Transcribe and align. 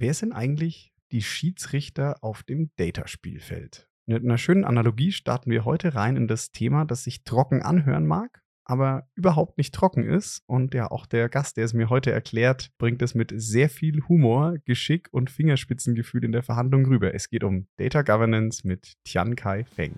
Wer 0.00 0.14
sind 0.14 0.32
eigentlich 0.32 0.94
die 1.12 1.20
Schiedsrichter 1.20 2.16
auf 2.22 2.42
dem 2.42 2.70
Data-Spielfeld? 2.76 3.86
Mit 4.06 4.24
einer 4.24 4.38
schönen 4.38 4.64
Analogie 4.64 5.12
starten 5.12 5.50
wir 5.50 5.66
heute 5.66 5.94
rein 5.94 6.16
in 6.16 6.26
das 6.26 6.52
Thema, 6.52 6.86
das 6.86 7.04
sich 7.04 7.22
trocken 7.22 7.60
anhören 7.60 8.06
mag, 8.06 8.40
aber 8.64 9.10
überhaupt 9.14 9.58
nicht 9.58 9.74
trocken 9.74 10.08
ist. 10.08 10.42
Und 10.46 10.72
ja, 10.72 10.90
auch 10.90 11.04
der 11.04 11.28
Gast, 11.28 11.58
der 11.58 11.66
es 11.66 11.74
mir 11.74 11.90
heute 11.90 12.12
erklärt, 12.12 12.70
bringt 12.78 13.02
es 13.02 13.14
mit 13.14 13.30
sehr 13.36 13.68
viel 13.68 14.00
Humor, 14.08 14.54
Geschick 14.64 15.10
und 15.12 15.28
Fingerspitzengefühl 15.28 16.24
in 16.24 16.32
der 16.32 16.42
Verhandlung 16.42 16.86
rüber. 16.86 17.14
Es 17.14 17.28
geht 17.28 17.44
um 17.44 17.66
Data 17.76 18.00
Governance 18.00 18.66
mit 18.66 18.94
Tian 19.04 19.36
Kai 19.36 19.64
Feng. 19.64 19.96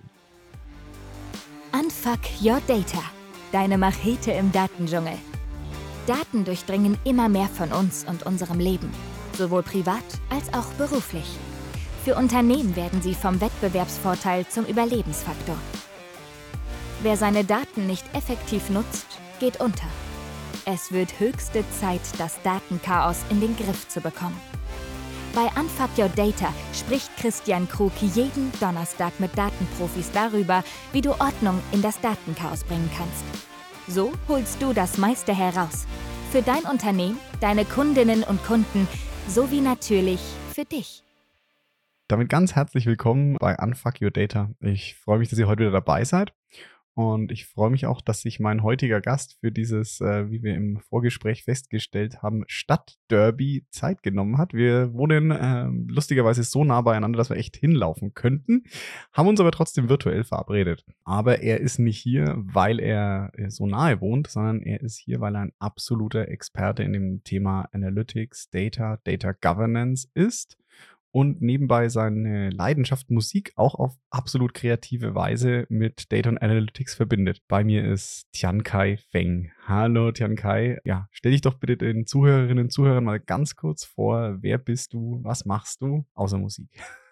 Unfuck 1.73 2.19
Your 2.43 2.61
Data. 2.67 3.05
Deine 3.53 3.79
Machete 3.79 4.33
im 4.33 4.51
Datendschungel. 4.51 5.15
Daten 6.09 6.45
durchdringen 6.45 6.99
immer 7.05 7.29
mehr 7.29 7.47
von 7.47 7.71
uns 7.71 8.05
und 8.05 8.25
unserem 8.25 8.59
Leben, 8.59 8.91
sowohl 9.37 9.63
privat 9.63 10.05
als 10.31 10.53
auch 10.53 10.73
beruflich. 10.75 11.37
Für 12.05 12.17
Unternehmen 12.17 12.75
werden 12.75 13.01
sie 13.01 13.15
vom 13.15 13.41
Wettbewerbsvorteil 13.41 14.47
zum 14.49 14.65
Überlebensfaktor. 14.65 15.57
Wer 17.03 17.17
seine 17.17 17.45
Daten 17.45 17.87
nicht 17.87 18.05
effektiv 18.15 18.71
nutzt, 18.71 19.07
geht 19.41 19.61
unter. 19.61 19.87
Es 20.65 20.93
wird 20.93 21.19
höchste 21.19 21.65
Zeit, 21.81 22.01
das 22.19 22.41
Datenchaos 22.43 23.19
in 23.31 23.41
den 23.41 23.57
Griff 23.57 23.89
zu 23.89 24.01
bekommen. 24.01 24.41
Bei 25.35 25.47
Unfuck 25.59 25.91
Your 25.97 26.11
Data 26.11 26.53
spricht 26.75 27.17
Christian 27.17 27.69
Krug 27.69 27.93
jeden 28.01 28.53
Donnerstag 28.61 29.19
mit 29.19 29.37
Datenprofis 29.37 30.11
darüber, 30.13 30.63
wie 30.93 31.01
du 31.01 31.13
Ordnung 31.13 31.61
in 31.73 31.83
das 31.83 32.01
Datenchaos 32.01 32.65
bringen 32.65 32.91
kannst. 32.97 33.25
So 33.89 34.13
holst 34.29 34.61
du 34.61 34.73
das 34.73 34.99
meiste 34.99 35.35
heraus. 35.35 35.87
Für 36.31 36.43
dein 36.43 36.63
Unternehmen, 36.65 37.19
deine 37.41 37.65
Kundinnen 37.65 38.23
und 38.25 38.45
Kunden 38.45 38.87
sowie 39.29 39.61
natürlich 39.61 40.21
für 40.53 40.65
dich. 40.65 41.03
Damit 42.09 42.29
ganz 42.29 42.55
herzlich 42.55 42.87
willkommen 42.87 43.37
bei 43.39 43.57
Unfuck 43.57 44.03
Your 44.03 44.11
Data. 44.11 44.51
Ich 44.61 44.97
freue 44.97 45.19
mich, 45.19 45.31
dass 45.31 45.39
ihr 45.39 45.47
heute 45.47 45.61
wieder 45.61 45.71
dabei 45.71 46.05
seid. 46.05 46.35
Und 46.95 47.33
ich 47.33 47.47
freue 47.47 47.71
mich 47.71 47.87
auch, 47.87 48.03
dass 48.03 48.21
sich 48.21 48.39
mein 48.39 48.63
heutiger 48.63 49.01
Gast 49.01 49.39
für 49.41 49.51
dieses, 49.51 50.01
äh, 50.03 50.31
wie 50.31 50.43
wir 50.43 50.55
im 50.55 50.79
Vorgespräch 50.79 51.45
festgestellt 51.45 52.23
haben, 52.23 52.45
Stadtderby 52.49 53.65
Zeit 53.71 54.03
genommen 54.03 54.37
hat. 54.37 54.53
Wir 54.53 54.93
wohnen 54.93 55.31
äh, 55.31 55.69
lustigerweise 55.91 56.45
so 56.45 56.65
nah 56.65 56.83
beieinander, 56.83 57.17
dass 57.17 57.31
wir 57.31 57.39
echt 57.39 57.57
hinlaufen 57.57 58.13
könnten, 58.13 58.65
haben 59.15 59.29
uns 59.29 59.41
aber 59.41 59.53
trotzdem 59.53 59.89
virtuell 59.89 60.23
verabredet. 60.23 60.85
Aber 61.05 61.41
er 61.41 61.61
ist 61.61 61.79
nicht 61.79 61.99
hier, 61.99 62.35
weil 62.37 62.79
er 62.79 63.33
äh, 63.37 63.49
so 63.49 63.67
nahe 63.67 64.03
wohnt, 64.03 64.27
sondern 64.27 64.61
er 64.61 64.83
ist 64.83 64.99
hier, 64.99 65.21
weil 65.21 65.35
er 65.35 65.43
ein 65.43 65.53
absoluter 65.59 66.29
Experte 66.29 66.83
in 66.83 66.93
dem 66.93 67.25
Thema 67.25 67.71
Analytics, 67.73 68.51
Data, 68.51 68.99
Data 69.05 69.33
Governance 69.33 70.09
ist 70.13 70.59
und 71.13 71.43
nebenbei 71.43 71.89
seine 71.89 72.51
Leidenschaft 72.51 73.11
Musik 73.11 73.53
auch 73.55 73.75
auf 73.75 73.95
absolut 74.11 74.55
kreative 74.55 75.15
Weise 75.15 75.67
mit 75.69 76.11
Data 76.11 76.31
und 76.31 76.39
Analytics 76.39 76.95
verbindet. 76.95 77.43
Bei 77.49 77.63
mir 77.63 77.85
ist 77.85 78.25
Tian 78.33 78.65
Kai 78.65 78.97
Feng. 79.11 79.53
Hallo 79.67 80.11
Tian 80.11 80.37
Kai. 80.37 80.79
Ja, 80.85 81.09
stell 81.13 81.33
dich 81.33 81.43
doch 81.43 81.55
bitte 81.55 81.77
den 81.77 82.07
Zuhörerinnen 82.07 82.65
und 82.65 82.71
Zuhörern 82.71 83.05
mal 83.05 83.21
ganz 83.21 83.55
kurz 83.55 83.85
vor. 83.85 84.39
Wer 84.41 84.59
bist 84.59 84.95
du? 84.95 85.21
Was 85.23 85.45
machst 85.45 85.83
du 85.83 86.07
außer 86.15 86.39
Musik? 86.39 86.69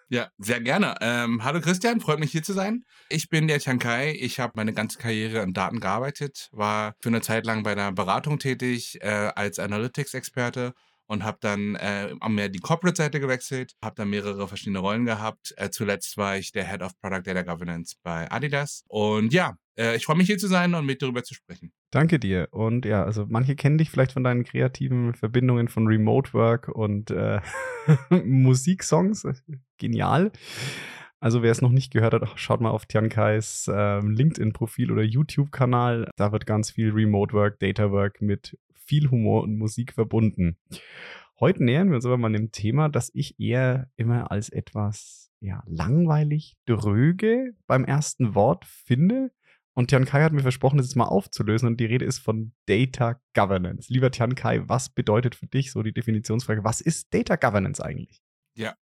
Ja, 0.09 0.29
sehr 0.39 0.59
gerne. 0.59 0.95
Ähm, 0.99 1.41
hallo 1.41 1.61
Christian, 1.61 2.01
freut 2.01 2.19
mich 2.19 2.31
hier 2.31 2.43
zu 2.43 2.51
sein. 2.51 2.83
Ich 3.07 3.29
bin 3.29 3.47
der 3.47 3.59
Tian 3.59 3.79
Kai. 3.79 4.13
Ich 4.19 4.41
habe 4.41 4.51
meine 4.57 4.73
ganze 4.73 4.97
Karriere 4.97 5.41
in 5.41 5.53
Daten 5.53 5.79
gearbeitet, 5.79 6.49
war 6.51 6.95
für 6.99 7.07
eine 7.07 7.21
Zeit 7.21 7.45
lang 7.45 7.63
bei 7.63 7.71
einer 7.71 7.93
Beratung 7.93 8.37
tätig 8.37 8.97
äh, 9.01 9.07
als 9.07 9.57
Analytics-Experte 9.57 10.73
und 11.11 11.25
habe 11.25 11.39
dann 11.41 11.75
äh, 11.75 12.15
mehr 12.29 12.47
die 12.47 12.59
Corporate-Seite 12.59 13.19
gewechselt, 13.19 13.73
habe 13.83 13.95
dann 13.97 14.09
mehrere 14.09 14.47
verschiedene 14.47 14.79
Rollen 14.79 15.03
gehabt. 15.03 15.53
Äh, 15.57 15.69
zuletzt 15.69 16.15
war 16.15 16.37
ich 16.37 16.53
der 16.53 16.65
Head 16.65 16.81
of 16.81 16.97
Product 17.01 17.23
Data 17.25 17.41
Governance 17.41 17.97
bei 18.01 18.31
Adidas. 18.31 18.85
Und 18.87 19.33
ja, 19.33 19.57
äh, 19.77 19.97
ich 19.97 20.05
freue 20.05 20.15
mich 20.15 20.27
hier 20.27 20.37
zu 20.37 20.47
sein 20.47 20.73
und 20.73 20.85
mit 20.85 21.01
darüber 21.01 21.21
zu 21.21 21.33
sprechen. 21.33 21.73
Danke 21.91 22.17
dir. 22.17 22.47
Und 22.51 22.85
ja, 22.85 23.03
also 23.03 23.25
manche 23.27 23.57
kennen 23.57 23.77
dich 23.77 23.89
vielleicht 23.89 24.13
von 24.13 24.23
deinen 24.23 24.45
kreativen 24.45 25.13
Verbindungen 25.13 25.67
von 25.67 25.85
Remote 25.85 26.31
Work 26.31 26.69
und 26.69 27.11
äh, 27.11 27.41
Musiksongs. 28.09 29.27
Genial. 29.77 30.31
Also 31.19 31.43
wer 31.43 31.51
es 31.51 31.61
noch 31.61 31.71
nicht 31.71 31.91
gehört 31.91 32.13
hat, 32.13 32.23
schaut 32.39 32.61
mal 32.61 32.71
auf 32.71 32.85
Tiankais 32.85 33.67
äh, 33.67 33.99
LinkedIn-Profil 33.99 34.93
oder 34.93 35.03
YouTube-Kanal. 35.03 36.09
Da 36.15 36.31
wird 36.31 36.45
ganz 36.45 36.71
viel 36.71 36.91
Remote 36.91 37.33
Work, 37.33 37.59
Data 37.59 37.91
Work 37.91 38.21
mit 38.21 38.57
viel 38.91 39.09
Humor 39.09 39.43
und 39.43 39.57
Musik 39.57 39.93
verbunden. 39.93 40.57
Heute 41.39 41.63
nähern 41.63 41.87
wir 41.87 41.95
uns 41.95 42.05
aber 42.05 42.17
mal 42.17 42.33
dem 42.33 42.51
Thema, 42.51 42.89
das 42.89 43.09
ich 43.13 43.39
eher 43.39 43.89
immer 43.95 44.31
als 44.31 44.49
etwas 44.49 45.31
ja, 45.39 45.63
langweilig, 45.65 46.57
dröge 46.65 47.53
beim 47.67 47.85
ersten 47.85 48.35
Wort 48.35 48.65
finde. 48.65 49.31
Und 49.71 49.87
Tian 49.87 50.03
Kai 50.03 50.21
hat 50.23 50.33
mir 50.33 50.41
versprochen, 50.41 50.75
das 50.75 50.87
jetzt 50.87 50.97
mal 50.97 51.05
aufzulösen. 51.05 51.69
Und 51.69 51.79
die 51.79 51.85
Rede 51.85 52.03
ist 52.03 52.19
von 52.19 52.51
Data 52.65 53.21
Governance. 53.33 53.87
Lieber 53.87 54.11
Tian 54.11 54.35
Kai, 54.35 54.67
was 54.67 54.89
bedeutet 54.89 55.35
für 55.35 55.47
dich 55.47 55.71
so 55.71 55.83
die 55.83 55.93
Definitionsfrage? 55.93 56.65
Was 56.65 56.81
ist 56.81 57.13
Data 57.13 57.37
Governance 57.37 57.81
eigentlich? 57.81 58.21
Ja, 58.57 58.75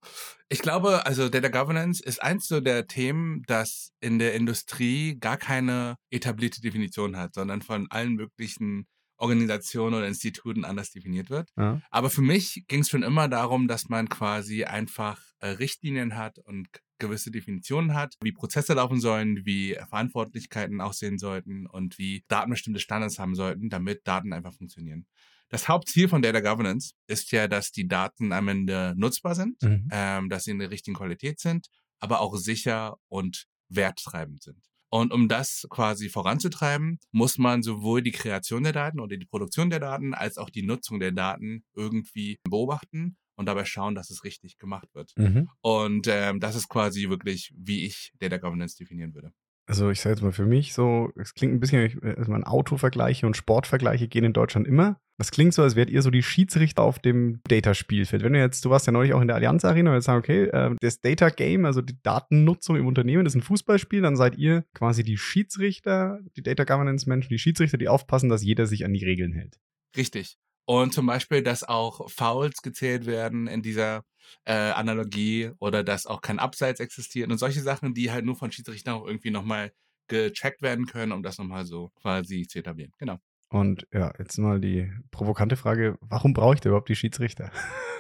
ich 0.48 0.62
glaube, 0.62 1.04
also 1.04 1.28
Data 1.28 1.48
Governance 1.48 2.00
ist 2.00 2.22
eins 2.22 2.46
so 2.46 2.60
der 2.60 2.86
Themen, 2.86 3.42
das 3.48 3.90
in 3.98 4.20
der 4.20 4.34
Industrie 4.34 5.18
gar 5.18 5.36
keine 5.36 5.96
etablierte 6.10 6.60
Definition 6.60 7.16
hat, 7.16 7.34
sondern 7.34 7.60
von 7.60 7.88
allen 7.90 8.14
möglichen 8.14 8.86
Organisationen 9.16 9.94
oder 9.94 10.06
Instituten 10.06 10.64
anders 10.64 10.90
definiert 10.90 11.30
wird. 11.30 11.50
Ja. 11.56 11.80
Aber 11.90 12.10
für 12.10 12.22
mich 12.22 12.64
ging 12.68 12.80
es 12.80 12.90
schon 12.90 13.02
immer 13.02 13.28
darum, 13.28 13.68
dass 13.68 13.88
man 13.88 14.08
quasi 14.08 14.64
einfach 14.64 15.20
äh, 15.40 15.48
Richtlinien 15.48 16.16
hat 16.16 16.38
und 16.38 16.68
gewisse 16.98 17.30
Definitionen 17.30 17.94
hat, 17.94 18.16
wie 18.22 18.32
Prozesse 18.32 18.74
laufen 18.74 19.00
sollen, 19.00 19.44
wie 19.44 19.76
Verantwortlichkeiten 19.88 20.80
aussehen 20.80 21.18
sollten 21.18 21.66
und 21.66 21.98
wie 21.98 22.24
Daten 22.28 22.50
bestimmte 22.50 22.80
Standards 22.80 23.18
haben 23.18 23.34
sollten, 23.34 23.68
damit 23.68 24.06
Daten 24.06 24.32
einfach 24.32 24.54
funktionieren. 24.54 25.06
Das 25.48 25.68
Hauptziel 25.68 26.08
von 26.08 26.22
Data 26.22 26.40
Governance 26.40 26.94
ist 27.06 27.30
ja, 27.30 27.46
dass 27.48 27.70
die 27.70 27.86
Daten 27.86 28.32
am 28.32 28.48
Ende 28.48 28.94
nutzbar 28.96 29.34
sind, 29.34 29.62
mhm. 29.62 29.88
ähm, 29.92 30.28
dass 30.28 30.44
sie 30.44 30.50
in 30.50 30.58
der 30.58 30.70
richtigen 30.70 30.96
Qualität 30.96 31.38
sind, 31.38 31.68
aber 32.00 32.20
auch 32.20 32.36
sicher 32.36 32.96
und 33.08 33.46
werttreibend 33.68 34.42
sind. 34.42 34.62
Und 34.88 35.12
um 35.12 35.28
das 35.28 35.66
quasi 35.68 36.08
voranzutreiben, 36.08 36.98
muss 37.10 37.38
man 37.38 37.62
sowohl 37.62 38.02
die 38.02 38.12
Kreation 38.12 38.62
der 38.62 38.72
Daten 38.72 39.00
oder 39.00 39.16
die 39.16 39.26
Produktion 39.26 39.70
der 39.70 39.80
Daten 39.80 40.14
als 40.14 40.38
auch 40.38 40.50
die 40.50 40.62
Nutzung 40.62 41.00
der 41.00 41.12
Daten 41.12 41.64
irgendwie 41.74 42.38
beobachten 42.44 43.16
und 43.34 43.46
dabei 43.46 43.64
schauen, 43.64 43.94
dass 43.94 44.10
es 44.10 44.24
richtig 44.24 44.58
gemacht 44.58 44.88
wird. 44.94 45.12
Mhm. 45.16 45.48
Und 45.60 46.06
ähm, 46.08 46.40
das 46.40 46.56
ist 46.56 46.68
quasi 46.68 47.08
wirklich, 47.08 47.52
wie 47.56 47.84
ich 47.84 48.12
Data 48.18 48.38
Governance 48.38 48.76
definieren 48.76 49.14
würde. 49.14 49.32
Also 49.66 49.90
ich 49.90 50.00
sage 50.00 50.14
jetzt 50.14 50.22
mal 50.22 50.32
für 50.32 50.46
mich 50.46 50.74
so, 50.74 51.10
es 51.16 51.34
klingt 51.34 51.52
ein 51.52 51.60
bisschen, 51.60 52.00
also 52.02 52.30
man 52.30 52.44
Autovergleiche 52.44 53.26
und 53.26 53.36
Sportvergleiche 53.36 54.06
gehen 54.06 54.24
in 54.24 54.32
Deutschland 54.32 54.66
immer. 54.66 55.00
Das 55.18 55.30
klingt 55.30 55.54
so, 55.54 55.62
als 55.62 55.76
wärt 55.76 55.90
ihr 55.90 56.02
so 56.02 56.10
die 56.10 56.22
Schiedsrichter 56.22 56.82
auf 56.82 56.98
dem 56.98 57.40
Data-Spielfeld. 57.48 58.22
Wenn 58.22 58.34
du 58.34 58.38
jetzt, 58.38 58.64
du 58.64 58.70
warst 58.70 58.86
ja 58.86 58.92
neulich 58.92 59.14
auch 59.14 59.20
in 59.20 59.28
der 59.28 59.36
Allianz 59.36 59.64
Arena 59.64 59.90
und 59.90 59.96
jetzt 59.96 60.04
sagen, 60.04 60.18
okay, 60.18 60.44
äh, 60.44 60.76
das 60.80 61.00
Data 61.00 61.30
Game, 61.30 61.64
also 61.64 61.80
die 61.80 62.00
Datennutzung 62.02 62.76
im 62.76 62.86
Unternehmen, 62.86 63.24
das 63.24 63.34
ist 63.34 63.40
ein 63.40 63.42
Fußballspiel, 63.42 64.02
dann 64.02 64.16
seid 64.16 64.36
ihr 64.36 64.64
quasi 64.74 65.02
die 65.02 65.16
Schiedsrichter, 65.16 66.20
die 66.36 66.42
Data 66.42 66.64
Governance 66.64 67.08
Menschen, 67.08 67.30
die 67.30 67.38
Schiedsrichter, 67.38 67.78
die 67.78 67.88
aufpassen, 67.88 68.28
dass 68.28 68.44
jeder 68.44 68.66
sich 68.66 68.84
an 68.84 68.92
die 68.92 69.04
Regeln 69.04 69.32
hält. 69.32 69.58
Richtig. 69.96 70.36
Und 70.66 70.92
zum 70.92 71.06
Beispiel, 71.06 71.42
dass 71.42 71.64
auch 71.64 72.10
Fouls 72.10 72.60
gezählt 72.60 73.06
werden 73.06 73.46
in 73.46 73.62
dieser 73.62 74.02
äh, 74.44 74.52
Analogie 74.52 75.50
oder 75.58 75.82
dass 75.82 76.06
auch 76.06 76.20
kein 76.20 76.38
Abseits 76.38 76.80
existiert 76.80 77.30
und 77.30 77.38
solche 77.38 77.60
Sachen, 77.60 77.94
die 77.94 78.10
halt 78.10 78.24
nur 78.24 78.36
von 78.36 78.52
Schiedsrichtern 78.52 78.94
auch 78.94 79.06
irgendwie 79.06 79.30
nochmal 79.30 79.72
gecheckt 80.08 80.62
werden 80.62 80.86
können, 80.86 81.12
um 81.12 81.22
das 81.22 81.38
nochmal 81.38 81.64
so 81.64 81.90
quasi 82.00 82.46
zu 82.46 82.58
etablieren. 82.58 82.92
Genau. 82.98 83.18
Und 83.48 83.86
ja, 83.92 84.12
jetzt 84.18 84.38
mal 84.38 84.60
die 84.60 84.90
provokante 85.10 85.56
Frage, 85.56 85.96
warum 86.00 86.32
brauche 86.32 86.54
ich 86.54 86.60
da 86.60 86.68
überhaupt 86.68 86.88
die 86.88 86.96
Schiedsrichter? 86.96 87.50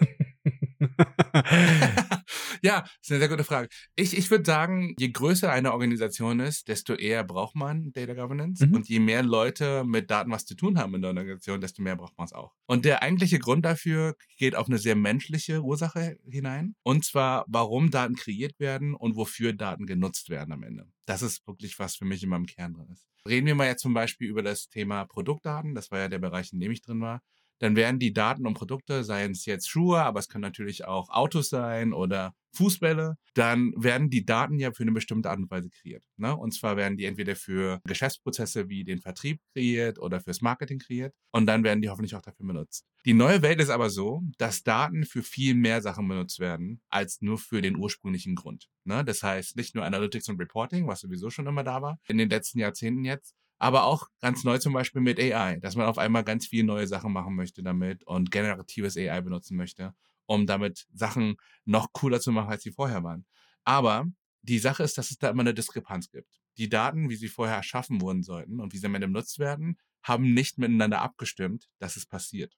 ja, 2.62 2.84
ist 3.00 3.10
eine 3.10 3.20
sehr 3.20 3.28
gute 3.28 3.44
Frage. 3.44 3.68
Ich, 3.94 4.16
ich 4.16 4.30
würde 4.30 4.44
sagen, 4.44 4.94
je 4.98 5.10
größer 5.10 5.50
eine 5.50 5.72
Organisation 5.72 6.40
ist, 6.40 6.68
desto 6.68 6.94
eher 6.94 7.24
braucht 7.24 7.54
man 7.54 7.92
Data 7.92 8.14
Governance. 8.14 8.66
Mhm. 8.66 8.74
Und 8.74 8.88
je 8.88 9.00
mehr 9.00 9.22
Leute 9.22 9.84
mit 9.84 10.10
Daten 10.10 10.30
was 10.30 10.44
zu 10.44 10.54
tun 10.54 10.78
haben 10.78 10.94
in 10.94 11.02
der 11.02 11.10
Organisation, 11.10 11.60
desto 11.60 11.82
mehr 11.82 11.96
braucht 11.96 12.16
man 12.18 12.26
es 12.26 12.32
auch. 12.32 12.54
Und 12.66 12.84
der 12.84 13.02
eigentliche 13.02 13.38
Grund 13.38 13.64
dafür 13.64 14.16
geht 14.36 14.56
auf 14.56 14.68
eine 14.68 14.78
sehr 14.78 14.96
menschliche 14.96 15.62
Ursache 15.62 16.18
hinein. 16.28 16.74
Und 16.82 17.04
zwar, 17.04 17.44
warum 17.48 17.90
Daten 17.90 18.16
kreiert 18.16 18.58
werden 18.58 18.94
und 18.94 19.16
wofür 19.16 19.52
Daten 19.52 19.86
genutzt 19.86 20.30
werden 20.30 20.52
am 20.52 20.62
Ende. 20.62 20.86
Das 21.06 21.22
ist 21.22 21.46
wirklich 21.46 21.78
was 21.78 21.96
für 21.96 22.04
mich 22.04 22.22
in 22.22 22.28
meinem 22.28 22.46
Kern 22.46 22.74
drin 22.74 22.88
ist. 22.92 23.06
Reden 23.28 23.46
wir 23.46 23.54
mal 23.54 23.66
jetzt 23.66 23.82
zum 23.82 23.94
Beispiel 23.94 24.28
über 24.28 24.42
das 24.42 24.68
Thema 24.68 25.04
Produktdaten. 25.04 25.74
Das 25.74 25.90
war 25.90 25.98
ja 25.98 26.08
der 26.08 26.18
Bereich, 26.18 26.52
in 26.52 26.60
dem 26.60 26.70
ich 26.70 26.82
drin 26.82 27.00
war 27.00 27.22
dann 27.58 27.76
werden 27.76 27.98
die 27.98 28.12
Daten 28.12 28.46
und 28.46 28.54
Produkte, 28.54 29.04
seien 29.04 29.32
es 29.32 29.46
jetzt 29.46 29.68
Schuhe, 29.68 30.02
aber 30.02 30.20
es 30.20 30.28
können 30.28 30.42
natürlich 30.42 30.84
auch 30.84 31.08
Autos 31.10 31.48
sein 31.48 31.92
oder 31.92 32.34
Fußbälle, 32.56 33.16
dann 33.34 33.72
werden 33.76 34.08
die 34.10 34.24
Daten 34.24 34.58
ja 34.58 34.72
für 34.72 34.82
eine 34.82 34.92
bestimmte 34.92 35.30
Art 35.30 35.38
und 35.38 35.50
Weise 35.50 35.68
kreiert. 35.70 36.02
Ne? 36.16 36.34
Und 36.34 36.52
zwar 36.52 36.76
werden 36.76 36.96
die 36.96 37.04
entweder 37.04 37.36
für 37.36 37.80
Geschäftsprozesse 37.84 38.68
wie 38.68 38.82
den 38.82 39.00
Vertrieb 39.00 39.40
kreiert 39.52 39.98
oder 39.98 40.20
fürs 40.20 40.40
Marketing 40.40 40.78
kreiert 40.78 41.14
und 41.32 41.46
dann 41.46 41.62
werden 41.64 41.82
die 41.82 41.90
hoffentlich 41.90 42.14
auch 42.14 42.22
dafür 42.22 42.46
benutzt. 42.46 42.86
Die 43.04 43.14
neue 43.14 43.42
Welt 43.42 43.60
ist 43.60 43.70
aber 43.70 43.90
so, 43.90 44.22
dass 44.38 44.62
Daten 44.62 45.04
für 45.04 45.22
viel 45.22 45.54
mehr 45.54 45.82
Sachen 45.82 46.08
benutzt 46.08 46.40
werden, 46.40 46.80
als 46.88 47.20
nur 47.20 47.38
für 47.38 47.60
den 47.60 47.76
ursprünglichen 47.76 48.34
Grund. 48.34 48.68
Ne? 48.84 49.04
Das 49.04 49.22
heißt, 49.22 49.56
nicht 49.56 49.74
nur 49.74 49.84
Analytics 49.84 50.28
und 50.28 50.40
Reporting, 50.40 50.86
was 50.88 51.00
sowieso 51.00 51.30
schon 51.30 51.46
immer 51.46 51.62
da 51.62 51.82
war, 51.82 51.98
in 52.08 52.18
den 52.18 52.30
letzten 52.30 52.58
Jahrzehnten 52.58 53.04
jetzt, 53.04 53.34
aber 53.58 53.84
auch 53.84 54.08
ganz 54.20 54.44
neu 54.44 54.58
zum 54.58 54.72
Beispiel 54.72 55.00
mit 55.00 55.18
AI, 55.18 55.58
dass 55.60 55.76
man 55.76 55.86
auf 55.86 55.98
einmal 55.98 56.24
ganz 56.24 56.46
viele 56.46 56.64
neue 56.64 56.86
Sachen 56.86 57.12
machen 57.12 57.34
möchte 57.34 57.62
damit 57.62 58.04
und 58.04 58.30
generatives 58.30 58.96
AI 58.96 59.20
benutzen 59.20 59.56
möchte, 59.56 59.94
um 60.26 60.46
damit 60.46 60.86
Sachen 60.92 61.36
noch 61.64 61.92
cooler 61.92 62.20
zu 62.20 62.32
machen, 62.32 62.50
als 62.50 62.62
sie 62.62 62.72
vorher 62.72 63.02
waren. 63.02 63.24
Aber 63.64 64.06
die 64.42 64.58
Sache 64.58 64.82
ist, 64.82 64.98
dass 64.98 65.10
es 65.10 65.18
da 65.18 65.30
immer 65.30 65.40
eine 65.40 65.54
Diskrepanz 65.54 66.10
gibt. 66.10 66.40
Die 66.58 66.68
Daten, 66.68 67.10
wie 67.10 67.16
sie 67.16 67.28
vorher 67.28 67.56
erschaffen 67.56 68.00
wurden 68.00 68.22
sollten 68.22 68.60
und 68.60 68.72
wie 68.72 68.78
sie 68.78 68.86
am 68.86 68.94
Ende 68.94 69.08
benutzt 69.08 69.38
werden, 69.38 69.78
haben 70.02 70.34
nicht 70.34 70.58
miteinander 70.58 71.02
abgestimmt, 71.02 71.68
dass 71.78 71.96
es 71.96 72.06
passiert. 72.06 72.56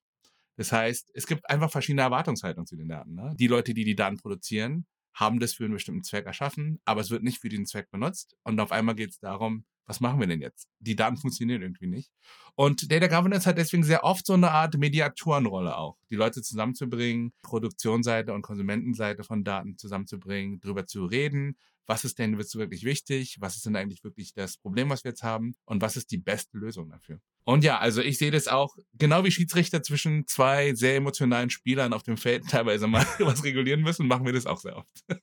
Das 0.56 0.72
heißt, 0.72 1.12
es 1.14 1.26
gibt 1.26 1.48
einfach 1.48 1.70
verschiedene 1.70 2.02
Erwartungshaltungen 2.02 2.66
zu 2.66 2.76
den 2.76 2.88
Daten. 2.88 3.14
Ne? 3.14 3.34
Die 3.38 3.46
Leute, 3.46 3.74
die 3.74 3.84
die 3.84 3.94
Daten 3.94 4.16
produzieren, 4.16 4.86
haben 5.14 5.40
das 5.40 5.54
für 5.54 5.64
einen 5.64 5.74
bestimmten 5.74 6.04
Zweck 6.04 6.26
erschaffen, 6.26 6.80
aber 6.84 7.00
es 7.00 7.10
wird 7.10 7.22
nicht 7.22 7.38
für 7.38 7.48
diesen 7.48 7.66
Zweck 7.66 7.90
benutzt. 7.90 8.36
Und 8.42 8.60
auf 8.60 8.72
einmal 8.72 8.94
geht 8.94 9.10
es 9.10 9.18
darum, 9.18 9.64
was 9.88 10.00
machen 10.00 10.20
wir 10.20 10.26
denn 10.26 10.40
jetzt? 10.40 10.68
Die 10.80 10.94
Daten 10.94 11.16
funktionieren 11.16 11.62
irgendwie 11.62 11.86
nicht. 11.86 12.12
Und 12.54 12.92
Data 12.92 13.06
Governance 13.06 13.48
hat 13.48 13.56
deswegen 13.56 13.82
sehr 13.82 14.04
oft 14.04 14.26
so 14.26 14.34
eine 14.34 14.50
Art 14.50 14.76
Mediatorenrolle 14.76 15.76
auch, 15.76 15.96
die 16.10 16.16
Leute 16.16 16.42
zusammenzubringen, 16.42 17.32
Produktionsseite 17.42 18.34
und 18.34 18.42
Konsumentenseite 18.42 19.24
von 19.24 19.44
Daten 19.44 19.78
zusammenzubringen, 19.78 20.60
darüber 20.60 20.86
zu 20.86 21.06
reden, 21.06 21.56
was 21.86 22.04
ist 22.04 22.18
denn 22.18 22.36
wirklich 22.36 22.84
wichtig, 22.84 23.38
was 23.40 23.56
ist 23.56 23.64
denn 23.64 23.74
eigentlich 23.74 24.04
wirklich 24.04 24.34
das 24.34 24.58
Problem, 24.58 24.90
was 24.90 25.04
wir 25.04 25.12
jetzt 25.12 25.22
haben 25.22 25.54
und 25.64 25.80
was 25.80 25.96
ist 25.96 26.10
die 26.10 26.18
beste 26.18 26.58
Lösung 26.58 26.90
dafür. 26.90 27.18
Und 27.44 27.64
ja, 27.64 27.78
also 27.78 28.02
ich 28.02 28.18
sehe 28.18 28.30
das 28.30 28.46
auch 28.46 28.76
genau 28.92 29.24
wie 29.24 29.30
Schiedsrichter 29.30 29.82
zwischen 29.82 30.26
zwei 30.26 30.74
sehr 30.74 30.96
emotionalen 30.96 31.48
Spielern 31.48 31.94
auf 31.94 32.02
dem 32.02 32.18
Feld 32.18 32.44
teilweise 32.50 32.86
mal 32.86 33.06
was 33.20 33.42
regulieren 33.42 33.80
müssen, 33.80 34.06
machen 34.06 34.26
wir 34.26 34.34
das 34.34 34.44
auch 34.44 34.60
sehr 34.60 34.76
oft. 34.76 35.04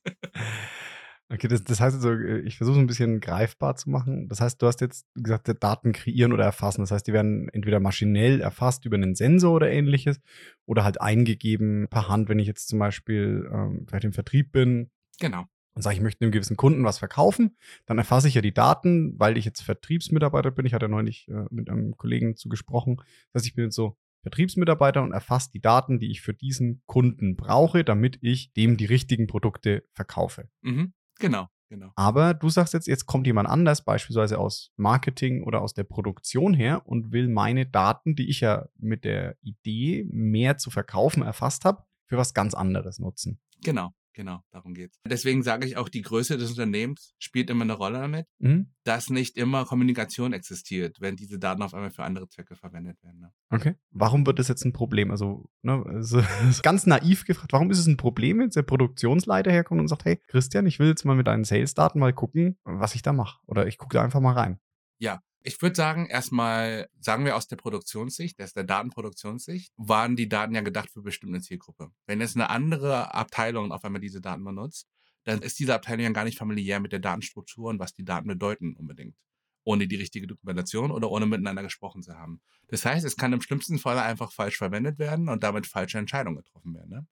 Okay, 1.28 1.48
das, 1.48 1.64
das 1.64 1.80
heißt 1.80 1.96
also, 1.96 2.10
äh, 2.12 2.40
ich 2.40 2.56
versuche 2.56 2.76
es 2.76 2.80
ein 2.80 2.86
bisschen 2.86 3.20
greifbar 3.20 3.74
zu 3.74 3.90
machen. 3.90 4.28
Das 4.28 4.40
heißt, 4.40 4.62
du 4.62 4.66
hast 4.66 4.80
jetzt 4.80 5.06
gesagt, 5.14 5.50
Daten 5.60 5.92
kreieren 5.92 6.32
oder 6.32 6.44
erfassen. 6.44 6.82
Das 6.82 6.92
heißt, 6.92 7.06
die 7.06 7.12
werden 7.12 7.48
entweder 7.48 7.80
maschinell 7.80 8.40
erfasst 8.40 8.84
über 8.84 8.96
einen 8.96 9.16
Sensor 9.16 9.52
oder 9.52 9.70
ähnliches 9.70 10.20
oder 10.66 10.84
halt 10.84 11.00
eingegeben 11.00 11.88
per 11.90 12.08
Hand, 12.08 12.28
wenn 12.28 12.38
ich 12.38 12.46
jetzt 12.46 12.68
zum 12.68 12.78
Beispiel 12.78 13.48
ähm, 13.52 13.86
vielleicht 13.88 14.04
im 14.04 14.12
Vertrieb 14.12 14.52
bin. 14.52 14.90
Genau. 15.18 15.46
Und 15.74 15.82
sage, 15.82 15.96
ich 15.96 16.02
möchte 16.02 16.24
einem 16.24 16.32
gewissen 16.32 16.56
Kunden 16.56 16.84
was 16.84 16.98
verkaufen, 16.98 17.56
dann 17.84 17.98
erfasse 17.98 18.28
ich 18.28 18.34
ja 18.34 18.40
die 18.40 18.54
Daten, 18.54 19.18
weil 19.18 19.36
ich 19.36 19.44
jetzt 19.44 19.60
Vertriebsmitarbeiter 19.62 20.50
bin. 20.50 20.64
Ich 20.64 20.74
hatte 20.74 20.88
neulich 20.88 21.28
äh, 21.28 21.44
mit 21.50 21.68
einem 21.68 21.96
Kollegen 21.96 22.36
zu 22.36 22.48
gesprochen. 22.48 22.96
Das 23.32 23.40
heißt, 23.40 23.46
ich 23.48 23.54
bin 23.54 23.64
jetzt 23.64 23.74
so 23.74 23.98
Vertriebsmitarbeiter 24.22 25.02
und 25.02 25.12
erfasse 25.12 25.50
die 25.52 25.60
Daten, 25.60 25.98
die 25.98 26.10
ich 26.10 26.20
für 26.20 26.34
diesen 26.34 26.82
Kunden 26.86 27.36
brauche, 27.36 27.84
damit 27.84 28.18
ich 28.22 28.52
dem 28.54 28.76
die 28.76 28.86
richtigen 28.86 29.26
Produkte 29.26 29.84
verkaufe. 29.92 30.48
Mhm. 30.62 30.94
Genau, 31.18 31.46
genau. 31.68 31.90
Aber 31.96 32.34
du 32.34 32.48
sagst 32.48 32.74
jetzt, 32.74 32.86
jetzt 32.86 33.06
kommt 33.06 33.26
jemand 33.26 33.48
anders, 33.48 33.84
beispielsweise 33.84 34.38
aus 34.38 34.72
Marketing 34.76 35.42
oder 35.42 35.62
aus 35.62 35.74
der 35.74 35.84
Produktion 35.84 36.54
her 36.54 36.82
und 36.86 37.12
will 37.12 37.28
meine 37.28 37.66
Daten, 37.66 38.16
die 38.16 38.28
ich 38.28 38.40
ja 38.40 38.66
mit 38.76 39.04
der 39.04 39.36
Idee, 39.42 40.06
mehr 40.10 40.58
zu 40.58 40.70
verkaufen, 40.70 41.22
erfasst 41.22 41.64
habe, 41.64 41.84
für 42.06 42.16
was 42.16 42.34
ganz 42.34 42.54
anderes 42.54 42.98
nutzen. 42.98 43.40
Genau. 43.62 43.92
Genau, 44.16 44.40
darum 44.50 44.72
geht's. 44.72 44.98
Deswegen 45.06 45.42
sage 45.42 45.66
ich 45.66 45.76
auch, 45.76 45.90
die 45.90 46.00
Größe 46.00 46.38
des 46.38 46.48
Unternehmens 46.48 47.14
spielt 47.18 47.50
immer 47.50 47.64
eine 47.64 47.74
Rolle 47.74 47.98
damit, 47.98 48.26
mhm. 48.38 48.72
dass 48.82 49.10
nicht 49.10 49.36
immer 49.36 49.66
Kommunikation 49.66 50.32
existiert, 50.32 50.96
wenn 51.00 51.16
diese 51.16 51.38
Daten 51.38 51.60
auf 51.60 51.74
einmal 51.74 51.90
für 51.90 52.02
andere 52.02 52.26
Zwecke 52.26 52.56
verwendet 52.56 52.96
werden. 53.02 53.20
Ne? 53.20 53.30
Okay. 53.50 53.74
Warum 53.90 54.26
wird 54.26 54.38
das 54.38 54.48
jetzt 54.48 54.64
ein 54.64 54.72
Problem? 54.72 55.10
Also, 55.10 55.50
ne, 55.60 55.84
also 55.86 56.22
ganz 56.62 56.86
naiv 56.86 57.26
gefragt, 57.26 57.52
warum 57.52 57.70
ist 57.70 57.78
es 57.78 57.86
ein 57.86 57.98
Problem, 57.98 58.38
wenn 58.38 58.48
der 58.48 58.62
Produktionsleiter 58.62 59.52
herkommt 59.52 59.82
und 59.82 59.88
sagt, 59.88 60.06
hey, 60.06 60.18
Christian, 60.28 60.64
ich 60.64 60.78
will 60.78 60.88
jetzt 60.88 61.04
mal 61.04 61.14
mit 61.14 61.26
deinen 61.26 61.44
Sales-Daten 61.44 61.98
mal 61.98 62.14
gucken, 62.14 62.56
was 62.64 62.94
ich 62.94 63.02
da 63.02 63.12
mache. 63.12 63.38
Oder 63.44 63.66
ich 63.66 63.76
gucke 63.76 63.98
da 63.98 64.02
einfach 64.02 64.20
mal 64.20 64.32
rein. 64.32 64.58
Ja, 64.98 65.20
ich 65.46 65.62
würde 65.62 65.76
sagen, 65.76 66.06
erstmal, 66.06 66.88
sagen 66.98 67.24
wir 67.24 67.36
aus 67.36 67.46
der 67.46 67.54
Produktionssicht, 67.54 68.42
aus 68.42 68.52
der 68.52 68.64
Datenproduktionssicht, 68.64 69.72
waren 69.76 70.16
die 70.16 70.28
Daten 70.28 70.56
ja 70.56 70.60
gedacht 70.60 70.90
für 70.90 71.02
bestimmte 71.02 71.40
Zielgruppe. 71.40 71.92
Wenn 72.06 72.20
jetzt 72.20 72.34
eine 72.34 72.50
andere 72.50 73.14
Abteilung 73.14 73.70
auf 73.70 73.84
einmal 73.84 74.00
diese 74.00 74.20
Daten 74.20 74.44
benutzt, 74.44 74.88
dann 75.22 75.42
ist 75.42 75.58
diese 75.60 75.74
Abteilung 75.74 76.02
ja 76.04 76.10
gar 76.10 76.24
nicht 76.24 76.36
familiär 76.36 76.80
mit 76.80 76.90
der 76.90 76.98
Datenstruktur 76.98 77.70
und 77.70 77.78
was 77.78 77.94
die 77.94 78.04
Daten 78.04 78.26
bedeuten 78.26 78.74
unbedingt 78.74 79.14
ohne 79.66 79.88
die 79.88 79.96
richtige 79.96 80.28
Dokumentation 80.28 80.92
oder 80.92 81.10
ohne 81.10 81.26
miteinander 81.26 81.64
gesprochen 81.64 82.00
zu 82.02 82.14
haben. 82.14 82.40
Das 82.68 82.84
heißt, 82.84 83.04
es 83.04 83.16
kann 83.16 83.32
im 83.32 83.42
schlimmsten 83.42 83.78
Fall 83.78 83.98
einfach 83.98 84.30
falsch 84.30 84.56
verwendet 84.56 84.98
werden 84.98 85.28
und 85.28 85.42
damit 85.42 85.66
falsche 85.66 85.98
Entscheidungen 85.98 86.36
getroffen 86.36 86.72
werden. 86.74 86.90
Ne? 86.90 87.06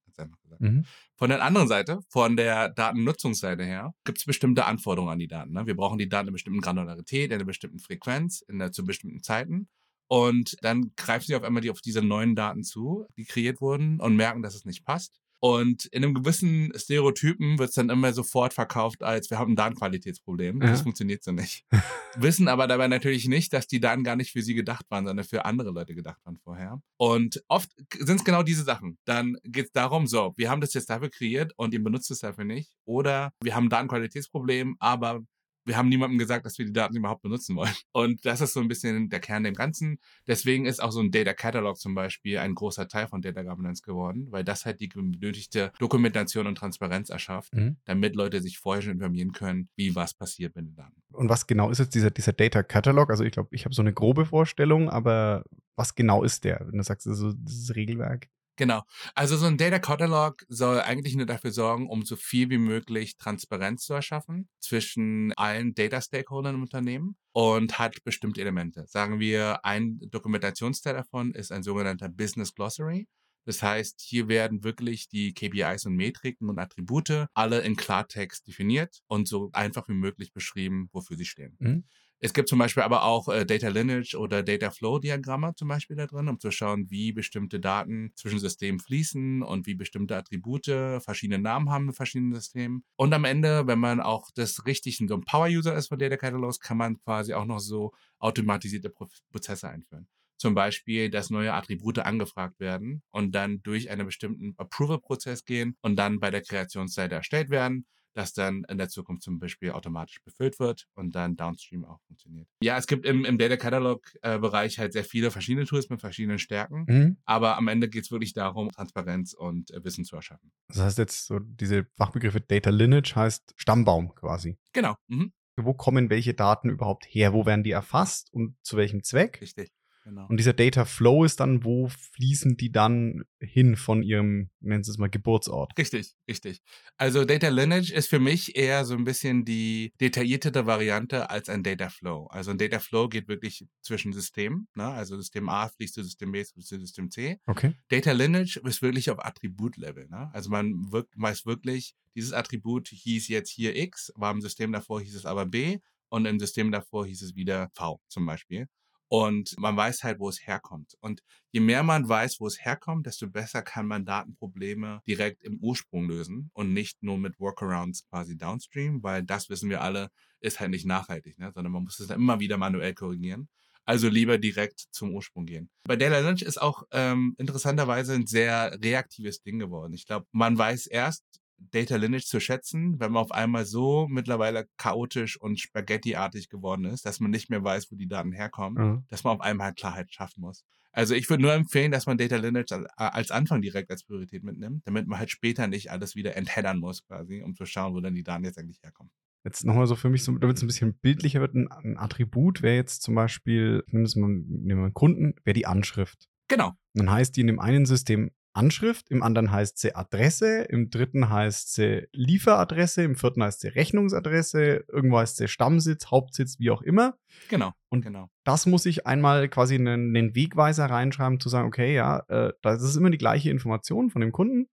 Mhm. 0.61 0.85
Von 1.17 1.31
der 1.31 1.43
anderen 1.43 1.67
Seite, 1.67 1.99
von 2.09 2.37
der 2.37 2.69
Datennutzungsseite 2.69 3.65
her, 3.65 3.93
gibt 4.05 4.19
es 4.19 4.25
bestimmte 4.25 4.67
Anforderungen 4.67 5.13
an 5.13 5.19
die 5.19 5.27
Daten. 5.27 5.53
Ne? 5.53 5.67
Wir 5.67 5.75
brauchen 5.75 5.99
die 5.99 6.09
Daten 6.09 6.27
in 6.27 6.29
einer 6.29 6.35
bestimmten 6.35 6.61
Granularität, 6.61 7.31
in 7.31 7.35
einer 7.35 7.45
bestimmten 7.45 7.81
Frequenz, 7.81 8.41
in 8.43 8.63
einer, 8.63 8.71
zu 8.71 8.85
bestimmten 8.85 9.23
Zeiten. 9.25 9.69
Und 10.07 10.57
dann 10.63 10.93
greifen 10.97 11.27
sie 11.27 11.35
auf 11.35 11.43
einmal 11.43 11.63
die, 11.63 11.71
auf 11.71 11.81
diese 11.81 12.03
neuen 12.03 12.37
Daten 12.37 12.63
zu, 12.63 13.07
die 13.17 13.25
kreiert 13.25 13.61
wurden 13.61 13.99
und 13.99 14.15
merken, 14.15 14.43
dass 14.43 14.55
es 14.55 14.65
nicht 14.65 14.85
passt 14.85 15.24
und 15.45 15.85
in 15.93 16.03
einem 16.03 16.15
gewissen 16.15 16.73
Stereotypen 16.75 17.59
wird 17.59 17.69
es 17.69 17.75
dann 17.75 17.91
immer 17.91 18.15
sofort 18.15 18.55
verkauft, 18.55 19.03
als 19.03 19.29
wir 19.29 19.39
haben 19.39 19.53
ein 19.53 19.57
Datenqualitätsproblem. 19.57 20.63
Ja. 20.63 20.69
Das 20.69 20.81
funktioniert 20.81 21.23
so 21.23 21.33
nicht. 21.33 21.67
Wissen 22.17 22.49
aber 22.49 22.67
dabei 22.67 22.89
natürlich 22.89 23.29
nicht, 23.29 23.53
dass 23.53 23.67
die 23.67 23.79
Daten 23.79 24.05
gar 24.05 24.17
nicht 24.17 24.33
für 24.33 24.41
sie 24.41 24.55
gedacht 24.55 24.87
waren, 24.89 25.05
sondern 25.05 25.27
für 25.27 25.45
andere 25.45 25.71
Leute 25.71 25.95
gedacht 25.95 26.17
waren 26.25 26.39
vorher. 26.39 26.81
Und 26.97 27.45
oft 27.49 27.69
sind 27.93 28.21
es 28.21 28.25
genau 28.25 28.43
diese 28.43 28.63
Sachen. 28.63 28.97
Dann 29.05 29.37
geht 29.45 29.67
es 29.67 29.73
darum, 29.73 30.07
so, 30.07 30.33
wir 30.39 30.49
haben 30.49 30.63
das 30.63 30.73
jetzt 30.73 30.89
dafür 30.89 31.11
kreiert 31.11 31.53
und 31.59 31.75
ihr 31.75 31.85
benutzt 31.85 32.11
es 32.11 32.21
dafür 32.21 32.45
nicht. 32.45 32.73
Oder 32.87 33.35
wir 33.43 33.55
haben 33.55 33.67
ein 33.67 33.69
Datenqualitätsproblem, 33.71 34.77
aber 34.79 35.25
wir 35.65 35.77
haben 35.77 35.89
niemandem 35.89 36.19
gesagt, 36.19 36.45
dass 36.47 36.59
wir 36.59 36.67
die 36.67 36.73
Daten 36.73 36.97
überhaupt 36.97 37.23
benutzen 37.23 37.57
wollen. 37.57 37.73
Und 37.93 38.25
das 38.25 38.41
ist 38.41 38.53
so 38.53 38.61
ein 38.61 38.69
bisschen 38.69 39.09
der 39.09 39.21
Kern 39.21 39.45
dem 39.45 39.55
Ganzen. 39.55 39.99
Deswegen 40.27 40.67
ist 40.67 40.83
auch 40.83 40.93
so 40.93 41.01
ein 41.01 41.11
Data 41.11 41.33
Catalog 41.33 41.79
zum 41.79 41.95
Beispiel 41.95 42.39
ein 42.39 42.55
großer 42.55 42.89
Teil 42.89 43.09
von 43.09 43.23
Data 43.23 43.43
Governance 43.43 43.83
geworden, 43.83 44.29
weil 44.31 44.45
das 44.45 44.65
halt 44.65 44.81
die 44.81 44.89
benötigte 44.89 45.73
Dokumentation 45.79 46.47
und 46.47 46.57
Transparenz 46.57 47.11
erschafft, 47.11 47.55
mhm. 47.55 47.77
damit 47.85 48.17
Leute 48.17 48.41
sich 48.41 48.59
vorher 48.59 48.83
schon 48.83 48.93
informieren 48.93 49.33
können, 49.33 49.69
wie 49.77 49.95
was 49.95 50.15
passiert 50.15 50.55
mit 50.57 50.67
den 50.67 50.75
Daten. 50.75 51.03
Und 51.13 51.29
was 51.29 51.47
genau 51.47 51.71
ist 51.71 51.79
jetzt 51.79 51.95
dieser, 51.95 52.11
dieser 52.11 52.33
Data 52.33 52.63
Catalog? 52.63 53.11
Also 53.11 53.25
ich 53.25 53.33
glaube, 53.33 53.49
ich 53.53 53.65
habe 53.65 53.75
so 53.75 53.83
eine 53.83 53.93
grobe 53.93 54.27
Vorstellung, 54.27 54.89
aber 54.91 55.45
was 55.77 55.95
genau 55.95 56.23
ist 56.23 56.45
der, 56.45 56.61
wenn 56.67 56.79
du 56.79 56.85
sagst, 56.85 57.05
so 57.05 57.33
dieses 57.33 57.75
Regelwerk? 57.75 58.29
Genau. 58.57 58.83
Also 59.15 59.37
so 59.37 59.47
ein 59.47 59.57
Data 59.57 59.79
Catalog 59.79 60.45
soll 60.49 60.81
eigentlich 60.81 61.17
nur 61.17 61.27
dafür 61.27 61.51
sorgen, 61.51 61.89
um 61.89 62.05
so 62.05 62.17
viel 62.17 62.51
wie 62.51 62.59
möglich 62.59 63.17
Transparenz 63.17 63.85
zu 63.85 63.95
erschaffen 63.95 64.49
zwischen 64.61 65.33
allen 65.37 65.75
Data 65.75 66.01
Stakeholdern 66.01 66.55
im 66.57 66.63
Unternehmen 66.63 67.17
und 67.33 67.79
hat 67.79 68.05
bestimmte 68.05 68.41
Elemente. 68.41 68.87
Sagen 68.87 69.19
wir, 69.19 69.65
ein 69.65 69.99
Dokumentationsteil 70.11 70.95
davon 70.95 71.33
ist 71.35 71.51
ein 71.51 71.65
sogenannter 71.65 72.09
Business 72.09 72.55
Glossary. 72.55 73.09
Das 73.45 73.63
heißt, 73.63 74.01
hier 74.01 74.29
werden 74.29 74.65
wirklich 74.65 75.09
die 75.09 75.35
KPIs 75.35 75.85
und 75.85 75.97
Metriken 75.97 76.49
und 76.49 76.59
Attribute 76.59 77.27
alle 77.35 77.61
in 77.61 77.77
Klartext 77.77 78.47
definiert 78.47 79.03
und 79.07 79.29
so 79.29 79.51
einfach 79.53 79.89
wie 79.89 79.95
möglich 79.95 80.33
beschrieben, 80.33 80.89
wofür 80.93 81.17
sie 81.17 81.27
stehen. 81.27 81.57
Mhm. 81.59 81.85
Es 82.25 82.33
gibt 82.33 82.49
zum 82.49 82.59
Beispiel 82.59 82.83
aber 82.83 83.03
auch 83.03 83.29
äh, 83.29 83.45
Data 83.45 83.69
Lineage 83.69 84.15
oder 84.15 84.43
Data 84.43 84.71
Flow 84.71 84.99
Diagramme 84.99 85.55
zum 85.57 85.69
Beispiel 85.69 85.95
da 85.95 86.07
drin, 86.07 86.27
um 86.29 86.41
zu 86.41 86.51
schauen, 86.51 86.89
wie 86.89 87.13
bestimmte 87.13 87.61
Daten 87.61 88.13
zwischen 88.15 88.39
Systemen 88.39 88.81
fließen 88.81 89.43
und 89.43 89.67
wie 89.67 89.75
bestimmte 89.75 90.17
Attribute 90.17 90.65
verschiedene 91.05 91.39
Namen 91.39 91.69
haben 91.69 91.89
in 91.89 91.93
verschiedenen 91.93 92.35
Systemen. 92.35 92.83
Und 92.97 93.13
am 93.13 93.27
Ende, 93.27 93.67
wenn 93.67 93.79
man 93.79 94.01
auch 94.01 94.31
das 94.35 94.65
richtig 94.65 94.97
so 94.97 95.15
ein 95.15 95.21
Power-User 95.21 95.75
ist 95.75 95.89
von 95.89 95.99
Data 95.99 96.17
Catalogs, 96.17 96.61
kann 96.61 96.79
man 96.79 96.99
quasi 96.99 97.35
auch 97.35 97.45
noch 97.45 97.61
so 97.61 97.93
automatisierte 98.21 98.89
Prozesse 98.89 99.69
einführen. 99.69 100.09
Zum 100.39 100.55
Beispiel, 100.55 101.11
dass 101.11 101.29
neue 101.29 101.53
Attribute 101.53 101.99
angefragt 101.99 102.59
werden 102.59 103.03
und 103.11 103.35
dann 103.35 103.63
durch 103.63 103.91
einen 103.91 104.07
bestimmten 104.07 104.55
Approval-Prozess 104.57 105.45
gehen 105.45 105.77
und 105.83 105.97
dann 105.97 106.21
bei 106.21 106.31
der 106.31 106.41
Kreationsseite 106.41 107.17
erstellt 107.17 107.51
werden 107.51 107.85
das 108.15 108.33
dann 108.33 108.65
in 108.69 108.79
der 108.79 108.89
Zukunft 108.89 109.23
zum 109.23 109.39
Beispiel 109.39 109.73
automatisch 109.73 110.23
befüllt 110.23 110.59
wird 110.59 110.87
und 110.95 111.15
dann 111.15 111.37
downstream 111.37 111.85
auch 111.85 112.01
funktioniert. 112.07 112.49
Ja, 112.63 112.79
es 112.79 112.87
gibt 112.87 113.05
im, 113.07 113.25
im 113.25 113.39
Data 113.39 113.57
Catalog-Bereich 113.57 114.79
äh, 114.79 114.81
halt 114.81 114.93
sehr 114.93 115.05
viele 115.05 115.31
verschiedene 115.31 115.67
Tools 115.67 115.89
mit 115.91 116.01
verschiedenen 116.01 116.39
Stärken, 116.39 116.85
mhm. 116.89 117.17
aber 117.25 117.57
am 117.57 117.69
Ende 117.69 117.89
geht 117.89 118.05
es 118.05 118.11
wirklich 118.11 118.33
darum, 118.33 118.71
Transparenz 118.71 119.35
und 119.35 119.71
äh, 119.73 119.85
Wissen 119.85 120.05
zu 120.05 120.17
erschaffen. 120.17 120.53
Das 120.69 120.79
heißt 120.79 120.99
jetzt 120.99 121.27
so, 121.27 121.39
diese 121.39 121.87
Fachbegriffe 121.97 122.41
Data 122.41 122.71
Lineage 122.71 123.15
heißt 123.15 123.55
Stammbaum 123.57 124.15
quasi. 124.15 124.57
Genau. 124.73 124.95
Mhm. 125.09 125.33
Wo 125.57 125.73
kommen 125.73 126.11
welche 126.11 126.35
Daten 126.35 126.69
überhaupt 126.69 127.05
her? 127.05 127.33
Wo 127.33 127.47
werden 127.47 127.63
die 127.63 127.71
erfasst 127.71 128.33
und 128.33 128.57
zu 128.63 128.77
welchem 128.77 129.05
Zweck? 129.05 129.41
Richtig. 129.41 129.73
Genau. 130.05 130.27
Und 130.29 130.39
dieser 130.39 130.53
Data 130.53 130.85
Flow 130.85 131.25
ist 131.25 131.41
dann, 131.41 131.65
wo 131.65 131.89
fließen 131.89 132.57
die 132.57 132.71
dann 132.71 133.25
hin 133.41 133.77
von 133.77 134.03
ihrem, 134.03 134.51
nennen 134.61 134.85
Sie 134.85 134.91
es 134.91 134.99
mal, 134.99 135.11
Geburtsort? 135.11 135.73
Richtig, 135.77 136.15
richtig. 136.29 136.61
Also 136.97 137.25
Data 137.25 137.49
Lineage 137.49 137.93
ist 137.93 138.09
für 138.09 138.21
mich 138.21 138.57
eher 138.57 138.85
so 138.85 138.95
ein 138.95 139.05
bisschen 139.05 139.45
die 139.45 139.93
detailliertere 140.01 140.67
Variante 140.67 141.31
als 141.31 141.49
ein 141.49 141.63
Data 141.63 141.89
Flow. 141.89 142.27
Also 142.27 142.53
ein 142.53 142.59
Data 142.59 142.79
Flow 142.79 143.09
geht 143.09 143.29
wirklich 143.29 143.67
zwischen 143.83 144.13
Systemen, 144.13 144.69
ne? 144.75 144.85
also 144.85 145.17
System 145.17 145.49
A 145.49 145.69
fließt 145.69 145.95
zu 145.95 146.05
System 146.05 146.33
B 146.33 146.45
zu 146.45 146.61
System 146.61 147.11
C. 147.11 147.41
Okay. 147.47 147.75
Data 147.89 148.13
Lineage 148.13 148.61
ist 148.65 148.83
wirklich 148.83 149.11
auf 149.11 149.25
Attributlevel. 149.25 150.09
Ne? 150.09 150.31
Also 150.33 150.51
man 150.51 150.93
wirkt, 150.93 151.13
weiß 151.17 151.47
wirklich, 151.47 151.95
dieses 152.15 152.33
Attribut 152.33 152.89
hieß 152.89 153.29
jetzt 153.29 153.51
hier 153.51 153.77
X, 153.77 154.13
war 154.15 154.31
im 154.31 154.41
System 154.41 154.73
davor 154.73 155.01
hieß 155.01 155.17
es 155.17 155.27
aber 155.27 155.47
B 155.47 155.79
und 156.09 156.27
im 156.27 156.39
System 156.39 156.71
davor 156.71 157.07
hieß 157.07 157.23
es 157.23 157.35
wieder 157.35 157.71
V 157.75 158.01
zum 158.09 158.25
Beispiel. 158.27 158.69
Und 159.17 159.55
man 159.59 159.77
weiß 159.77 160.03
halt, 160.03 160.19
wo 160.19 160.29
es 160.29 160.45
herkommt. 160.45 160.97
Und 160.99 161.23
je 161.53 161.61
mehr 161.61 161.85
man 161.85 162.09
weiß, 162.09 162.41
wo 162.41 162.49
es 162.49 162.65
herkommt, 162.65 163.07
desto 163.07 163.31
besser 163.31 163.63
kann 163.63 163.87
man 163.87 164.05
Datenprobleme 164.05 165.03
direkt 165.07 165.45
im 165.45 165.61
Ursprung 165.61 166.09
lösen 166.09 166.51
und 166.53 166.73
nicht 166.73 167.01
nur 167.01 167.17
mit 167.17 167.39
Workarounds 167.39 168.09
quasi 168.09 168.37
downstream, 168.37 169.05
weil 169.05 169.23
das 169.23 169.49
wissen 169.51 169.71
wir 169.71 169.83
alle, 169.83 170.11
ist 170.41 170.59
halt 170.59 170.73
nicht 170.73 170.85
nachhaltig, 170.85 171.39
ne? 171.39 171.53
sondern 171.55 171.73
man 171.73 171.85
muss 171.85 172.01
es 172.01 172.09
dann 172.09 172.19
immer 172.19 172.41
wieder 172.41 172.57
manuell 172.57 172.93
korrigieren. 172.93 173.49
Also 173.85 174.09
lieber 174.09 174.37
direkt 174.37 174.81
zum 174.91 175.15
Ursprung 175.15 175.47
gehen. 175.47 175.71
Bei 175.85 175.95
Data 175.95 176.19
Lynch 176.19 176.43
ist 176.43 176.61
auch 176.61 176.83
ähm, 176.91 177.37
interessanterweise 177.39 178.15
ein 178.15 178.27
sehr 178.27 178.77
reaktives 178.83 179.43
Ding 179.43 179.61
geworden. 179.61 179.93
Ich 179.93 180.07
glaube, 180.07 180.27
man 180.33 180.59
weiß 180.59 180.89
erst, 180.89 181.23
Data 181.71 181.97
Lineage 181.97 182.27
zu 182.27 182.41
schätzen, 182.41 182.99
wenn 183.01 183.13
man 183.13 183.23
auf 183.23 183.33
einmal 183.33 183.65
so 183.65 184.07
mittlerweile 184.09 184.67
chaotisch 184.77 185.41
und 185.41 185.59
spaghettiartig 185.61 186.49
geworden 186.49 186.85
ist, 186.85 187.05
dass 187.07 187.21
man 187.21 187.31
nicht 187.31 187.51
mehr 187.51 187.63
weiß, 187.63 187.91
wo 187.91 187.97
die 187.97 188.09
Daten 188.09 188.33
herkommen, 188.33 188.85
Mhm. 188.85 189.05
dass 189.09 189.25
man 189.25 189.35
auf 189.37 189.41
einmal 189.41 189.67
halt 189.67 189.77
Klarheit 189.77 190.13
schaffen 190.13 190.41
muss. 190.41 190.65
Also 190.93 191.15
ich 191.15 191.29
würde 191.29 191.43
nur 191.43 191.53
empfehlen, 191.53 191.91
dass 191.91 192.07
man 192.07 192.19
Data 192.19 192.37
Lineage 192.37 192.73
als, 192.97 193.31
Anfang 193.33 193.63
direkt 193.63 193.91
als 193.91 194.05
Priorität 194.05 194.45
mitnimmt, 194.45 194.87
damit 194.87 195.09
man 195.09 195.19
halt 195.19 195.31
später 195.31 195.67
nicht 195.67 195.91
alles 195.91 196.15
wieder 196.15 196.37
entheadern 196.37 196.79
muss 196.79 197.05
quasi, 197.05 197.43
um 197.43 197.55
zu 197.55 197.67
schauen, 197.67 197.95
wo 197.95 198.01
dann 198.01 198.15
die 198.15 198.23
Daten 198.23 198.45
jetzt 198.45 198.59
eigentlich 198.59 198.81
herkommen. 198.83 199.11
Jetzt 199.45 199.65
nochmal 199.65 199.87
so 199.87 199.97
für 199.97 200.09
mich, 200.09 200.23
so, 200.25 200.39
damit 200.39 200.57
es 200.57 200.63
ein 200.63 200.69
bisschen 200.69 200.95
bildlicher 200.95 201.41
wird, 201.41 201.55
ein, 201.55 201.69
ein 201.71 201.99
Attribut 201.99 202.63
wäre 202.63 202.77
jetzt 202.77 203.03
zum 203.03 203.15
Beispiel, 203.15 203.83
nehmen 203.89 204.07
wir 204.07 204.21
mal, 204.21 204.29
nehmen 204.29 204.67
wir 204.69 204.77
mal 204.77 204.85
einen 204.85 204.95
Kunden, 204.95 205.35
wäre 205.45 205.55
die 205.55 205.67
Anschrift. 205.67 206.29
Genau. 206.49 206.73
Dann 206.95 207.11
heißt 207.11 207.37
die 207.37 207.41
in 207.41 207.49
dem 207.49 207.59
einen 207.59 207.87
System 207.87 208.31
Anschrift, 208.55 209.11
im 209.11 209.23
anderen 209.23 209.51
heißt 209.51 209.79
sie 209.79 209.95
Adresse, 209.95 210.63
im 210.63 210.89
dritten 210.89 211.29
heißt 211.29 211.75
sie 211.75 212.09
Lieferadresse, 212.13 213.03
im 213.03 213.17
vierten 213.17 213.43
heißt 213.43 213.61
sie 213.61 213.69
Rechnungsadresse, 213.69 214.85
irgendwo 214.89 215.19
heißt 215.19 215.37
sie 215.37 215.49
Stammsitz, 215.49 216.07
Hauptsitz, 216.07 216.59
wie 216.59 216.71
auch 216.71 216.83
immer. 216.83 217.19
Genau. 217.49 217.73
Und 217.91 218.03
genau. 218.03 218.31
Das 218.45 218.67
muss 218.67 218.87
ich 218.87 219.07
einmal 219.07 219.49
quasi 219.49 219.75
einen, 219.75 220.17
einen 220.17 220.35
Wegweiser 220.35 220.87
reinschreiben, 220.87 221.41
zu 221.41 221.49
sagen, 221.49 221.69
okay, 221.69 221.95
ja, 221.95 222.21
äh, 222.29 222.53
das 222.63 222.83
ist 222.83 222.97
immer 222.97 223.11
die 223.11 223.19
gleiche 223.19 223.51
Information 223.51 224.11
von 224.11 224.21
dem 224.21 224.33
Kunden. 224.33 224.69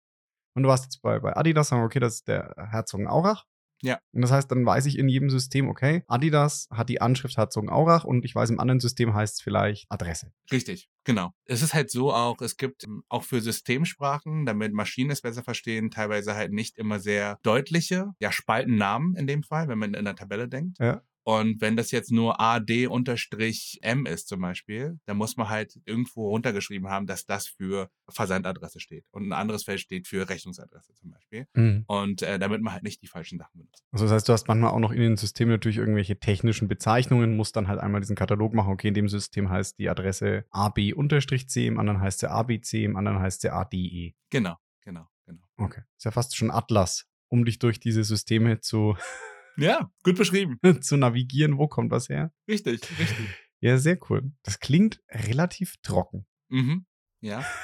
Und 0.53 0.63
du 0.63 0.69
warst 0.69 0.85
jetzt 0.85 1.01
bei, 1.01 1.19
bei 1.19 1.35
Adidas, 1.35 1.69
sagen, 1.69 1.83
okay, 1.83 1.99
das 1.99 2.15
ist 2.15 2.27
der 2.27 2.53
Herzogenaurach. 2.69 3.45
Ja. 3.81 3.99
Und 4.11 4.21
das 4.21 4.31
heißt, 4.31 4.51
dann 4.51 4.65
weiß 4.65 4.85
ich 4.85 4.97
in 4.97 5.09
jedem 5.09 5.29
System, 5.29 5.67
okay, 5.67 6.03
Adidas 6.07 6.67
hat 6.71 6.89
die 6.89 7.01
Anschrift 7.01 7.37
Herzogenaurach 7.37 8.03
und 8.03 8.25
ich 8.25 8.35
weiß, 8.35 8.49
im 8.49 8.59
anderen 8.59 8.79
System 8.79 9.13
heißt 9.13 9.35
es 9.35 9.41
vielleicht 9.41 9.85
Adresse. 9.89 10.31
Richtig, 10.51 10.89
genau. 11.03 11.31
Es 11.45 11.61
ist 11.61 11.73
halt 11.73 11.91
so 11.91 12.13
auch, 12.13 12.41
es 12.41 12.57
gibt 12.57 12.83
ähm, 12.83 13.03
auch 13.09 13.23
für 13.23 13.41
Systemsprachen, 13.41 14.45
damit 14.45 14.73
Maschinen 14.73 15.11
es 15.11 15.21
besser 15.21 15.43
verstehen, 15.43 15.91
teilweise 15.91 16.35
halt 16.35 16.51
nicht 16.51 16.77
immer 16.77 16.99
sehr 16.99 17.39
deutliche, 17.43 18.11
ja, 18.19 18.31
Spaltennamen 18.31 19.15
in 19.15 19.27
dem 19.27 19.43
Fall, 19.43 19.67
wenn 19.67 19.79
man 19.79 19.93
in 19.93 20.05
der 20.05 20.15
Tabelle 20.15 20.47
denkt. 20.47 20.77
Ja. 20.79 21.01
Und 21.23 21.61
wenn 21.61 21.75
das 21.75 21.91
jetzt 21.91 22.11
nur 22.11 22.39
AD 22.41 22.87
unterstrich 22.87 23.79
M 23.81 24.05
ist 24.05 24.27
zum 24.27 24.41
Beispiel, 24.41 24.99
dann 25.05 25.17
muss 25.17 25.37
man 25.37 25.49
halt 25.49 25.79
irgendwo 25.85 26.29
runtergeschrieben 26.29 26.89
haben, 26.89 27.05
dass 27.05 27.25
das 27.25 27.47
für 27.47 27.89
Versandadresse 28.09 28.79
steht. 28.79 29.05
Und 29.11 29.27
ein 29.27 29.33
anderes 29.33 29.63
Feld 29.63 29.79
steht 29.79 30.07
für 30.07 30.27
Rechnungsadresse 30.27 30.93
zum 30.95 31.11
Beispiel. 31.11 31.47
Und 31.87 32.23
äh, 32.23 32.39
damit 32.39 32.61
man 32.61 32.73
halt 32.73 32.83
nicht 32.83 33.01
die 33.01 33.07
falschen 33.07 33.37
Sachen 33.37 33.59
benutzt. 33.59 33.83
Also 33.91 34.05
das 34.05 34.13
heißt, 34.13 34.29
du 34.29 34.33
hast 34.33 34.47
manchmal 34.47 34.71
auch 34.71 34.79
noch 34.79 34.91
in 34.91 35.01
den 35.01 35.17
Systemen 35.17 35.51
natürlich 35.51 35.77
irgendwelche 35.77 36.19
technischen 36.19 36.67
Bezeichnungen, 36.67 37.35
musst 37.35 37.55
dann 37.55 37.67
halt 37.67 37.79
einmal 37.79 38.01
diesen 38.01 38.15
Katalog 38.15 38.53
machen, 38.53 38.73
okay, 38.73 38.87
in 38.87 38.93
dem 38.93 39.09
System 39.09 39.49
heißt 39.49 39.77
die 39.77 39.89
Adresse 39.89 40.45
AB-C, 40.49 41.67
im 41.67 41.79
anderen 41.79 42.01
heißt 42.01 42.19
sie 42.19 42.29
ABC, 42.29 42.83
im 42.83 42.95
anderen 42.95 43.19
heißt 43.19 43.41
sie 43.41 43.49
ADE. 43.49 44.13
Genau, 44.29 44.57
genau, 44.81 45.07
genau. 45.25 45.43
Okay. 45.57 45.81
Ist 45.97 46.05
ja 46.05 46.11
fast 46.11 46.35
schon 46.35 46.51
Atlas, 46.51 47.05
um 47.27 47.45
dich 47.45 47.59
durch 47.59 47.79
diese 47.79 48.03
Systeme 48.03 48.59
zu, 48.59 48.97
Ja, 49.61 49.91
gut 50.03 50.17
beschrieben. 50.17 50.59
zu 50.81 50.97
navigieren, 50.97 51.57
wo 51.57 51.67
kommt 51.67 51.91
was 51.91 52.09
her. 52.09 52.31
Richtig, 52.47 52.81
richtig. 52.99 53.27
Ja, 53.59 53.77
sehr 53.77 53.97
cool. 54.09 54.31
Das 54.43 54.59
klingt 54.59 55.01
relativ 55.09 55.75
trocken. 55.83 56.25
Mhm. 56.49 56.85
Ja. 57.21 57.45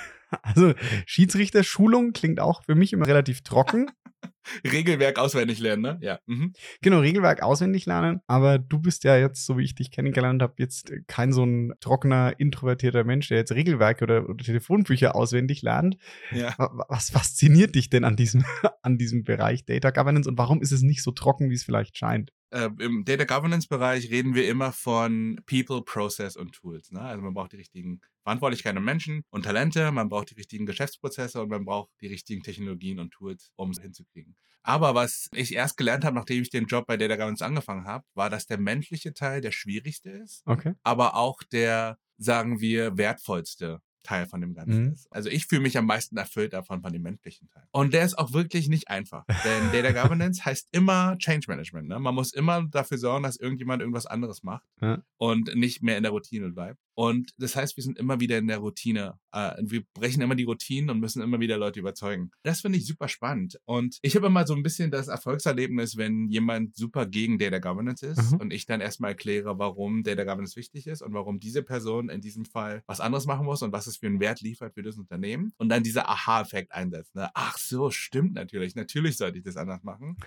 Also 0.41 0.73
Schiedsrichterschulung 1.05 2.11
klingt 2.11 2.41
auch 2.41 2.65
für 2.65 2.75
mich 2.75 2.91
immer 2.91 3.07
relativ 3.07 3.43
trocken. 3.43 3.89
Regelwerk 4.71 5.19
auswendig 5.19 5.59
lernen, 5.59 5.81
ne? 5.81 5.99
Ja. 6.01 6.19
Mhm. 6.25 6.53
Genau, 6.81 6.99
Regelwerk 6.99 7.43
auswendig 7.43 7.85
lernen. 7.85 8.21
Aber 8.27 8.57
du 8.59 8.79
bist 8.79 9.03
ja 9.03 9.17
jetzt, 9.17 9.45
so 9.45 9.57
wie 9.57 9.63
ich 9.63 9.75
dich 9.75 9.91
kennengelernt 9.91 10.41
habe, 10.41 10.53
jetzt 10.57 10.91
kein 11.07 11.31
so 11.33 11.43
ein 11.45 11.73
trockener, 11.79 12.33
introvertierter 12.39 13.03
Mensch, 13.03 13.27
der 13.27 13.37
jetzt 13.37 13.51
Regelwerke 13.51 14.03
oder, 14.05 14.29
oder 14.29 14.43
Telefonbücher 14.43 15.15
auswendig 15.15 15.61
lernt. 15.61 15.97
Ja. 16.31 16.55
Wa- 16.57 16.85
Was 16.89 17.09
fasziniert 17.09 17.75
dich 17.75 17.89
denn 17.89 18.03
an 18.03 18.15
diesem, 18.15 18.43
an 18.81 18.97
diesem 18.97 19.23
Bereich 19.23 19.65
Data 19.65 19.91
Governance 19.91 20.29
und 20.29 20.37
warum 20.37 20.61
ist 20.61 20.71
es 20.71 20.81
nicht 20.81 21.03
so 21.03 21.11
trocken, 21.11 21.49
wie 21.49 21.55
es 21.55 21.63
vielleicht 21.63 21.97
scheint? 21.97 22.31
Äh, 22.49 22.69
Im 22.79 23.03
Data 23.03 23.25
Governance 23.25 23.67
Bereich 23.67 24.09
reden 24.09 24.33
wir 24.33 24.47
immer 24.47 24.71
von 24.71 25.41
People, 25.45 25.81
Process 25.83 26.35
und 26.37 26.53
Tools. 26.53 26.91
Ne? 26.91 27.01
Also 27.01 27.21
man 27.21 27.33
braucht 27.33 27.51
die 27.51 27.57
richtigen 27.57 27.99
Verantwortlichkeiten 28.23 28.77
und 28.77 28.85
Menschen 28.85 29.23
und 29.29 29.43
Talente, 29.43 29.91
man 29.91 30.09
braucht 30.09 30.31
die 30.31 30.35
richtigen 30.35 30.65
Geschäftsprozesse 30.65 31.41
und 31.41 31.49
man 31.49 31.65
braucht 31.65 31.89
die 32.01 32.07
richtigen 32.07 32.43
Technologien 32.43 32.99
und 32.99 33.11
Tools, 33.11 33.51
um 33.55 33.71
es 33.71 33.79
hinzukriegen. 33.79 34.35
Aber 34.63 34.95
was 34.95 35.29
ich 35.33 35.53
erst 35.53 35.77
gelernt 35.77 36.03
habe, 36.03 36.15
nachdem 36.15 36.41
ich 36.41 36.49
den 36.49 36.65
Job 36.65 36.87
bei 36.87 36.97
Data 36.97 37.15
Governance 37.15 37.45
angefangen 37.45 37.85
habe, 37.85 38.03
war, 38.15 38.29
dass 38.29 38.47
der 38.47 38.59
menschliche 38.59 39.13
Teil 39.13 39.39
der 39.41 39.51
schwierigste 39.51 40.09
ist, 40.09 40.43
Okay. 40.45 40.73
aber 40.83 41.15
auch 41.15 41.41
der, 41.43 41.97
sagen 42.17 42.59
wir, 42.59 42.97
wertvollste 42.97 43.81
Teil 44.07 44.25
von 44.25 44.41
dem 44.41 44.53
Ganzen 44.53 44.85
Mhm. 44.85 44.93
ist. 44.93 45.11
Also 45.11 45.29
ich 45.29 45.45
fühle 45.47 45.61
mich 45.61 45.77
am 45.77 45.85
meisten 45.85 46.15
erfüllt 46.17 46.53
davon, 46.53 46.81
von 46.81 46.93
dem 46.93 47.01
menschlichen 47.01 47.49
Teil. 47.49 47.63
Und 47.71 47.93
der 47.93 48.05
ist 48.05 48.17
auch 48.17 48.31
wirklich 48.33 48.69
nicht 48.69 48.87
einfach. 48.89 49.25
Denn 49.43 49.71
Data 49.73 49.91
Governance 49.91 50.45
heißt 50.45 50.69
immer 50.71 51.17
Change 51.17 51.45
Management. 51.49 51.87
Ne? 51.89 51.99
Man 51.99 52.15
muss 52.15 52.33
immer 52.33 52.63
dafür 52.63 52.97
sorgen, 52.97 53.23
dass 53.23 53.35
irgendjemand 53.37 53.81
irgendwas 53.81 54.05
anderes 54.05 54.43
macht 54.43 54.63
Ja. 54.81 55.01
und 55.17 55.53
nicht 55.55 55.81
mehr 55.83 55.97
in 55.97 56.03
der 56.03 56.11
Routine 56.11 56.49
bleibt. 56.51 56.79
Und 56.99 57.29
das 57.37 57.55
heißt, 57.55 57.77
wir 57.77 57.83
sind 57.83 57.99
immer 57.99 58.19
wieder 58.19 58.39
in 58.39 58.47
der 58.47 58.57
Routine. 58.57 59.19
Äh, 59.31 59.51
wir 59.61 59.83
brechen 59.93 60.21
immer 60.23 60.33
die 60.33 60.45
Routinen 60.45 60.89
und 60.89 60.99
müssen 60.99 61.21
immer 61.21 61.39
wieder 61.39 61.55
Leute 61.59 61.79
überzeugen. 61.79 62.31
Das 62.41 62.61
finde 62.61 62.79
ich 62.79 62.87
super 62.87 63.07
spannend. 63.07 63.59
Und 63.65 63.99
ich 64.01 64.15
habe 64.15 64.25
immer 64.25 64.47
so 64.47 64.55
ein 64.55 64.63
bisschen 64.63 64.89
das 64.89 65.07
Erfolgserlebnis, 65.07 65.95
wenn 65.97 66.27
jemand 66.29 66.75
super 66.75 67.05
gegen 67.05 67.37
Data 67.37 67.59
Governance 67.59 68.03
ist 68.03 68.31
Mhm. 68.31 68.37
und 68.39 68.51
ich 68.51 68.65
dann 68.65 68.81
erstmal 68.81 69.11
erkläre, 69.11 69.59
warum 69.59 70.01
Data 70.01 70.23
Governance 70.23 70.55
wichtig 70.55 70.87
ist 70.87 71.03
und 71.03 71.13
warum 71.13 71.39
diese 71.39 71.61
Person 71.61 72.09
in 72.09 72.19
diesem 72.19 72.45
Fall 72.45 72.81
was 72.87 72.99
anderes 72.99 73.27
machen 73.27 73.45
muss 73.45 73.61
und 73.61 73.71
was 73.71 73.85
es 73.85 73.97
für 73.97 74.07
einen 74.07 74.19
Wert 74.19 74.41
liefert 74.41 74.73
für 74.73 74.81
das 74.81 74.97
Unternehmen. 74.97 75.51
Und 75.57 75.69
dann 75.69 75.83
dieser 75.83 76.09
Aha-Effekt 76.09 76.71
einsetzt. 76.71 77.13
Ne? 77.13 77.29
Ach 77.35 77.59
so, 77.59 77.91
stimmt 77.91 78.33
natürlich. 78.33 78.73
Natürlich 78.73 79.17
sollte 79.17 79.37
ich 79.37 79.43
das 79.43 79.55
anders 79.55 79.83
machen. 79.83 80.17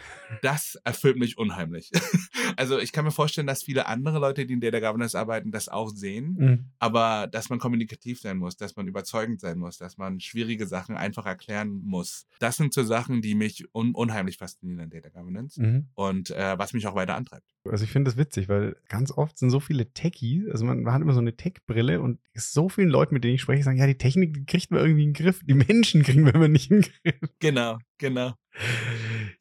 Das 0.43 0.77
erfüllt 0.85 1.17
mich 1.19 1.37
unheimlich. 1.37 1.91
also 2.57 2.79
ich 2.79 2.93
kann 2.93 3.05
mir 3.05 3.11
vorstellen, 3.11 3.49
dass 3.49 3.65
viele 3.65 3.87
andere 3.89 4.21
Leute, 4.21 4.47
die 4.47 4.55
in 4.55 4.61
Data 4.61 4.79
Governance 4.79 5.19
arbeiten, 5.19 5.51
das 5.51 5.69
auch 5.69 5.91
sehen 5.91 6.37
Mhm. 6.39 6.60
Aber 6.79 7.27
dass 7.27 7.51
man 7.51 7.59
kommunikativ 7.59 8.21
sein 8.21 8.39
muss, 8.39 8.57
dass 8.57 8.77
man 8.77 8.87
überzeugend 8.89 9.41
sein 9.41 9.59
muss, 9.59 9.79
dass 9.79 9.99
man 9.99 10.21
schwierige 10.21 10.67
Sachen 10.67 10.97
einfach 10.97 11.27
erklären 11.27 11.81
muss. 11.85 12.27
Das 12.39 12.57
sind 12.57 12.73
so 12.75 12.83
Sachen, 12.83 13.23
die 13.23 13.35
mich 13.35 13.67
un 13.75 13.95
unheimlich 13.95 14.39
faszinieren 14.39 14.81
an 14.81 14.91
Data 14.91 15.09
Governance 15.09 15.61
Mhm. 15.61 15.89
und 15.95 16.31
äh, 16.31 16.59
was 16.59 16.73
mich 16.73 16.87
auch 16.87 16.95
weiter 16.95 17.15
antreibt. 17.17 17.47
Also 17.69 17.85
ich 17.85 17.91
finde 17.91 18.11
das 18.11 18.17
witzig, 18.17 18.49
weil 18.49 18.77
ganz 18.89 19.13
oft 19.13 19.37
sind 19.37 19.51
so 19.51 19.61
viele 19.61 19.93
Techies, 19.93 20.49
also 20.51 20.65
man, 20.65 20.83
man 20.83 20.95
hat 20.95 21.03
immer 21.03 21.13
so 21.13 21.21
eine 21.21 21.37
Tech-Brille 21.37 22.01
und 22.01 22.19
so 22.35 22.69
vielen 22.69 22.89
Leuten, 22.89 23.15
mit 23.15 23.25
denen 23.25 23.35
ich 23.35 23.43
spreche, 23.43 23.63
sagen, 23.63 23.77
ja, 23.79 23.87
die 23.87 23.99
Technik 23.99 24.35
die 24.35 24.47
kriegt 24.47 24.71
man 24.71 24.81
irgendwie 24.81 25.05
in 25.05 25.13
den 25.13 25.23
Griff, 25.25 25.43
die 25.45 25.55
Menschen 25.55 26.03
kriegen 26.05 26.25
wir 26.25 26.35
immer 26.35 26.49
nicht 26.49 26.71
in 26.71 26.81
den 26.83 26.91
Griff. 27.03 27.31
Genau, 27.41 27.79
genau. 27.99 28.35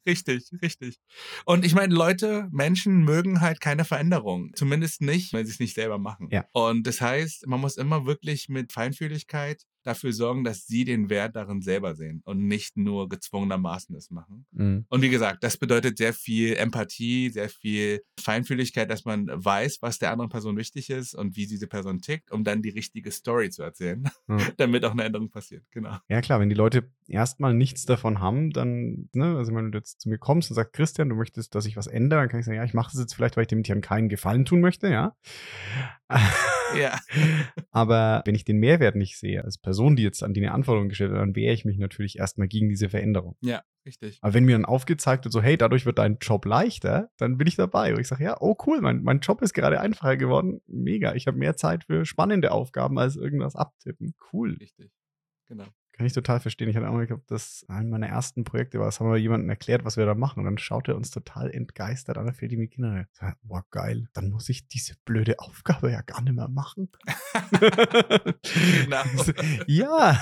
Richtig, 0.06 0.50
richtig. 0.62 0.98
Und 1.44 1.64
ich 1.64 1.74
meine, 1.74 1.94
Leute, 1.94 2.48
Menschen 2.52 3.04
mögen 3.04 3.40
halt 3.40 3.60
keine 3.60 3.84
Veränderung. 3.84 4.50
Zumindest 4.54 5.02
nicht, 5.02 5.32
wenn 5.32 5.44
sie 5.44 5.52
es 5.52 5.60
nicht 5.60 5.74
selber 5.74 5.98
machen. 5.98 6.28
Ja. 6.30 6.46
Und 6.52 6.86
das 6.86 7.00
heißt, 7.00 7.46
man 7.46 7.60
muss 7.60 7.76
immer 7.76 8.06
wirklich 8.06 8.48
mit 8.48 8.72
Feinfühligkeit 8.72 9.62
dafür 9.82 10.12
sorgen, 10.12 10.44
dass 10.44 10.66
sie 10.66 10.84
den 10.84 11.10
Wert 11.10 11.36
darin 11.36 11.62
selber 11.62 11.94
sehen 11.94 12.22
und 12.24 12.46
nicht 12.46 12.76
nur 12.76 13.08
gezwungenermaßen 13.08 13.94
es 13.96 14.10
machen. 14.10 14.46
Mhm. 14.52 14.84
Und 14.88 15.02
wie 15.02 15.10
gesagt, 15.10 15.42
das 15.42 15.56
bedeutet 15.56 15.98
sehr 15.98 16.12
viel 16.12 16.54
Empathie, 16.56 17.30
sehr 17.30 17.48
viel 17.48 18.02
Feinfühligkeit, 18.18 18.90
dass 18.90 19.04
man 19.04 19.26
weiß, 19.32 19.78
was 19.80 19.98
der 19.98 20.12
anderen 20.12 20.30
Person 20.30 20.56
wichtig 20.56 20.90
ist 20.90 21.14
und 21.14 21.36
wie 21.36 21.46
diese 21.46 21.66
Person 21.66 22.00
tickt, 22.00 22.30
um 22.30 22.44
dann 22.44 22.62
die 22.62 22.70
richtige 22.70 23.10
Story 23.10 23.50
zu 23.50 23.62
erzählen, 23.62 24.08
Ja. 24.28 24.38
damit 24.56 24.84
auch 24.84 24.92
eine 24.92 25.04
Änderung 25.04 25.30
passiert. 25.30 25.64
Genau. 25.70 25.96
Ja 26.08 26.20
klar, 26.20 26.40
wenn 26.40 26.48
die 26.48 26.54
Leute 26.54 26.90
erstmal 27.08 27.54
nichts 27.54 27.86
davon 27.86 28.20
haben, 28.20 28.50
dann, 28.50 29.08
ne, 29.12 29.36
also 29.36 29.54
wenn 29.54 29.72
du 29.72 29.78
jetzt 29.78 30.00
zu 30.00 30.08
mir 30.08 30.18
kommst 30.18 30.50
und 30.50 30.54
sagst, 30.54 30.72
Christian, 30.72 31.08
du 31.08 31.14
möchtest, 31.14 31.54
dass 31.54 31.66
ich 31.66 31.76
was 31.76 31.86
ändere, 31.86 32.20
dann 32.20 32.28
kann 32.28 32.40
ich 32.40 32.46
sagen, 32.46 32.56
ja, 32.56 32.64
ich 32.64 32.74
mache 32.74 32.92
das 32.92 33.00
jetzt 33.00 33.14
vielleicht, 33.14 33.36
weil 33.36 33.42
ich 33.42 33.48
dem 33.48 33.62
Tieren 33.62 33.80
keinen 33.80 34.08
Gefallen 34.08 34.44
tun 34.44 34.60
möchte, 34.60 34.88
ja. 34.88 35.14
Ja. 36.78 36.98
Aber 37.70 38.22
wenn 38.24 38.34
ich 38.34 38.44
den 38.44 38.58
Mehrwert 38.58 38.96
nicht 38.96 39.18
sehe, 39.18 39.44
als 39.44 39.58
Person, 39.58 39.96
die 39.96 40.02
jetzt 40.02 40.22
an 40.22 40.34
die 40.34 40.40
eine 40.40 40.52
Anforderung 40.52 40.88
gestellt 40.88 41.12
hat, 41.12 41.18
dann 41.18 41.34
wehre 41.34 41.52
ich 41.52 41.64
mich 41.64 41.78
natürlich 41.78 42.18
erstmal 42.18 42.48
gegen 42.48 42.68
diese 42.68 42.88
Veränderung. 42.88 43.36
Ja, 43.40 43.62
richtig. 43.86 44.18
Aber 44.20 44.34
wenn 44.34 44.44
mir 44.44 44.56
dann 44.56 44.64
aufgezeigt 44.64 45.24
wird, 45.24 45.32
so, 45.32 45.42
hey, 45.42 45.56
dadurch 45.56 45.86
wird 45.86 45.98
dein 45.98 46.18
Job 46.20 46.44
leichter, 46.44 47.10
dann 47.16 47.38
bin 47.38 47.46
ich 47.46 47.56
dabei. 47.56 47.94
Und 47.94 48.00
ich 48.00 48.08
sage, 48.08 48.24
ja, 48.24 48.36
oh 48.40 48.56
cool, 48.66 48.80
mein, 48.80 49.02
mein 49.02 49.20
Job 49.20 49.42
ist 49.42 49.54
gerade 49.54 49.80
einfacher 49.80 50.16
geworden. 50.16 50.60
Mega. 50.66 51.14
Ich 51.14 51.26
habe 51.26 51.38
mehr 51.38 51.56
Zeit 51.56 51.84
für 51.84 52.04
spannende 52.04 52.52
Aufgaben 52.52 52.98
als 52.98 53.16
irgendwas 53.16 53.56
abtippen. 53.56 54.14
Cool. 54.32 54.56
Richtig. 54.60 54.90
Genau. 55.50 55.66
Kann 55.90 56.06
ich 56.06 56.12
total 56.12 56.38
verstehen. 56.38 56.68
Ich 56.68 56.76
hatte 56.76 56.88
auch 56.88 56.92
mal, 56.92 57.02
ich 57.02 57.08
glaube, 57.08 57.24
das 57.26 57.66
ein 57.68 57.90
meiner 57.90 58.06
ersten 58.06 58.44
Projekte 58.44 58.78
war, 58.78 58.86
das 58.86 59.00
haben 59.00 59.10
wir 59.10 59.16
jemandem 59.18 59.50
erklärt, 59.50 59.84
was 59.84 59.96
wir 59.96 60.06
da 60.06 60.14
machen. 60.14 60.38
Und 60.38 60.44
dann 60.44 60.58
schaut 60.58 60.86
er 60.86 60.94
uns 60.94 61.10
total 61.10 61.50
entgeistert 61.50 62.16
an, 62.16 62.26
da 62.26 62.32
fällt 62.32 62.52
ihm 62.52 62.60
die 62.60 62.68
Kinder. 62.68 63.06
Boah, 63.42 63.64
geil. 63.72 64.06
Dann 64.14 64.30
muss 64.30 64.48
ich 64.48 64.68
diese 64.68 64.94
blöde 65.04 65.40
Aufgabe 65.40 65.90
ja 65.90 66.02
gar 66.02 66.22
nicht 66.22 66.34
mehr 66.34 66.48
machen. 66.48 66.88
Genau. 68.82 69.02
ja, 69.66 70.20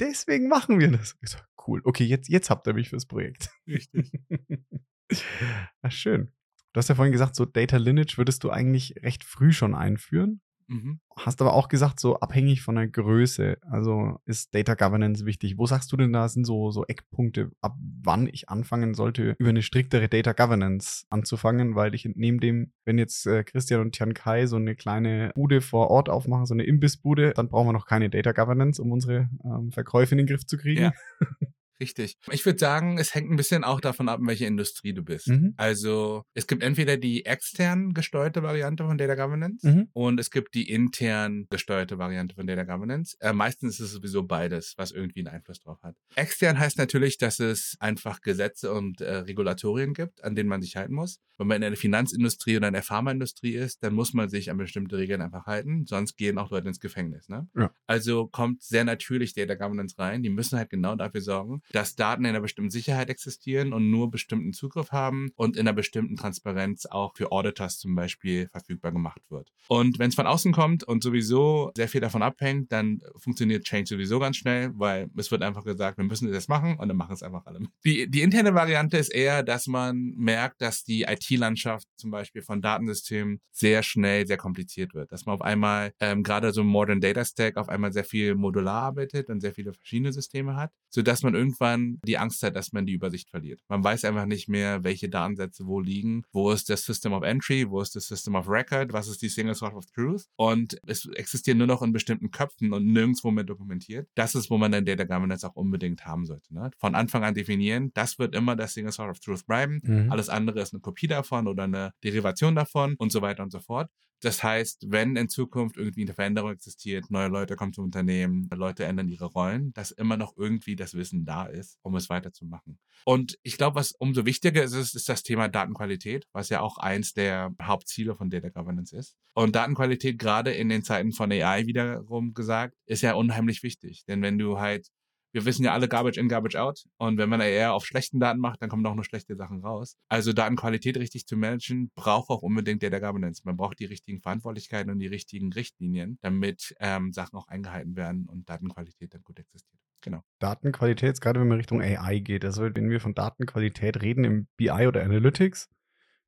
deswegen 0.00 0.48
machen 0.48 0.80
wir 0.80 0.90
das. 0.90 1.16
Ich 1.20 1.30
so, 1.30 1.38
cool. 1.66 1.80
Okay, 1.84 2.04
jetzt, 2.04 2.28
jetzt 2.28 2.50
habt 2.50 2.66
ihr 2.66 2.74
mich 2.74 2.88
fürs 2.88 3.06
Projekt. 3.06 3.50
Richtig. 3.66 4.12
Ach, 5.82 5.92
schön. 5.92 6.32
Du 6.72 6.78
hast 6.78 6.88
ja 6.88 6.94
vorhin 6.94 7.12
gesagt, 7.12 7.36
so 7.36 7.44
Data 7.44 7.76
Lineage 7.76 8.18
würdest 8.18 8.44
du 8.44 8.50
eigentlich 8.50 8.96
recht 9.02 9.24
früh 9.24 9.52
schon 9.52 9.74
einführen. 9.74 10.40
Mhm. 10.68 11.00
Hast 11.16 11.40
aber 11.40 11.54
auch 11.54 11.68
gesagt, 11.68 12.00
so 12.00 12.18
abhängig 12.20 12.62
von 12.62 12.74
der 12.74 12.88
Größe. 12.88 13.58
Also 13.62 14.20
ist 14.24 14.54
Data 14.54 14.74
Governance 14.74 15.24
wichtig. 15.24 15.58
Wo 15.58 15.66
sagst 15.66 15.92
du 15.92 15.96
denn, 15.96 16.12
da 16.12 16.28
sind 16.28 16.44
so, 16.44 16.70
so 16.70 16.84
Eckpunkte, 16.86 17.52
ab 17.60 17.76
wann 18.02 18.26
ich 18.26 18.48
anfangen 18.48 18.94
sollte, 18.94 19.36
über 19.38 19.50
eine 19.50 19.62
striktere 19.62 20.08
Data 20.08 20.32
Governance 20.32 21.06
anzufangen? 21.08 21.74
Weil 21.74 21.94
ich 21.94 22.04
entnehme 22.04 22.38
dem, 22.38 22.72
wenn 22.84 22.98
jetzt 22.98 23.26
äh, 23.26 23.44
Christian 23.44 23.80
und 23.80 23.92
Tian 23.92 24.14
Kai 24.14 24.46
so 24.46 24.56
eine 24.56 24.74
kleine 24.74 25.30
Bude 25.34 25.60
vor 25.60 25.88
Ort 25.90 26.08
aufmachen, 26.08 26.46
so 26.46 26.54
eine 26.54 26.64
Imbissbude, 26.64 27.32
dann 27.34 27.48
brauchen 27.48 27.68
wir 27.68 27.72
noch 27.72 27.86
keine 27.86 28.10
Data 28.10 28.32
Governance, 28.32 28.82
um 28.82 28.92
unsere 28.92 29.28
ähm, 29.44 29.70
Verkäufe 29.72 30.12
in 30.12 30.18
den 30.18 30.26
Griff 30.26 30.46
zu 30.46 30.56
kriegen. 30.56 30.82
Ja. 30.82 30.92
Richtig. 31.80 32.16
Ich 32.30 32.44
würde 32.46 32.58
sagen, 32.58 32.98
es 32.98 33.14
hängt 33.14 33.30
ein 33.30 33.36
bisschen 33.36 33.64
auch 33.64 33.80
davon 33.80 34.08
ab, 34.08 34.20
in 34.20 34.26
welcher 34.26 34.46
Industrie 34.46 34.92
du 34.94 35.02
bist. 35.02 35.28
Mhm. 35.28 35.54
Also 35.56 36.22
es 36.34 36.46
gibt 36.46 36.62
entweder 36.62 36.96
die 36.96 37.26
extern 37.26 37.92
gesteuerte 37.92 38.42
Variante 38.42 38.84
von 38.86 38.96
Data 38.98 39.14
Governance 39.14 39.66
Mhm. 39.66 39.88
und 39.92 40.18
es 40.20 40.30
gibt 40.30 40.54
die 40.54 40.70
intern 40.70 41.46
gesteuerte 41.50 41.98
Variante 41.98 42.34
von 42.34 42.46
Data 42.46 42.64
Governance. 42.64 43.16
Äh, 43.20 43.32
meistens 43.32 43.74
ist 43.80 43.86
es 43.86 43.92
sowieso 43.92 44.22
beides, 44.22 44.74
was 44.76 44.92
irgendwie 44.92 45.20
einen 45.20 45.28
Einfluss 45.28 45.60
drauf 45.60 45.78
hat. 45.82 45.96
Extern 46.14 46.58
heißt 46.58 46.78
natürlich, 46.78 47.18
dass 47.18 47.40
es 47.40 47.76
einfach 47.80 48.20
Gesetze 48.20 48.72
und 48.72 49.00
äh, 49.00 49.16
Regulatorien 49.16 49.92
gibt, 49.94 50.24
an 50.24 50.34
denen 50.34 50.48
man 50.48 50.62
sich 50.62 50.76
halten 50.76 50.94
muss. 50.94 51.20
Wenn 51.38 51.48
man 51.48 51.56
in 51.56 51.70
der 51.70 51.76
Finanzindustrie 51.76 52.56
oder 52.56 52.68
in 52.68 52.72
der 52.72 52.82
Pharmaindustrie 52.82 53.54
ist, 53.54 53.82
dann 53.82 53.92
muss 53.92 54.14
man 54.14 54.30
sich 54.30 54.50
an 54.50 54.56
bestimmte 54.56 54.96
Regeln 54.96 55.20
einfach 55.20 55.44
halten, 55.44 55.84
sonst 55.84 56.16
gehen 56.16 56.38
auch 56.38 56.50
Leute 56.50 56.68
ins 56.68 56.80
Gefängnis. 56.80 57.28
Ne? 57.28 57.46
Ja. 57.54 57.70
Also 57.86 58.26
kommt 58.28 58.62
sehr 58.62 58.84
natürlich 58.84 59.34
Data 59.34 59.54
Governance 59.54 59.96
rein. 59.98 60.22
Die 60.22 60.30
müssen 60.30 60.56
halt 60.58 60.70
genau 60.70 60.96
dafür 60.96 61.20
sorgen, 61.20 61.60
dass 61.72 61.96
Daten 61.96 62.24
in 62.24 62.30
einer 62.30 62.40
bestimmten 62.40 62.70
Sicherheit 62.70 63.10
existieren 63.10 63.72
und 63.72 63.90
nur 63.90 64.10
bestimmten 64.10 64.52
Zugriff 64.52 64.92
haben 64.92 65.30
und 65.36 65.56
in 65.56 65.62
einer 65.62 65.72
bestimmten 65.72 66.16
Transparenz 66.16 66.86
auch 66.86 67.14
für 67.16 67.32
Auditors 67.32 67.78
zum 67.78 67.94
Beispiel 67.94 68.48
verfügbar 68.50 68.92
gemacht 68.92 69.22
wird. 69.28 69.52
Und 69.68 69.98
wenn 69.98 70.08
es 70.08 70.14
von 70.14 70.26
außen 70.26 70.52
kommt 70.52 70.84
und 70.84 71.02
sowieso 71.02 71.72
sehr 71.76 71.88
viel 71.88 72.00
davon 72.00 72.22
abhängt, 72.22 72.72
dann 72.72 73.00
funktioniert 73.16 73.64
Change 73.64 73.86
sowieso 73.86 74.18
ganz 74.18 74.36
schnell, 74.36 74.70
weil 74.74 75.08
es 75.16 75.30
wird 75.30 75.42
einfach 75.42 75.64
gesagt, 75.64 75.98
wir 75.98 76.04
müssen 76.04 76.30
das 76.30 76.48
machen 76.48 76.76
und 76.78 76.88
dann 76.88 76.96
machen 76.96 77.14
es 77.14 77.22
einfach 77.22 77.46
alle. 77.46 77.60
Die, 77.84 78.10
die 78.10 78.22
interne 78.22 78.54
Variante 78.54 78.96
ist 78.96 79.12
eher, 79.12 79.42
dass 79.42 79.66
man 79.66 80.14
merkt, 80.16 80.60
dass 80.60 80.84
die 80.84 81.02
IT-Landschaft 81.02 81.86
zum 81.96 82.10
Beispiel 82.10 82.42
von 82.42 82.60
Datensystemen 82.60 83.40
sehr 83.52 83.82
schnell 83.82 84.26
sehr 84.26 84.36
kompliziert 84.36 84.94
wird. 84.94 85.12
Dass 85.12 85.26
man 85.26 85.34
auf 85.34 85.42
einmal 85.42 85.92
ähm, 86.00 86.22
gerade 86.22 86.52
so 86.52 86.60
im 86.60 86.66
Modern 86.66 87.00
Data 87.00 87.24
Stack 87.24 87.56
auf 87.56 87.68
einmal 87.68 87.92
sehr 87.92 88.04
viel 88.04 88.34
modular 88.34 88.82
arbeitet 88.82 89.28
und 89.28 89.40
sehr 89.40 89.52
viele 89.52 89.72
verschiedene 89.72 90.12
Systeme 90.12 90.56
hat, 90.56 90.72
sodass 90.90 91.22
man 91.22 91.34
irgendwann 91.60 92.00
die 92.04 92.18
Angst 92.18 92.42
hat, 92.42 92.56
dass 92.56 92.72
man 92.72 92.86
die 92.86 92.92
Übersicht 92.92 93.30
verliert. 93.30 93.60
Man 93.68 93.82
weiß 93.82 94.04
einfach 94.04 94.26
nicht 94.26 94.48
mehr, 94.48 94.84
welche 94.84 95.08
Datensätze 95.08 95.66
wo 95.66 95.80
liegen, 95.80 96.24
wo 96.32 96.50
ist 96.50 96.70
das 96.70 96.84
System 96.84 97.12
of 97.12 97.22
Entry, 97.22 97.68
wo 97.68 97.80
ist 97.80 97.96
das 97.96 98.06
System 98.06 98.34
of 98.34 98.48
Record, 98.48 98.92
was 98.92 99.08
ist 99.08 99.22
die 99.22 99.28
Single 99.28 99.54
Source 99.54 99.74
of 99.74 99.86
Truth 99.86 100.26
und 100.36 100.78
es 100.86 101.06
existiert 101.14 101.56
nur 101.56 101.66
noch 101.66 101.82
in 101.82 101.92
bestimmten 101.92 102.30
Köpfen 102.30 102.72
und 102.72 102.86
nirgendwo 102.86 103.30
mehr 103.30 103.44
dokumentiert. 103.44 104.08
Das 104.14 104.34
ist, 104.34 104.50
wo 104.50 104.58
man 104.58 104.72
dann 104.72 104.84
Data 104.84 105.04
Governance 105.04 105.46
auch 105.46 105.56
unbedingt 105.56 106.06
haben 106.06 106.26
sollte. 106.26 106.54
Ne? 106.54 106.70
Von 106.78 106.94
Anfang 106.94 107.24
an 107.24 107.34
definieren, 107.34 107.90
das 107.94 108.18
wird 108.18 108.34
immer 108.34 108.56
das 108.56 108.74
Single 108.74 108.92
Source 108.92 109.10
of 109.10 109.20
Truth 109.20 109.46
bleiben. 109.46 109.80
Mhm. 109.82 110.10
Alles 110.10 110.28
andere 110.28 110.60
ist 110.60 110.72
eine 110.72 110.80
Kopie 110.80 111.06
davon 111.08 111.46
oder 111.46 111.64
eine 111.64 111.92
Derivation 112.04 112.54
davon 112.54 112.94
und 112.98 113.12
so 113.12 113.22
weiter 113.22 113.42
und 113.42 113.50
so 113.50 113.60
fort. 113.60 113.90
Das 114.22 114.42
heißt, 114.42 114.86
wenn 114.88 115.16
in 115.16 115.28
Zukunft 115.28 115.76
irgendwie 115.76 116.02
eine 116.02 116.14
Veränderung 116.14 116.52
existiert, 116.52 117.10
neue 117.10 117.28
Leute 117.28 117.56
kommen 117.56 117.72
zum 117.72 117.84
Unternehmen, 117.84 118.48
Leute 118.52 118.84
ändern 118.84 119.08
ihre 119.08 119.26
Rollen, 119.26 119.72
dass 119.74 119.90
immer 119.90 120.16
noch 120.16 120.36
irgendwie 120.36 120.76
das 120.76 120.94
Wissen 120.94 121.24
da 121.24 121.44
ist, 121.46 121.78
um 121.82 121.94
es 121.96 122.08
weiterzumachen. 122.08 122.78
Und 123.04 123.38
ich 123.42 123.56
glaube, 123.56 123.76
was 123.76 123.92
umso 123.92 124.24
wichtiger 124.24 124.62
ist, 124.62 124.72
ist, 124.72 125.08
das 125.08 125.22
Thema 125.22 125.48
Datenqualität, 125.48 126.26
was 126.32 126.48
ja 126.48 126.60
auch 126.60 126.78
eins 126.78 127.12
der 127.12 127.54
Hauptziele 127.60 128.16
von 128.16 128.30
Data 128.30 128.48
Governance 128.48 128.96
ist. 128.96 129.16
Und 129.34 129.54
Datenqualität 129.54 130.18
gerade 130.18 130.52
in 130.52 130.68
den 130.68 130.82
Zeiten 130.82 131.12
von 131.12 131.30
AI 131.30 131.66
wiederum 131.66 132.32
gesagt, 132.32 132.74
ist 132.86 133.02
ja 133.02 133.14
unheimlich 133.14 133.62
wichtig. 133.62 134.04
Denn 134.06 134.22
wenn 134.22 134.38
du 134.38 134.58
halt 134.58 134.88
wir 135.36 135.44
wissen 135.44 135.64
ja 135.64 135.74
alle 135.74 135.86
Garbage 135.86 136.18
in, 136.18 136.28
Garbage 136.28 136.56
out. 136.56 136.86
Und 136.96 137.18
wenn 137.18 137.28
man 137.28 137.42
eher 137.42 137.74
auf 137.74 137.84
schlechten 137.84 138.18
Daten 138.18 138.40
macht, 138.40 138.62
dann 138.62 138.70
kommen 138.70 138.86
auch 138.86 138.94
nur 138.94 139.04
schlechte 139.04 139.36
Sachen 139.36 139.60
raus. 139.60 139.98
Also 140.08 140.32
Datenqualität 140.32 140.96
richtig 140.96 141.26
zu 141.26 141.36
managen, 141.36 141.90
braucht 141.94 142.30
auch 142.30 142.40
unbedingt 142.40 142.82
Data 142.82 142.98
Governance. 142.98 143.42
Man 143.44 143.54
braucht 143.54 143.78
die 143.78 143.84
richtigen 143.84 144.22
Verantwortlichkeiten 144.22 144.90
und 144.90 144.98
die 144.98 145.08
richtigen 145.08 145.52
Richtlinien, 145.52 146.18
damit 146.22 146.74
ähm, 146.80 147.12
Sachen 147.12 147.36
auch 147.36 147.48
eingehalten 147.48 147.96
werden 147.96 148.26
und 148.26 148.48
Datenqualität 148.48 149.12
dann 149.12 149.22
gut 149.24 149.38
existiert. 149.38 149.78
Genau. 150.00 150.22
Datenqualität, 150.38 151.20
gerade 151.20 151.40
wenn 151.40 151.48
man 151.48 151.58
Richtung 151.58 151.82
AI 151.82 152.20
geht. 152.20 152.44
Also 152.44 152.62
wenn 152.62 152.88
wir 152.88 153.00
von 153.00 153.12
Datenqualität 153.12 154.00
reden 154.00 154.24
im 154.24 154.46
BI 154.56 154.86
oder 154.86 155.02
Analytics, 155.02 155.68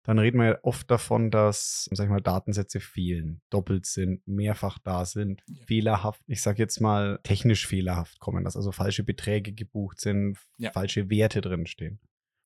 dann 0.04 0.18
reden 0.18 0.38
wir 0.38 0.46
ja 0.46 0.58
oft 0.62 0.90
davon, 0.90 1.30
dass, 1.30 1.88
sag 1.92 2.04
ich 2.04 2.10
mal, 2.10 2.20
Datensätze 2.20 2.80
fehlen, 2.80 3.40
doppelt 3.50 3.84
sind, 3.86 4.26
mehrfach 4.26 4.78
da 4.78 5.04
sind, 5.04 5.42
Ja. 5.46 5.64
fehlerhaft, 5.66 6.22
ich 6.26 6.40
sag 6.42 6.58
jetzt 6.58 6.80
mal 6.80 7.20
technisch 7.22 7.66
fehlerhaft 7.66 8.18
kommen, 8.20 8.44
dass 8.44 8.56
also 8.56 8.72
falsche 8.72 9.04
Beträge 9.04 9.52
gebucht 9.52 10.00
sind, 10.00 10.38
Ja. 10.56 10.72
falsche 10.72 11.10
Werte 11.10 11.40
drinstehen. 11.40 12.00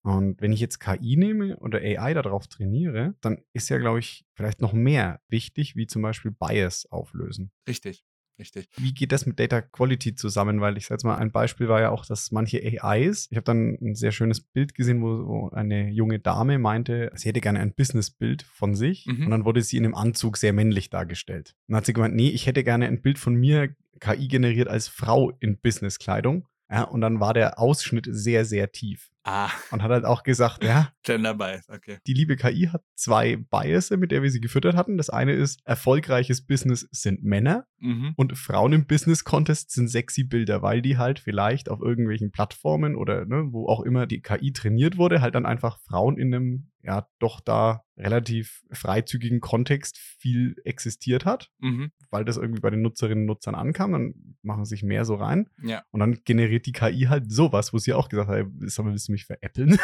Und 0.04 0.40
wenn 0.40 0.52
ich 0.52 0.58
jetzt 0.58 0.80
KI 0.80 1.16
nehme 1.16 1.56
oder 1.58 1.78
AI 1.78 2.12
darauf 2.14 2.48
trainiere, 2.48 3.14
dann 3.20 3.44
ist 3.52 3.68
ja, 3.68 3.78
glaube 3.78 4.00
ich, 4.00 4.26
vielleicht 4.34 4.60
noch 4.60 4.72
mehr 4.72 5.20
wichtig, 5.28 5.76
wie 5.76 5.86
zum 5.86 6.02
Beispiel 6.02 6.32
Bias 6.32 6.86
auflösen. 6.90 7.52
Richtig. 7.68 8.02
Richtig. 8.38 8.68
Wie 8.76 8.94
geht 8.94 9.12
das 9.12 9.26
mit 9.26 9.38
Data 9.38 9.60
Quality 9.60 10.14
zusammen? 10.14 10.60
Weil 10.60 10.76
ich 10.76 10.86
sag 10.86 10.94
jetzt 10.94 11.04
mal, 11.04 11.16
ein 11.16 11.30
Beispiel 11.32 11.68
war 11.68 11.80
ja 11.80 11.90
auch, 11.90 12.06
dass 12.06 12.32
manche 12.32 12.58
AIs, 12.82 13.28
ich 13.30 13.36
habe 13.36 13.44
dann 13.44 13.76
ein 13.80 13.94
sehr 13.94 14.10
schönes 14.12 14.40
Bild 14.40 14.74
gesehen, 14.74 15.02
wo, 15.02 15.26
wo 15.26 15.48
eine 15.50 15.90
junge 15.90 16.18
Dame 16.18 16.58
meinte, 16.58 17.10
sie 17.14 17.28
hätte 17.28 17.40
gerne 17.40 17.60
ein 17.60 17.74
Businessbild 17.74 18.42
von 18.42 18.74
sich 18.74 19.06
Mhm. 19.06 19.24
und 19.26 19.30
dann 19.30 19.44
wurde 19.44 19.62
sie 19.62 19.76
in 19.76 19.84
einem 19.84 19.94
Anzug 19.94 20.36
sehr 20.38 20.52
männlich 20.52 20.90
dargestellt. 20.90 21.54
Und 21.68 21.72
dann 21.72 21.76
hat 21.78 21.86
sie 21.86 21.92
gemeint, 21.92 22.14
nee, 22.14 22.28
ich 22.30 22.46
hätte 22.46 22.64
gerne 22.64 22.86
ein 22.86 23.02
Bild 23.02 23.18
von 23.18 23.34
mir 23.34 23.74
KI 24.00 24.26
generiert 24.28 24.68
als 24.68 24.88
Frau 24.88 25.30
in 25.40 25.58
Businesskleidung. 25.58 26.46
Ja, 26.72 26.84
und 26.84 27.02
dann 27.02 27.20
war 27.20 27.34
der 27.34 27.58
Ausschnitt 27.58 28.08
sehr, 28.10 28.44
sehr 28.46 28.72
tief. 28.72 29.12
Ah, 29.24 29.50
Und 29.70 29.82
hat 29.82 29.90
halt 29.92 30.04
auch 30.04 30.24
gesagt, 30.24 30.64
ja, 30.64 30.88
Gender 31.04 31.34
Bias, 31.34 31.68
okay. 31.68 31.98
die 32.08 32.14
liebe 32.14 32.34
KI 32.34 32.70
hat 32.72 32.82
zwei 32.96 33.36
Biases, 33.36 33.96
mit 33.96 34.10
der 34.10 34.22
wir 34.22 34.30
sie 34.30 34.40
gefüttert 34.40 34.74
hatten. 34.74 34.96
Das 34.96 35.10
eine 35.10 35.32
ist, 35.32 35.60
erfolgreiches 35.64 36.44
Business 36.44 36.88
sind 36.90 37.22
Männer. 37.22 37.66
Mhm. 37.78 38.14
Und 38.16 38.36
Frauen 38.36 38.72
im 38.72 38.86
Business-Contest 38.86 39.70
sind 39.70 39.88
sexy 39.88 40.24
Bilder, 40.24 40.62
weil 40.62 40.82
die 40.82 40.98
halt 40.98 41.20
vielleicht 41.20 41.68
auf 41.68 41.80
irgendwelchen 41.80 42.32
Plattformen 42.32 42.96
oder 42.96 43.24
ne, 43.24 43.52
wo 43.52 43.68
auch 43.68 43.82
immer 43.82 44.06
die 44.06 44.22
KI 44.22 44.52
trainiert 44.52 44.96
wurde, 44.96 45.20
halt 45.20 45.36
dann 45.36 45.46
einfach 45.46 45.78
Frauen 45.78 46.18
in 46.18 46.34
einem, 46.34 46.71
ja, 46.82 47.08
doch 47.20 47.40
da 47.40 47.84
relativ 47.96 48.62
freizügigen 48.72 49.40
Kontext 49.40 49.98
viel 49.98 50.56
existiert 50.64 51.24
hat, 51.24 51.50
Mhm. 51.58 51.92
weil 52.10 52.24
das 52.24 52.36
irgendwie 52.36 52.60
bei 52.60 52.70
den 52.70 52.82
Nutzerinnen 52.82 53.22
und 53.22 53.26
Nutzern 53.26 53.54
ankam. 53.54 53.92
Dann 53.92 54.36
machen 54.42 54.64
sich 54.64 54.82
mehr 54.82 55.04
so 55.04 55.14
rein. 55.14 55.48
Ja. 55.62 55.84
Und 55.90 56.00
dann 56.00 56.24
generiert 56.24 56.66
die 56.66 56.72
KI 56.72 57.06
halt 57.08 57.30
sowas, 57.30 57.72
wo 57.72 57.78
sie 57.78 57.92
auch 57.92 58.08
gesagt 58.08 58.28
hat, 58.28 58.36
ey, 58.36 58.46
sag 58.68 58.84
mal, 58.84 58.90
willst 58.92 59.08
du 59.08 59.12
mich 59.12 59.26
veräppeln? 59.26 59.78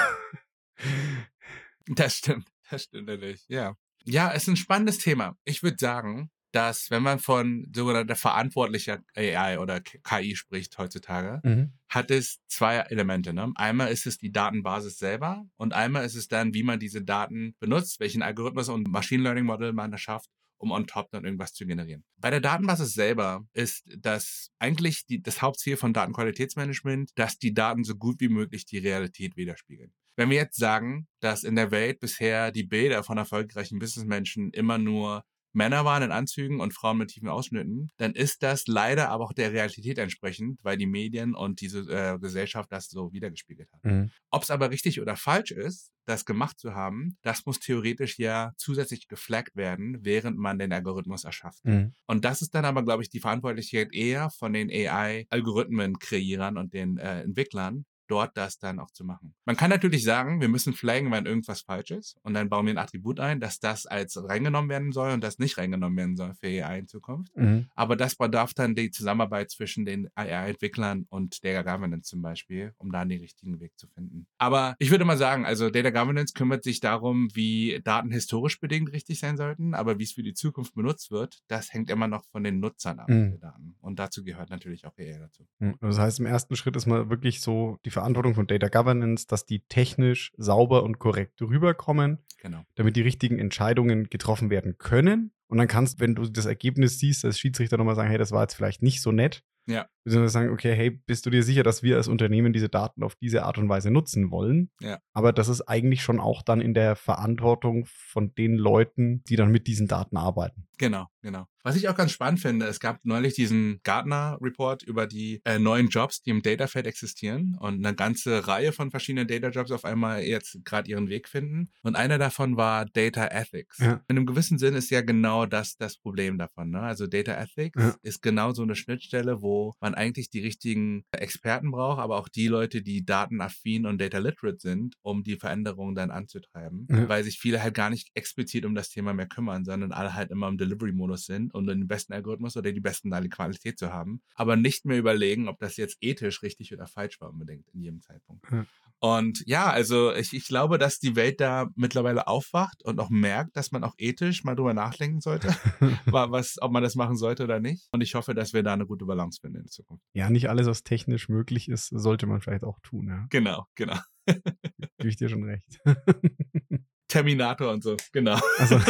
Das 1.86 2.16
stimmt, 2.16 2.48
das 2.70 2.84
stimmt 2.84 3.06
natürlich, 3.08 3.44
ja. 3.48 3.74
Ja, 4.04 4.30
es 4.32 4.42
ist 4.42 4.48
ein 4.48 4.56
spannendes 4.56 4.98
Thema. 4.98 5.36
Ich 5.44 5.62
würde 5.62 5.76
sagen, 5.78 6.30
dass 6.52 6.90
wenn 6.90 7.02
man 7.02 7.18
von 7.18 7.70
sogenannter 7.74 8.16
verantwortlicher 8.16 9.00
AI 9.14 9.58
oder 9.58 9.80
KI 9.80 10.34
spricht 10.36 10.78
heutzutage, 10.78 11.40
Mhm. 11.44 11.72
hat 11.88 12.10
es 12.10 12.38
zwei 12.46 12.76
Elemente. 12.76 13.32
Ne? 13.32 13.52
Einmal 13.56 13.90
ist 13.92 14.06
es 14.06 14.18
die 14.18 14.32
Datenbasis 14.32 14.98
selber 14.98 15.44
und 15.56 15.74
einmal 15.74 16.04
ist 16.04 16.14
es 16.14 16.28
dann, 16.28 16.54
wie 16.54 16.62
man 16.62 16.80
diese 16.80 17.02
Daten 17.02 17.54
benutzt, 17.60 18.00
welchen 18.00 18.22
Algorithmus 18.22 18.68
und 18.68 18.88
Machine 18.88 19.22
Learning 19.22 19.44
Model 19.44 19.72
man 19.72 19.90
da 19.90 19.98
schafft, 19.98 20.30
um 20.56 20.70
on 20.72 20.86
top 20.86 21.10
dann 21.10 21.24
irgendwas 21.24 21.52
zu 21.52 21.66
generieren. 21.66 22.02
Bei 22.16 22.30
der 22.30 22.40
Datenbasis 22.40 22.92
selber 22.94 23.46
ist 23.52 23.84
das 23.96 24.50
eigentlich 24.58 25.06
die, 25.06 25.22
das 25.22 25.42
Hauptziel 25.42 25.76
von 25.76 25.92
Datenqualitätsmanagement, 25.92 27.10
dass 27.14 27.38
die 27.38 27.54
Daten 27.54 27.84
so 27.84 27.94
gut 27.94 28.20
wie 28.20 28.28
möglich 28.28 28.64
die 28.64 28.78
Realität 28.78 29.36
widerspiegeln. 29.36 29.92
Wenn 30.16 30.30
wir 30.30 30.36
jetzt 30.36 30.58
sagen, 30.58 31.06
dass 31.20 31.44
in 31.44 31.54
der 31.54 31.70
Welt 31.70 32.00
bisher 32.00 32.50
die 32.50 32.64
Bilder 32.64 33.04
von 33.04 33.18
erfolgreichen 33.18 33.78
Businessmenschen 33.78 34.50
immer 34.50 34.78
nur 34.78 35.24
Männer 35.58 35.84
waren 35.84 36.04
in 36.04 36.12
Anzügen 36.12 36.60
und 36.60 36.72
Frauen 36.72 36.98
mit 36.98 37.10
tiefen 37.10 37.28
Ausschnitten, 37.28 37.90
dann 37.96 38.12
ist 38.12 38.42
das 38.42 38.66
leider 38.68 39.08
aber 39.10 39.24
auch 39.24 39.32
der 39.32 39.52
Realität 39.52 39.98
entsprechend, 39.98 40.60
weil 40.62 40.78
die 40.78 40.86
Medien 40.86 41.34
und 41.34 41.60
diese 41.60 41.80
äh, 41.80 42.18
Gesellschaft 42.18 42.70
das 42.72 42.88
so 42.88 43.12
wiedergespiegelt 43.12 43.68
hat. 43.72 43.84
Mhm. 43.84 44.10
Ob 44.30 44.44
es 44.44 44.50
aber 44.50 44.70
richtig 44.70 45.00
oder 45.00 45.16
falsch 45.16 45.50
ist, 45.50 45.90
das 46.06 46.24
gemacht 46.24 46.58
zu 46.58 46.74
haben, 46.74 47.18
das 47.22 47.44
muss 47.44 47.58
theoretisch 47.58 48.18
ja 48.18 48.52
zusätzlich 48.56 49.08
geflaggt 49.08 49.56
werden, 49.56 49.98
während 50.02 50.38
man 50.38 50.58
den 50.58 50.72
Algorithmus 50.72 51.24
erschafft. 51.24 51.64
Mhm. 51.64 51.92
Und 52.06 52.24
das 52.24 52.40
ist 52.40 52.54
dann 52.54 52.64
aber, 52.64 52.84
glaube 52.84 53.02
ich, 53.02 53.10
die 53.10 53.20
Verantwortlichkeit 53.20 53.92
eher 53.92 54.30
von 54.30 54.52
den 54.52 54.70
AI-Algorithmen-Kreierern 54.70 56.56
und 56.56 56.72
den 56.72 56.98
äh, 56.98 57.22
Entwicklern, 57.22 57.84
dort 58.08 58.36
das 58.36 58.58
dann 58.58 58.78
auch 58.78 58.90
zu 58.90 59.04
machen. 59.04 59.34
Man 59.44 59.56
kann 59.56 59.70
natürlich 59.70 60.04
sagen, 60.04 60.40
wir 60.40 60.48
müssen 60.48 60.72
flaggen, 60.72 61.10
wenn 61.12 61.26
irgendwas 61.26 61.60
falsch 61.62 61.90
ist 61.90 62.16
und 62.22 62.34
dann 62.34 62.48
bauen 62.48 62.66
wir 62.66 62.74
ein 62.74 62.78
Attribut 62.78 63.20
ein, 63.20 63.40
dass 63.40 63.60
das 63.60 63.86
als 63.86 64.18
reingenommen 64.22 64.68
werden 64.70 64.92
soll 64.92 65.10
und 65.12 65.22
das 65.22 65.38
nicht 65.38 65.58
reingenommen 65.58 65.96
werden 65.96 66.16
soll 66.16 66.34
für 66.34 66.46
AI 66.48 66.78
in 66.80 66.88
Zukunft. 66.88 67.36
Mhm. 67.36 67.66
Aber 67.74 67.96
das 67.96 68.16
bedarf 68.16 68.54
dann 68.54 68.74
die 68.74 68.90
Zusammenarbeit 68.90 69.50
zwischen 69.50 69.84
den 69.84 70.08
AI-Entwicklern 70.14 71.06
und 71.10 71.44
Data 71.44 71.62
Governance 71.62 72.08
zum 72.08 72.22
Beispiel, 72.22 72.72
um 72.78 72.90
da 72.92 73.04
den 73.04 73.20
richtigen 73.20 73.60
Weg 73.60 73.72
zu 73.76 73.86
finden. 73.88 74.26
Aber 74.38 74.74
ich 74.78 74.90
würde 74.90 75.04
mal 75.04 75.16
sagen, 75.18 75.44
also 75.44 75.70
Data 75.70 75.90
Governance 75.90 76.32
kümmert 76.34 76.64
sich 76.64 76.80
darum, 76.80 77.28
wie 77.34 77.80
Daten 77.84 78.10
historisch 78.10 78.60
bedingt 78.60 78.92
richtig 78.92 79.18
sein 79.20 79.36
sollten, 79.36 79.74
aber 79.74 79.98
wie 79.98 80.04
es 80.04 80.12
für 80.12 80.22
die 80.22 80.34
Zukunft 80.34 80.74
benutzt 80.74 81.10
wird, 81.10 81.40
das 81.48 81.72
hängt 81.72 81.90
immer 81.90 82.08
noch 82.08 82.24
von 82.30 82.42
den 82.44 82.60
Nutzern 82.60 82.98
ab, 83.00 83.08
Mhm. 83.08 83.30
der 83.30 83.38
Daten. 83.38 83.76
Und 83.80 83.98
dazu 83.98 84.24
gehört 84.24 84.50
natürlich 84.50 84.84
auch 84.86 84.96
AI 84.98 85.18
dazu. 85.18 85.46
Mhm. 85.58 85.76
Das 85.80 85.98
heißt, 85.98 86.20
im 86.20 86.26
ersten 86.26 86.56
Schritt 86.56 86.76
ist 86.76 86.86
mal 86.86 87.10
wirklich 87.10 87.40
so 87.40 87.78
die 87.84 87.90
Verantwortung 87.98 88.34
von 88.34 88.46
Data 88.46 88.68
Governance, 88.68 89.26
dass 89.26 89.44
die 89.46 89.60
technisch 89.68 90.32
sauber 90.36 90.82
und 90.84 90.98
korrekt 90.98 91.40
rüberkommen, 91.42 92.18
Genau. 92.40 92.64
damit 92.76 92.96
die 92.96 93.02
richtigen 93.02 93.38
Entscheidungen 93.38 94.08
getroffen 94.08 94.50
werden 94.50 94.78
können. 94.78 95.32
Und 95.48 95.58
dann 95.58 95.66
kannst, 95.68 95.98
wenn 96.00 96.14
du 96.14 96.26
das 96.28 96.46
Ergebnis 96.46 96.98
siehst, 96.98 97.24
als 97.24 97.38
Schiedsrichter 97.38 97.76
nochmal 97.76 97.96
sagen, 97.96 98.08
hey, 98.08 98.18
das 98.18 98.32
war 98.32 98.42
jetzt 98.42 98.54
vielleicht 98.54 98.82
nicht 98.82 99.00
so 99.02 99.12
nett. 99.12 99.42
Ja. 99.66 99.86
Beziehungsweise 100.08 100.32
sagen, 100.32 100.50
okay, 100.50 100.74
hey, 100.74 100.90
bist 100.90 101.26
du 101.26 101.30
dir 101.30 101.42
sicher, 101.42 101.62
dass 101.62 101.82
wir 101.82 101.96
als 101.96 102.08
Unternehmen 102.08 102.52
diese 102.52 102.68
Daten 102.68 103.02
auf 103.02 103.14
diese 103.16 103.44
Art 103.44 103.58
und 103.58 103.68
Weise 103.68 103.90
nutzen 103.90 104.30
wollen? 104.30 104.70
Ja. 104.80 104.98
Aber 105.12 105.32
das 105.32 105.48
ist 105.48 105.62
eigentlich 105.62 106.02
schon 106.02 106.18
auch 106.20 106.42
dann 106.42 106.60
in 106.60 106.74
der 106.74 106.96
Verantwortung 106.96 107.84
von 107.86 108.34
den 108.34 108.54
Leuten, 108.54 109.22
die 109.24 109.36
dann 109.36 109.50
mit 109.50 109.66
diesen 109.66 109.86
Daten 109.86 110.16
arbeiten. 110.16 110.66
Genau, 110.78 111.06
genau. 111.22 111.46
Was 111.64 111.76
ich 111.76 111.88
auch 111.88 111.94
ganz 111.96 112.12
spannend 112.12 112.40
finde, 112.40 112.66
es 112.66 112.78
gab 112.80 113.00
neulich 113.04 113.34
diesen 113.34 113.80
Gartner-Report 113.82 114.82
über 114.84 115.06
die 115.06 115.42
äh, 115.44 115.58
neuen 115.58 115.88
Jobs, 115.88 116.22
die 116.22 116.30
im 116.30 116.40
Datafeld 116.40 116.86
existieren 116.86 117.56
und 117.60 117.84
eine 117.84 117.94
ganze 117.94 118.46
Reihe 118.46 118.72
von 118.72 118.90
verschiedenen 118.90 119.26
Data-Jobs 119.26 119.72
auf 119.72 119.84
einmal 119.84 120.22
jetzt 120.22 120.64
gerade 120.64 120.88
ihren 120.90 121.08
Weg 121.08 121.28
finden. 121.28 121.70
Und 121.82 121.96
einer 121.96 122.16
davon 122.18 122.56
war 122.56 122.86
Data 122.86 123.26
Ethics. 123.26 123.78
Ja. 123.78 124.00
In 124.08 124.16
einem 124.16 124.26
gewissen 124.26 124.58
Sinn 124.58 124.74
ist 124.74 124.90
ja 124.90 125.00
genau 125.02 125.46
das 125.46 125.76
das 125.76 125.98
Problem 125.98 126.38
davon. 126.38 126.70
Ne? 126.70 126.80
Also 126.80 127.06
Data 127.06 127.32
Ethics 127.32 127.82
Ja. 127.82 127.94
ist 128.02 128.22
genau 128.22 128.52
so 128.52 128.62
eine 128.62 128.76
Schnittstelle, 128.76 129.42
wo 129.42 129.74
man 129.80 129.94
eigentlich 129.98 130.30
die 130.30 130.40
richtigen 130.40 131.04
Experten 131.12 131.70
braucht, 131.70 131.98
aber 131.98 132.16
auch 132.18 132.28
die 132.28 132.48
Leute, 132.48 132.80
die 132.82 133.04
datenaffin 133.04 133.84
und 133.84 134.00
data 134.00 134.18
literate 134.18 134.58
sind, 134.60 134.94
um 135.02 135.22
die 135.22 135.36
Veränderungen 135.36 135.94
dann 135.94 136.10
anzutreiben. 136.10 136.86
Ja. 136.90 137.08
Weil 137.08 137.24
sich 137.24 137.38
viele 137.38 137.62
halt 137.62 137.74
gar 137.74 137.90
nicht 137.90 138.10
explizit 138.14 138.64
um 138.64 138.74
das 138.74 138.88
Thema 138.88 139.12
mehr 139.12 139.28
kümmern, 139.28 139.64
sondern 139.64 139.92
alle 139.92 140.14
halt 140.14 140.30
immer 140.30 140.48
im 140.48 140.56
Delivery-Modus 140.56 141.26
sind 141.26 141.52
und 141.54 141.66
den 141.66 141.86
besten 141.88 142.12
Algorithmus 142.12 142.56
oder 142.56 142.72
die 142.72 142.80
besten 142.80 143.10
Qualität 143.28 143.78
zu 143.78 143.92
haben, 143.92 144.22
aber 144.34 144.56
nicht 144.56 144.84
mehr 144.84 144.98
überlegen, 144.98 145.48
ob 145.48 145.58
das 145.58 145.76
jetzt 145.76 145.98
ethisch 146.00 146.42
richtig 146.42 146.72
oder 146.72 146.86
falsch 146.86 147.20
war 147.20 147.30
unbedingt 147.30 147.66
in 147.74 147.82
jedem 147.82 148.00
Zeitpunkt. 148.00 148.44
Ja. 148.50 148.64
Und 149.00 149.44
ja, 149.46 149.70
also 149.70 150.12
ich, 150.12 150.32
ich 150.32 150.46
glaube, 150.46 150.76
dass 150.76 150.98
die 150.98 151.14
Welt 151.14 151.40
da 151.40 151.68
mittlerweile 151.76 152.26
aufwacht 152.26 152.82
und 152.84 152.98
auch 152.98 153.10
merkt, 153.10 153.56
dass 153.56 153.70
man 153.70 153.84
auch 153.84 153.94
ethisch 153.96 154.42
mal 154.42 154.56
drüber 154.56 154.74
nachdenken 154.74 155.20
sollte, 155.20 155.48
wa- 156.06 156.30
was, 156.32 156.56
ob 156.60 156.72
man 156.72 156.82
das 156.82 156.96
machen 156.96 157.16
sollte 157.16 157.44
oder 157.44 157.60
nicht. 157.60 157.86
Und 157.92 158.00
ich 158.00 158.16
hoffe, 158.16 158.34
dass 158.34 158.52
wir 158.52 158.64
da 158.64 158.72
eine 158.72 158.86
gute 158.86 159.04
Balance 159.04 159.40
finden 159.40 159.58
in 159.58 159.62
der 159.64 159.70
Zukunft. 159.88 160.04
ja, 160.12 160.30
nicht 160.30 160.50
alles, 160.50 160.66
was 160.66 160.84
technisch 160.84 161.28
möglich 161.28 161.68
ist, 161.68 161.88
sollte 161.88 162.26
man 162.26 162.40
vielleicht 162.40 162.64
auch 162.64 162.80
tun. 162.80 163.08
Ja. 163.08 163.26
Genau, 163.30 163.66
genau. 163.74 163.98
Gebe 164.26 165.08
ich 165.08 165.16
dir 165.16 165.28
schon 165.28 165.44
recht. 165.44 165.80
Terminator 167.08 167.72
und 167.72 167.82
so, 167.82 167.96
genau. 168.12 168.38
Also. 168.58 168.78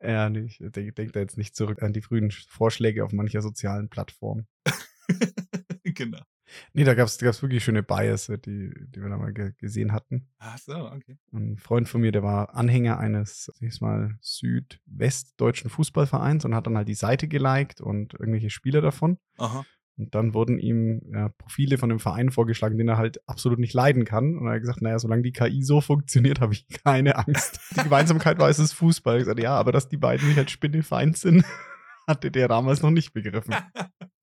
ja, 0.00 0.30
nee, 0.30 0.44
ich 0.44 0.58
denke 0.58 0.92
denk 0.92 1.12
da 1.12 1.20
jetzt 1.20 1.36
nicht 1.36 1.56
zurück 1.56 1.82
an 1.82 1.92
die 1.92 2.02
frühen 2.02 2.30
Vorschläge 2.30 3.04
auf 3.04 3.12
mancher 3.12 3.42
sozialen 3.42 3.88
Plattform. 3.88 4.46
genau. 5.82 6.22
Nee, 6.72 6.84
da 6.84 6.94
gab 6.94 7.06
es 7.06 7.20
wirklich 7.20 7.64
schöne 7.64 7.82
Bias, 7.82 8.26
die, 8.26 8.72
die 8.72 9.02
wir 9.02 9.08
da 9.08 9.16
mal 9.16 9.32
ge 9.32 9.52
gesehen 9.58 9.92
hatten. 9.92 10.28
Ach 10.38 10.58
so, 10.58 10.74
okay. 10.74 11.18
Ein 11.32 11.56
Freund 11.58 11.88
von 11.88 12.00
mir, 12.00 12.12
der 12.12 12.22
war 12.22 12.54
Anhänger 12.54 12.98
eines, 12.98 13.44
sag 13.44 13.62
ich 13.62 13.80
mal, 13.80 14.16
südwestdeutschen 14.20 15.70
Fußballvereins 15.70 16.44
und 16.44 16.54
hat 16.54 16.66
dann 16.66 16.76
halt 16.76 16.88
die 16.88 16.94
Seite 16.94 17.28
geliked 17.28 17.80
und 17.80 18.14
irgendwelche 18.14 18.50
Spieler 18.50 18.80
davon. 18.80 19.18
Aha. 19.38 19.64
Und 20.00 20.14
dann 20.14 20.32
wurden 20.32 20.58
ihm 20.58 21.02
ja, 21.12 21.28
Profile 21.28 21.76
von 21.76 21.90
dem 21.90 21.98
Verein 21.98 22.30
vorgeschlagen, 22.30 22.78
den 22.78 22.88
er 22.88 22.96
halt 22.96 23.20
absolut 23.28 23.58
nicht 23.58 23.74
leiden 23.74 24.06
kann. 24.06 24.38
Und 24.38 24.46
er 24.46 24.54
hat 24.54 24.60
gesagt, 24.60 24.80
naja, 24.80 24.98
solange 24.98 25.22
die 25.22 25.32
KI 25.32 25.62
so 25.62 25.82
funktioniert, 25.82 26.40
habe 26.40 26.54
ich 26.54 26.66
keine 26.68 27.16
Angst. 27.16 27.60
Die 27.76 27.82
Gemeinsamkeit 27.82 28.38
war, 28.38 28.48
es 28.48 28.58
ist 28.58 28.72
Fußball. 28.72 29.18
Ich 29.18 29.24
gesagt, 29.24 29.40
ja, 29.40 29.54
aber 29.54 29.72
dass 29.72 29.88
die 29.88 29.98
beiden 29.98 30.26
nicht 30.28 30.38
halt 30.38 30.50
spinnefeind 30.50 31.18
sind, 31.18 31.44
hatte 32.06 32.30
der 32.30 32.48
damals 32.48 32.80
noch 32.80 32.90
nicht 32.90 33.12
begriffen. 33.12 33.54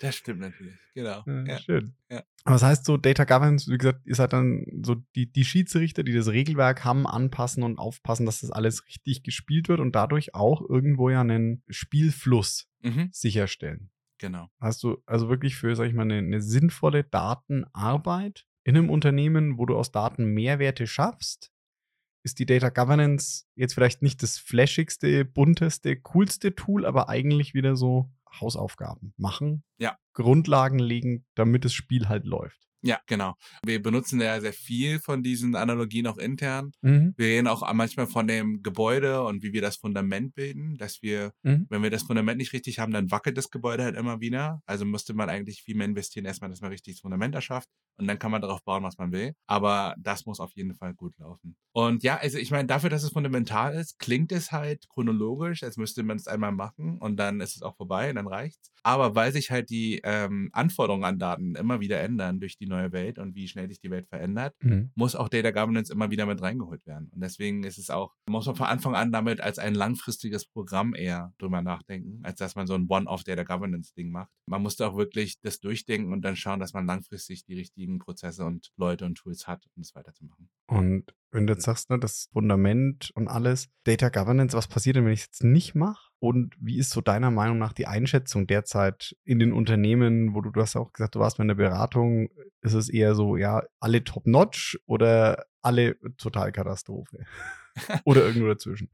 Das 0.00 0.14
stimmt 0.14 0.40
natürlich, 0.40 0.74
genau. 0.94 1.22
Ja, 1.26 1.44
Ja. 1.46 1.58
Schön. 1.58 1.94
Ja. 2.10 2.22
Aber 2.44 2.54
das 2.56 2.62
heißt 2.62 2.84
so, 2.84 2.96
Data 2.98 3.24
Governance, 3.24 3.70
wie 3.72 3.78
gesagt, 3.78 4.06
ihr 4.06 4.14
seid 4.14 4.32
dann 4.34 4.66
so 4.82 4.96
die, 5.14 5.32
die 5.32 5.44
Schiedsrichter, 5.44 6.02
die 6.02 6.12
das 6.12 6.28
Regelwerk 6.28 6.84
haben, 6.84 7.06
anpassen 7.06 7.62
und 7.62 7.78
aufpassen, 7.78 8.26
dass 8.26 8.40
das 8.40 8.50
alles 8.50 8.86
richtig 8.86 9.22
gespielt 9.22 9.68
wird 9.70 9.80
und 9.80 9.96
dadurch 9.96 10.34
auch 10.34 10.60
irgendwo 10.68 11.08
ja 11.10 11.22
einen 11.22 11.62
Spielfluss 11.68 12.68
Mhm, 12.82 13.08
sicherstellen. 13.10 13.90
genau. 14.18 14.48
Hast 14.60 14.82
du 14.82 15.02
also 15.06 15.28
wirklich 15.30 15.56
für, 15.56 15.74
sag 15.74 15.86
ich 15.88 15.94
mal, 15.94 16.02
eine, 16.02 16.18
eine 16.18 16.40
sinnvolle 16.42 17.02
Datenarbeit 17.02 18.46
in 18.64 18.76
einem 18.76 18.90
Unternehmen, 18.90 19.58
wo 19.58 19.66
du 19.66 19.76
aus 19.76 19.92
Daten 19.92 20.26
Mehrwerte 20.26 20.86
schaffst, 20.86 21.50
ist 22.24 22.38
die 22.38 22.46
Data 22.46 22.68
Governance 22.70 23.44
jetzt 23.54 23.74
vielleicht 23.74 24.02
nicht 24.02 24.22
das 24.22 24.38
flashigste, 24.38 25.24
bunteste, 25.24 25.96
coolste 25.96 26.54
Tool, 26.54 26.84
aber 26.84 27.08
eigentlich 27.08 27.54
wieder 27.54 27.76
so 27.76 28.10
Hausaufgaben 28.40 29.14
machen, 29.16 29.64
Ja. 29.78 29.96
Grundlagen 30.12 30.78
legen, 30.78 31.26
damit 31.34 31.64
das 31.64 31.72
Spiel 31.72 32.08
halt 32.08 32.24
läuft. 32.24 32.66
Ja, 32.82 33.00
genau. 33.06 33.34
Wir 33.64 33.82
benutzen 33.82 34.20
ja 34.20 34.40
sehr 34.40 34.52
viel 34.52 35.00
von 35.00 35.22
diesen 35.22 35.56
Analogien 35.56 36.06
auch 36.06 36.18
intern. 36.18 36.72
Mhm. 36.82 37.14
Wir 37.16 37.26
reden 37.26 37.48
auch 37.48 37.62
manchmal 37.72 38.06
von 38.06 38.26
dem 38.26 38.62
Gebäude 38.62 39.22
und 39.24 39.42
wie 39.42 39.52
wir 39.52 39.62
das 39.62 39.76
Fundament 39.76 40.34
bilden, 40.34 40.76
dass 40.76 41.02
wir, 41.02 41.32
Mhm. 41.42 41.66
wenn 41.68 41.82
wir 41.82 41.90
das 41.90 42.04
Fundament 42.04 42.38
nicht 42.38 42.52
richtig 42.52 42.78
haben, 42.78 42.92
dann 42.92 43.10
wackelt 43.10 43.36
das 43.38 43.50
Gebäude 43.50 43.82
halt 43.82 43.96
immer 43.96 44.20
wieder. 44.20 44.60
Also 44.66 44.84
müsste 44.84 45.14
man 45.14 45.28
eigentlich 45.28 45.62
viel 45.62 45.74
mehr 45.76 45.86
investieren, 45.86 46.26
erstmal, 46.26 46.50
dass 46.50 46.60
man 46.60 46.70
richtig 46.70 46.94
das 46.94 47.00
Fundament 47.00 47.34
erschafft 47.34 47.68
und 47.98 48.06
dann 48.06 48.18
kann 48.18 48.30
man 48.30 48.42
darauf 48.42 48.62
bauen, 48.62 48.84
was 48.84 48.98
man 48.98 49.10
will. 49.10 49.32
Aber 49.46 49.94
das 49.98 50.26
muss 50.26 50.38
auf 50.38 50.52
jeden 50.54 50.74
Fall 50.74 50.94
gut 50.94 51.18
laufen. 51.18 51.56
Und 51.72 52.02
ja, 52.02 52.16
also 52.18 52.38
ich 52.38 52.50
meine, 52.50 52.66
dafür, 52.66 52.90
dass 52.90 53.02
es 53.02 53.10
fundamental 53.10 53.74
ist, 53.74 53.98
klingt 53.98 54.32
es 54.32 54.52
halt 54.52 54.88
chronologisch, 54.88 55.62
als 55.62 55.76
müsste 55.76 56.02
man 56.02 56.16
es 56.16 56.26
einmal 56.26 56.52
machen 56.52 56.98
und 56.98 57.16
dann 57.16 57.40
ist 57.40 57.56
es 57.56 57.62
auch 57.62 57.76
vorbei 57.76 58.10
und 58.10 58.16
dann 58.16 58.28
reicht's. 58.28 58.70
Aber 58.82 59.14
weil 59.14 59.32
sich 59.32 59.50
halt 59.50 59.70
die 59.70 60.00
ähm, 60.04 60.50
Anforderungen 60.52 61.04
an 61.04 61.18
Daten 61.18 61.54
immer 61.56 61.80
wieder 61.80 62.00
ändern 62.00 62.38
durch 62.40 62.56
die 62.56 62.66
neue 62.76 62.92
Welt 62.92 63.18
und 63.18 63.34
wie 63.34 63.48
schnell 63.48 63.68
sich 63.68 63.80
die 63.80 63.90
Welt 63.90 64.06
verändert, 64.08 64.54
Mhm. 64.62 64.90
muss 64.94 65.14
auch 65.16 65.28
Data 65.28 65.50
Governance 65.50 65.92
immer 65.92 66.10
wieder 66.10 66.26
mit 66.26 66.40
reingeholt 66.42 66.86
werden. 66.86 67.10
Und 67.14 67.20
deswegen 67.20 67.64
ist 67.64 67.78
es 67.78 67.90
auch, 67.90 68.14
muss 68.28 68.46
man 68.46 68.56
von 68.56 68.66
Anfang 68.66 68.94
an 68.94 69.12
damit 69.12 69.40
als 69.40 69.58
ein 69.58 69.74
langfristiges 69.74 70.46
Programm 70.46 70.94
eher 70.94 71.32
drüber 71.38 71.62
nachdenken, 71.62 72.20
als 72.24 72.38
dass 72.38 72.54
man 72.54 72.66
so 72.66 72.74
ein 72.74 72.86
One-Off-Data 72.88 73.42
Governance-Ding 73.44 74.10
macht. 74.10 74.30
Man 74.46 74.62
muss 74.62 74.76
da 74.76 74.88
auch 74.88 74.96
wirklich 74.96 75.40
das 75.40 75.60
durchdenken 75.60 76.12
und 76.12 76.22
dann 76.22 76.36
schauen, 76.36 76.60
dass 76.60 76.72
man 76.72 76.86
langfristig 76.86 77.44
die 77.44 77.54
richtigen 77.54 77.98
Prozesse 77.98 78.44
und 78.44 78.72
Leute 78.76 79.04
und 79.04 79.16
Tools 79.16 79.46
hat, 79.46 79.66
um 79.76 79.82
es 79.82 79.94
weiterzumachen. 79.94 80.48
Und 80.68 81.14
wenn 81.36 81.46
du 81.46 81.52
jetzt 81.52 81.64
sagst, 81.64 81.90
ne, 81.90 81.98
das 81.98 82.28
Fundament 82.32 83.12
und 83.14 83.28
alles, 83.28 83.68
Data 83.84 84.08
Governance, 84.08 84.56
was 84.56 84.66
passiert 84.66 84.96
denn, 84.96 85.04
wenn 85.04 85.12
ich 85.12 85.20
es 85.20 85.26
jetzt 85.26 85.44
nicht 85.44 85.74
mache? 85.74 86.10
Und 86.18 86.56
wie 86.58 86.78
ist 86.78 86.90
so 86.90 87.02
deiner 87.02 87.30
Meinung 87.30 87.58
nach 87.58 87.74
die 87.74 87.86
Einschätzung 87.86 88.46
derzeit 88.46 89.14
in 89.24 89.38
den 89.38 89.52
Unternehmen, 89.52 90.34
wo 90.34 90.40
du, 90.40 90.50
du 90.50 90.60
hast 90.60 90.74
ja 90.74 90.80
auch 90.80 90.92
gesagt, 90.92 91.14
du 91.14 91.20
warst 91.20 91.38
mal 91.38 91.44
in 91.44 91.48
der 91.48 91.54
Beratung, 91.56 92.30
ist 92.62 92.72
es 92.72 92.88
eher 92.88 93.14
so, 93.14 93.36
ja, 93.36 93.62
alle 93.80 94.02
top-notch 94.02 94.78
oder 94.86 95.44
alle 95.60 95.98
total 96.16 96.52
Katastrophe? 96.52 97.18
oder 98.04 98.24
irgendwo 98.24 98.48
dazwischen? 98.48 98.88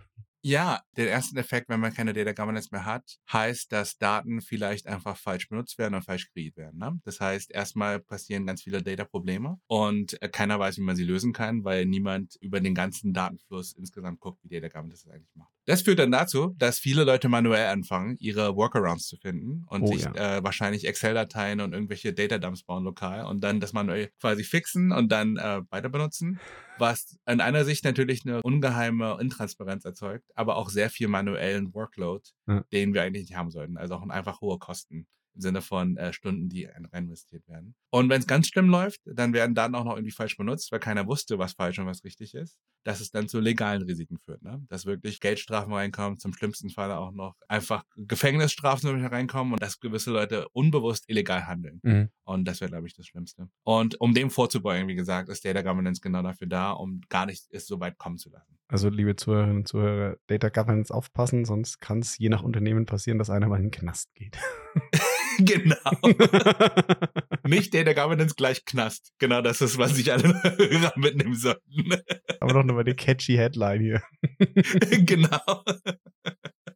Ja, 0.44 0.82
der 0.96 1.08
erste 1.08 1.38
Effekt, 1.38 1.68
wenn 1.68 1.78
man 1.78 1.94
keine 1.94 2.12
Data 2.12 2.32
Governance 2.32 2.70
mehr 2.72 2.84
hat, 2.84 3.20
heißt, 3.32 3.70
dass 3.70 3.96
Daten 3.96 4.40
vielleicht 4.40 4.88
einfach 4.88 5.16
falsch 5.16 5.48
benutzt 5.48 5.78
werden 5.78 5.94
und 5.94 6.02
falsch 6.02 6.32
kreiert 6.32 6.56
werden. 6.56 6.80
Ne? 6.80 7.00
Das 7.04 7.20
heißt, 7.20 7.52
erstmal 7.52 8.00
passieren 8.00 8.44
ganz 8.44 8.64
viele 8.64 8.82
Data-Probleme 8.82 9.60
und 9.68 10.20
äh, 10.20 10.28
keiner 10.28 10.58
weiß, 10.58 10.78
wie 10.78 10.82
man 10.82 10.96
sie 10.96 11.04
lösen 11.04 11.32
kann, 11.32 11.62
weil 11.62 11.86
niemand 11.86 12.34
über 12.40 12.60
den 12.60 12.74
ganzen 12.74 13.12
Datenfluss 13.12 13.72
insgesamt 13.74 14.18
guckt, 14.18 14.40
wie 14.42 14.48
Data 14.48 14.66
Governance 14.66 15.04
das 15.04 15.14
eigentlich 15.14 15.36
macht. 15.36 15.52
Das 15.64 15.82
führt 15.82 16.00
dann 16.00 16.10
dazu, 16.10 16.54
dass 16.58 16.78
viele 16.78 17.04
Leute 17.04 17.28
manuell 17.28 17.66
anfangen, 17.68 18.16
ihre 18.18 18.56
Workarounds 18.56 19.06
zu 19.06 19.16
finden 19.16 19.64
und 19.68 19.82
Oh 19.82 19.86
sich 19.92 20.02
ja. 20.02 20.12
äh, 20.38 20.42
wahrscheinlich 20.42 20.86
Excel-Dateien 20.86 21.60
und 21.60 21.72
irgendwelche 21.72 22.12
Datadumps 22.12 22.64
bauen 22.64 22.82
lokal 22.84 23.26
und 23.26 23.44
dann 23.44 23.60
das 23.60 23.72
manuell 23.72 24.10
quasi 24.20 24.42
fixen 24.42 24.90
und 24.90 25.12
dann 25.12 25.36
äh, 25.36 25.62
weiter 25.70 25.88
benutzen, 25.88 26.40
was 26.78 27.16
in 27.26 27.40
einer 27.40 27.64
Sicht 27.64 27.84
natürlich 27.84 28.26
eine 28.26 28.42
ungeheime 28.42 29.18
Intransparenz 29.20 29.84
erzeugt, 29.84 30.24
aber 30.34 30.56
auch 30.56 30.68
sehr 30.68 30.90
viel 30.90 31.06
manuellen 31.08 31.72
Workload, 31.74 32.24
Ja. 32.48 32.64
den 32.72 32.92
wir 32.92 33.02
eigentlich 33.02 33.28
nicht 33.28 33.36
haben 33.36 33.50
sollten. 33.50 33.76
Also 33.76 33.94
auch 33.94 34.08
einfach 34.08 34.40
hohe 34.40 34.58
Kosten 34.58 35.06
im 35.34 35.40
Sinne 35.40 35.62
von 35.62 35.96
äh, 35.96 36.12
Stunden, 36.12 36.48
die 36.48 36.68
ein- 36.68 36.86
rein 36.86 37.04
investiert 37.04 37.46
werden. 37.48 37.74
Und 37.90 38.08
wenn 38.08 38.20
es 38.20 38.26
ganz 38.26 38.48
schlimm 38.48 38.68
läuft, 38.68 39.00
dann 39.04 39.32
werden 39.32 39.54
Daten 39.54 39.74
auch 39.74 39.84
noch 39.84 39.96
irgendwie 39.96 40.12
falsch 40.12 40.36
benutzt, 40.36 40.70
weil 40.72 40.80
keiner 40.80 41.06
wusste, 41.06 41.38
was 41.38 41.52
falsch 41.54 41.78
und 41.78 41.86
was 41.86 42.04
richtig 42.04 42.34
ist. 42.34 42.58
Dass 42.84 43.00
es 43.00 43.10
dann 43.10 43.28
zu 43.28 43.38
legalen 43.40 43.82
Risiken 43.82 44.18
führt, 44.18 44.42
ne? 44.42 44.60
Dass 44.68 44.86
wirklich 44.86 45.20
Geldstrafen 45.20 45.72
reinkommen, 45.72 46.18
zum 46.18 46.32
schlimmsten 46.34 46.68
Fall 46.70 46.90
auch 46.90 47.12
noch 47.12 47.36
einfach 47.48 47.84
Gefängnisstrafen 47.96 49.04
reinkommen 49.06 49.52
und 49.52 49.62
dass 49.62 49.78
gewisse 49.80 50.10
Leute 50.10 50.48
unbewusst 50.52 51.04
illegal 51.08 51.46
handeln. 51.46 51.80
Mhm. 51.82 52.08
Und 52.24 52.44
das 52.46 52.60
wäre, 52.60 52.70
glaube 52.70 52.86
ich, 52.86 52.94
das 52.94 53.06
Schlimmste. 53.06 53.48
Und 53.64 54.00
um 54.00 54.14
dem 54.14 54.30
vorzubeugen, 54.30 54.88
wie 54.88 54.94
gesagt, 54.94 55.28
ist 55.28 55.44
Data 55.44 55.62
Governance 55.62 56.00
genau 56.00 56.22
dafür 56.22 56.46
da, 56.46 56.72
um 56.72 57.00
gar 57.08 57.26
nicht 57.26 57.46
es 57.50 57.66
so 57.66 57.78
weit 57.80 57.98
kommen 57.98 58.18
zu 58.18 58.30
lassen. 58.30 58.58
Also, 58.68 58.88
liebe 58.88 59.14
Zuhörerinnen 59.16 59.58
und 59.58 59.68
Zuhörer, 59.68 60.16
Data 60.28 60.48
Governance 60.48 60.92
aufpassen, 60.94 61.44
sonst 61.44 61.78
kann 61.80 61.98
es 61.98 62.16
je 62.18 62.30
nach 62.30 62.42
Unternehmen 62.42 62.86
passieren, 62.86 63.18
dass 63.18 63.28
einer 63.30 63.48
mal 63.48 63.56
in 63.56 63.64
den 63.64 63.70
Knast 63.70 64.14
geht. 64.14 64.38
genau. 65.44 66.14
Nicht 67.46 67.74
Data 67.74 67.92
Governance 67.92 68.34
gleich 68.34 68.64
Knast. 68.64 69.12
Genau 69.18 69.42
das 69.42 69.60
ist, 69.60 69.78
was 69.78 69.94
sich 69.96 70.12
alle 70.12 70.42
Hörer 70.42 70.92
mitnehmen 70.96 71.34
sollten. 71.34 71.94
Aber 72.40 72.62
noch 72.62 72.74
mal 72.74 72.80
eine 72.80 72.94
catchy 72.94 73.36
Headline 73.36 73.80
hier. 73.80 74.02
genau. 75.06 75.64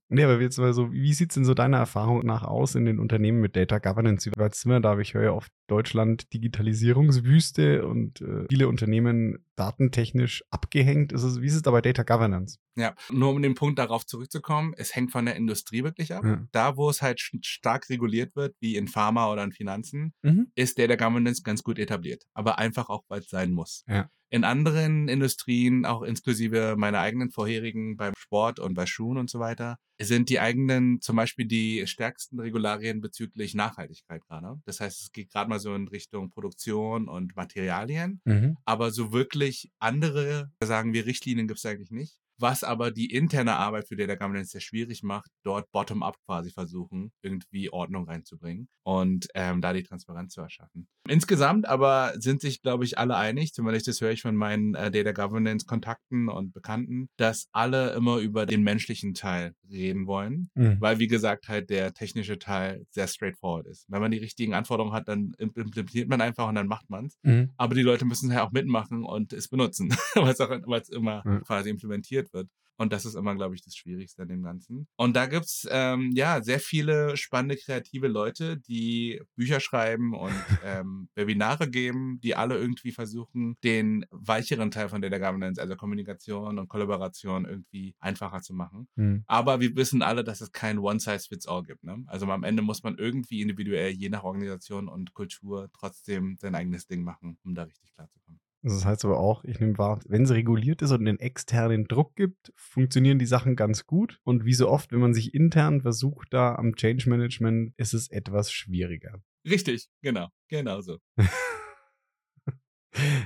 Nee, 0.08 0.24
aber 0.24 0.40
jetzt 0.40 0.58
mal 0.58 0.72
so, 0.72 0.92
wie 0.92 1.12
sieht 1.12 1.30
es 1.30 1.34
denn 1.34 1.44
so 1.44 1.54
deiner 1.54 1.78
Erfahrung 1.78 2.24
nach 2.24 2.44
aus 2.44 2.74
in 2.74 2.84
den 2.84 3.00
Unternehmen 3.00 3.40
mit 3.40 3.56
Data 3.56 3.78
Governance? 3.78 4.30
Sind 4.30 4.70
wir 4.70 4.80
da? 4.80 4.98
Ich 4.98 5.14
höre 5.14 5.24
ja 5.24 5.32
oft 5.32 5.50
Deutschland 5.66 6.32
Digitalisierungswüste 6.32 7.86
und 7.86 8.20
äh, 8.20 8.46
viele 8.48 8.68
Unternehmen 8.68 9.44
datentechnisch 9.56 10.44
abgehängt. 10.50 11.12
Ist 11.12 11.22
es, 11.22 11.40
wie 11.40 11.46
ist 11.46 11.54
es 11.54 11.62
da 11.62 11.70
bei 11.70 11.80
Data 11.80 12.02
Governance? 12.02 12.58
Ja, 12.76 12.94
nur 13.10 13.30
um 13.30 13.42
den 13.42 13.54
Punkt 13.54 13.78
darauf 13.78 14.04
zurückzukommen, 14.06 14.74
es 14.76 14.94
hängt 14.94 15.10
von 15.12 15.24
der 15.26 15.36
Industrie 15.36 15.82
wirklich 15.82 16.14
ab. 16.14 16.24
Ja. 16.24 16.46
Da, 16.52 16.76
wo 16.76 16.90
es 16.90 17.02
halt 17.02 17.20
stark 17.20 17.88
reguliert 17.88 18.36
wird, 18.36 18.54
wie 18.60 18.76
in 18.76 18.86
Pharma 18.88 19.30
oder 19.32 19.44
in 19.44 19.52
Finanzen, 19.52 20.12
Mhm. 20.22 20.48
ist 20.54 20.78
Data 20.78 20.96
Governance 20.96 21.42
ganz 21.42 21.62
gut 21.62 21.78
etabliert. 21.78 22.24
Aber 22.34 22.58
einfach 22.58 22.88
auch, 22.88 23.04
weil 23.08 23.20
es 23.20 23.28
sein 23.28 23.52
muss. 23.52 23.84
Ja. 23.88 24.10
In 24.28 24.42
anderen 24.42 25.06
Industrien, 25.08 25.86
auch 25.86 26.02
inklusive 26.02 26.74
meiner 26.76 26.98
eigenen 26.98 27.30
vorherigen 27.30 27.96
beim 27.96 28.12
Sport 28.18 28.58
und 28.58 28.74
bei 28.74 28.84
Schuhen 28.84 29.18
und 29.18 29.30
so 29.30 29.38
weiter, 29.38 29.78
sind 30.00 30.28
die 30.28 30.40
eigenen, 30.40 31.00
zum 31.00 31.16
Beispiel 31.16 31.46
die 31.46 31.86
stärksten 31.86 32.40
Regularien 32.40 33.00
bezüglich 33.00 33.54
Nachhaltigkeit 33.54 34.26
gerade. 34.26 34.60
Das 34.66 34.80
heißt, 34.80 35.00
es 35.00 35.12
geht 35.12 35.30
gerade 35.30 35.48
mal 35.48 35.55
so 35.58 35.74
in 35.74 35.88
Richtung 35.88 36.30
Produktion 36.30 37.08
und 37.08 37.36
Materialien. 37.36 38.20
Mhm. 38.24 38.56
Aber 38.64 38.90
so 38.90 39.12
wirklich 39.12 39.70
andere, 39.78 40.50
sagen 40.62 40.92
wir, 40.92 41.06
Richtlinien 41.06 41.48
gibt 41.48 41.58
es 41.58 41.66
eigentlich 41.66 41.90
nicht. 41.90 42.18
Was 42.38 42.62
aber 42.64 42.90
die 42.90 43.10
interne 43.12 43.56
Arbeit 43.56 43.88
für 43.88 43.96
Data 43.96 44.14
Governance 44.14 44.50
sehr 44.50 44.60
schwierig 44.60 45.02
macht, 45.02 45.30
dort 45.42 45.70
bottom-up 45.72 46.16
quasi 46.26 46.50
versuchen, 46.50 47.12
irgendwie 47.22 47.70
Ordnung 47.70 48.04
reinzubringen 48.08 48.68
und 48.82 49.28
ähm, 49.34 49.60
da 49.60 49.72
die 49.72 49.82
Transparenz 49.82 50.34
zu 50.34 50.40
erschaffen. 50.42 50.86
Insgesamt 51.08 51.66
aber 51.68 52.12
sind 52.18 52.40
sich, 52.40 52.62
glaube 52.62 52.84
ich, 52.84 52.98
alle 52.98 53.16
einig, 53.16 53.52
zumindest 53.54 53.88
das 53.88 54.00
höre 54.00 54.10
ich 54.10 54.22
von 54.22 54.36
meinen 54.36 54.74
äh, 54.74 54.90
Data 54.90 55.12
Governance-Kontakten 55.12 56.28
und 56.28 56.52
Bekannten, 56.52 57.08
dass 57.16 57.48
alle 57.52 57.92
immer 57.94 58.18
über 58.18 58.46
den 58.46 58.62
menschlichen 58.62 59.14
Teil 59.14 59.54
reden 59.70 60.06
wollen, 60.06 60.50
Mhm. 60.54 60.76
weil, 60.80 60.98
wie 60.98 61.06
gesagt, 61.08 61.48
halt 61.48 61.70
der 61.70 61.92
technische 61.94 62.38
Teil 62.38 62.84
sehr 62.90 63.06
straightforward 63.08 63.66
ist. 63.66 63.84
Wenn 63.88 64.00
man 64.00 64.10
die 64.10 64.18
richtigen 64.18 64.54
Anforderungen 64.54 64.94
hat, 64.94 65.08
dann 65.08 65.32
implementiert 65.38 66.08
man 66.08 66.20
einfach 66.20 66.48
und 66.48 66.54
dann 66.54 66.66
macht 66.66 66.90
man's 66.90 67.18
Mhm. 67.22 67.52
aber 67.56 67.74
die 67.74 67.82
Leute 67.82 68.04
müssen 68.04 68.32
halt 68.32 68.42
auch 68.42 68.52
mitmachen 68.52 69.04
und 69.04 69.32
es 69.32 69.48
benutzen, 69.48 69.90
weil 70.14 70.32
es 70.32 70.40
es 70.40 70.88
immer 70.90 71.22
Ja. 71.24 71.40
quasi 71.40 71.70
implementiert 71.70 72.25
wird. 72.32 72.48
Und 72.78 72.92
das 72.92 73.06
ist 73.06 73.14
immer, 73.14 73.34
glaube 73.34 73.54
ich, 73.54 73.62
das 73.62 73.74
Schwierigste 73.74 74.22
an 74.22 74.28
dem 74.28 74.42
Ganzen. 74.42 74.86
Und 74.96 75.16
da 75.16 75.26
gibt's 75.26 75.66
ähm, 75.70 76.12
ja 76.14 76.42
sehr 76.42 76.60
viele 76.60 77.16
spannende, 77.16 77.56
kreative 77.56 78.08
Leute, 78.08 78.58
die 78.58 79.20
Bücher 79.34 79.60
schreiben 79.60 80.14
und 80.14 80.34
ähm, 80.64 81.08
Webinare 81.14 81.70
geben, 81.70 82.20
die 82.22 82.34
alle 82.34 82.56
irgendwie 82.56 82.92
versuchen, 82.92 83.56
den 83.64 84.04
weicheren 84.10 84.70
Teil 84.70 84.88
von 84.88 85.00
Data 85.00 85.18
Governance, 85.18 85.60
also 85.60 85.74
Kommunikation 85.76 86.58
und 86.58 86.68
Kollaboration, 86.68 87.46
irgendwie 87.46 87.94
einfacher 87.98 88.42
zu 88.42 88.52
machen. 88.52 88.88
Mhm. 88.96 89.24
Aber 89.26 89.60
wir 89.60 89.74
wissen 89.76 90.02
alle, 90.02 90.22
dass 90.22 90.40
es 90.40 90.52
kein 90.52 90.78
One-Size-Fits-All 90.78 91.62
gibt. 91.62 91.84
Ne? 91.84 92.04
Also 92.06 92.26
am 92.26 92.44
Ende 92.44 92.62
muss 92.62 92.82
man 92.82 92.98
irgendwie 92.98 93.40
individuell, 93.40 93.90
je 93.90 94.10
nach 94.10 94.24
Organisation 94.24 94.88
und 94.88 95.14
Kultur, 95.14 95.70
trotzdem 95.72 96.36
sein 96.38 96.54
eigenes 96.54 96.86
Ding 96.86 97.02
machen, 97.02 97.38
um 97.44 97.54
da 97.54 97.62
richtig 97.62 97.94
klarzukommen. 97.94 98.40
Das 98.66 98.84
heißt 98.84 99.04
aber 99.04 99.20
auch, 99.20 99.44
ich 99.44 99.60
nehme 99.60 99.78
wahr, 99.78 100.00
wenn 100.08 100.24
es 100.24 100.32
reguliert 100.32 100.82
ist 100.82 100.90
und 100.90 101.04
den 101.04 101.20
externen 101.20 101.86
Druck 101.86 102.16
gibt, 102.16 102.52
funktionieren 102.56 103.20
die 103.20 103.26
Sachen 103.26 103.54
ganz 103.54 103.86
gut. 103.86 104.18
Und 104.24 104.44
wie 104.44 104.54
so 104.54 104.68
oft, 104.68 104.90
wenn 104.90 104.98
man 104.98 105.14
sich 105.14 105.34
intern 105.34 105.82
versucht, 105.82 106.32
da 106.32 106.56
am 106.56 106.74
Change 106.74 107.08
Management, 107.08 107.74
ist 107.76 107.94
es 107.94 108.08
etwas 108.08 108.50
schwieriger. 108.50 109.22
Richtig, 109.48 109.88
genau, 110.02 110.30
genau 110.48 110.80
so. 110.80 110.98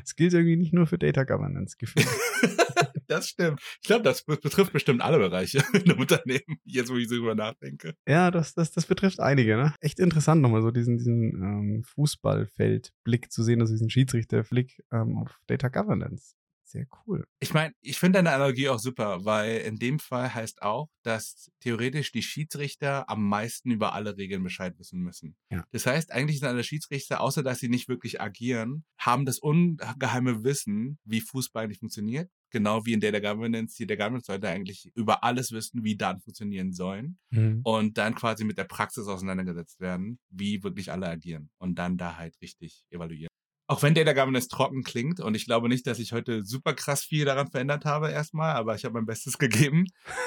Es 0.04 0.14
gilt 0.16 0.32
irgendwie 0.32 0.56
nicht 0.56 0.72
nur 0.72 0.86
für 0.86 0.98
Data 0.98 1.24
Governance 1.24 1.76
gefühlt. 1.78 2.06
das 3.06 3.28
stimmt. 3.28 3.60
Ich 3.82 3.86
glaube, 3.88 4.02
das 4.02 4.22
be- 4.24 4.36
betrifft 4.36 4.72
bestimmt 4.72 5.00
alle 5.02 5.18
Bereiche 5.18 5.62
in 5.72 5.90
einem 5.90 5.98
Unternehmen, 6.00 6.58
jetzt 6.64 6.90
wo 6.90 6.96
ich 6.96 7.08
so 7.08 7.16
drüber 7.16 7.34
nachdenke. 7.34 7.94
ja, 8.08 8.30
das, 8.30 8.54
das, 8.54 8.70
das 8.72 8.86
betrifft 8.86 9.20
einige, 9.20 9.56
ne? 9.56 9.74
Echt 9.80 9.98
interessant, 10.00 10.42
nochmal 10.42 10.62
so 10.62 10.70
diesen, 10.70 10.96
diesen 10.98 11.22
ähm, 11.42 11.82
Fußballfeldblick 11.84 13.30
zu 13.32 13.42
sehen, 13.42 13.60
also 13.60 13.72
diesen 13.74 13.90
Schiedsrichterblick 13.90 14.82
ähm, 14.92 15.18
auf 15.18 15.38
Data 15.46 15.68
Governance. 15.68 16.34
Sehr 16.70 16.86
cool. 17.04 17.24
Ich 17.40 17.52
meine, 17.52 17.74
ich 17.80 17.98
finde 17.98 18.18
deine 18.18 18.30
Analogie 18.30 18.68
auch 18.68 18.78
super, 18.78 19.24
weil 19.24 19.56
in 19.62 19.74
dem 19.76 19.98
Fall 19.98 20.32
heißt 20.32 20.62
auch, 20.62 20.88
dass 21.02 21.50
theoretisch 21.58 22.12
die 22.12 22.22
Schiedsrichter 22.22 23.10
am 23.10 23.28
meisten 23.28 23.72
über 23.72 23.92
alle 23.92 24.16
Regeln 24.16 24.44
Bescheid 24.44 24.78
wissen 24.78 25.00
müssen. 25.00 25.34
Ja. 25.50 25.64
Das 25.72 25.86
heißt, 25.86 26.12
eigentlich 26.12 26.38
sind 26.38 26.46
alle 26.48 26.62
Schiedsrichter, 26.62 27.20
außer 27.22 27.42
dass 27.42 27.58
sie 27.58 27.68
nicht 27.68 27.88
wirklich 27.88 28.20
agieren, 28.20 28.84
haben 28.98 29.26
das 29.26 29.40
ungeheime 29.40 30.44
Wissen, 30.44 31.00
wie 31.04 31.20
Fußball 31.20 31.64
eigentlich 31.64 31.80
funktioniert. 31.80 32.30
Genau 32.52 32.86
wie 32.86 32.92
in 32.92 33.00
Data 33.00 33.18
Governance. 33.18 33.76
Die 33.76 33.86
Data 33.88 34.04
Governance 34.04 34.26
sollte 34.26 34.48
eigentlich 34.48 34.92
über 34.94 35.24
alles 35.24 35.50
wissen, 35.50 35.82
wie 35.82 35.96
Daten 35.96 36.20
funktionieren 36.20 36.72
sollen 36.72 37.18
Mhm. 37.30 37.62
und 37.64 37.98
dann 37.98 38.14
quasi 38.14 38.44
mit 38.44 38.58
der 38.58 38.64
Praxis 38.64 39.08
auseinandergesetzt 39.08 39.80
werden, 39.80 40.20
wie 40.28 40.62
wirklich 40.62 40.92
alle 40.92 41.08
agieren 41.08 41.50
und 41.58 41.80
dann 41.80 41.96
da 41.96 42.16
halt 42.16 42.40
richtig 42.40 42.84
evaluieren. 42.90 43.28
Auch 43.70 43.84
wenn 43.84 43.94
Data 43.94 44.14
Governance 44.14 44.48
trocken 44.48 44.82
klingt 44.82 45.20
und 45.20 45.36
ich 45.36 45.44
glaube 45.44 45.68
nicht, 45.68 45.86
dass 45.86 46.00
ich 46.00 46.12
heute 46.12 46.44
super 46.44 46.74
krass 46.74 47.04
viel 47.04 47.24
daran 47.24 47.46
verändert 47.46 47.84
habe 47.84 48.10
erstmal, 48.10 48.56
aber 48.56 48.74
ich 48.74 48.84
habe 48.84 48.94
mein 48.94 49.06
Bestes 49.06 49.38
gegeben, 49.38 49.84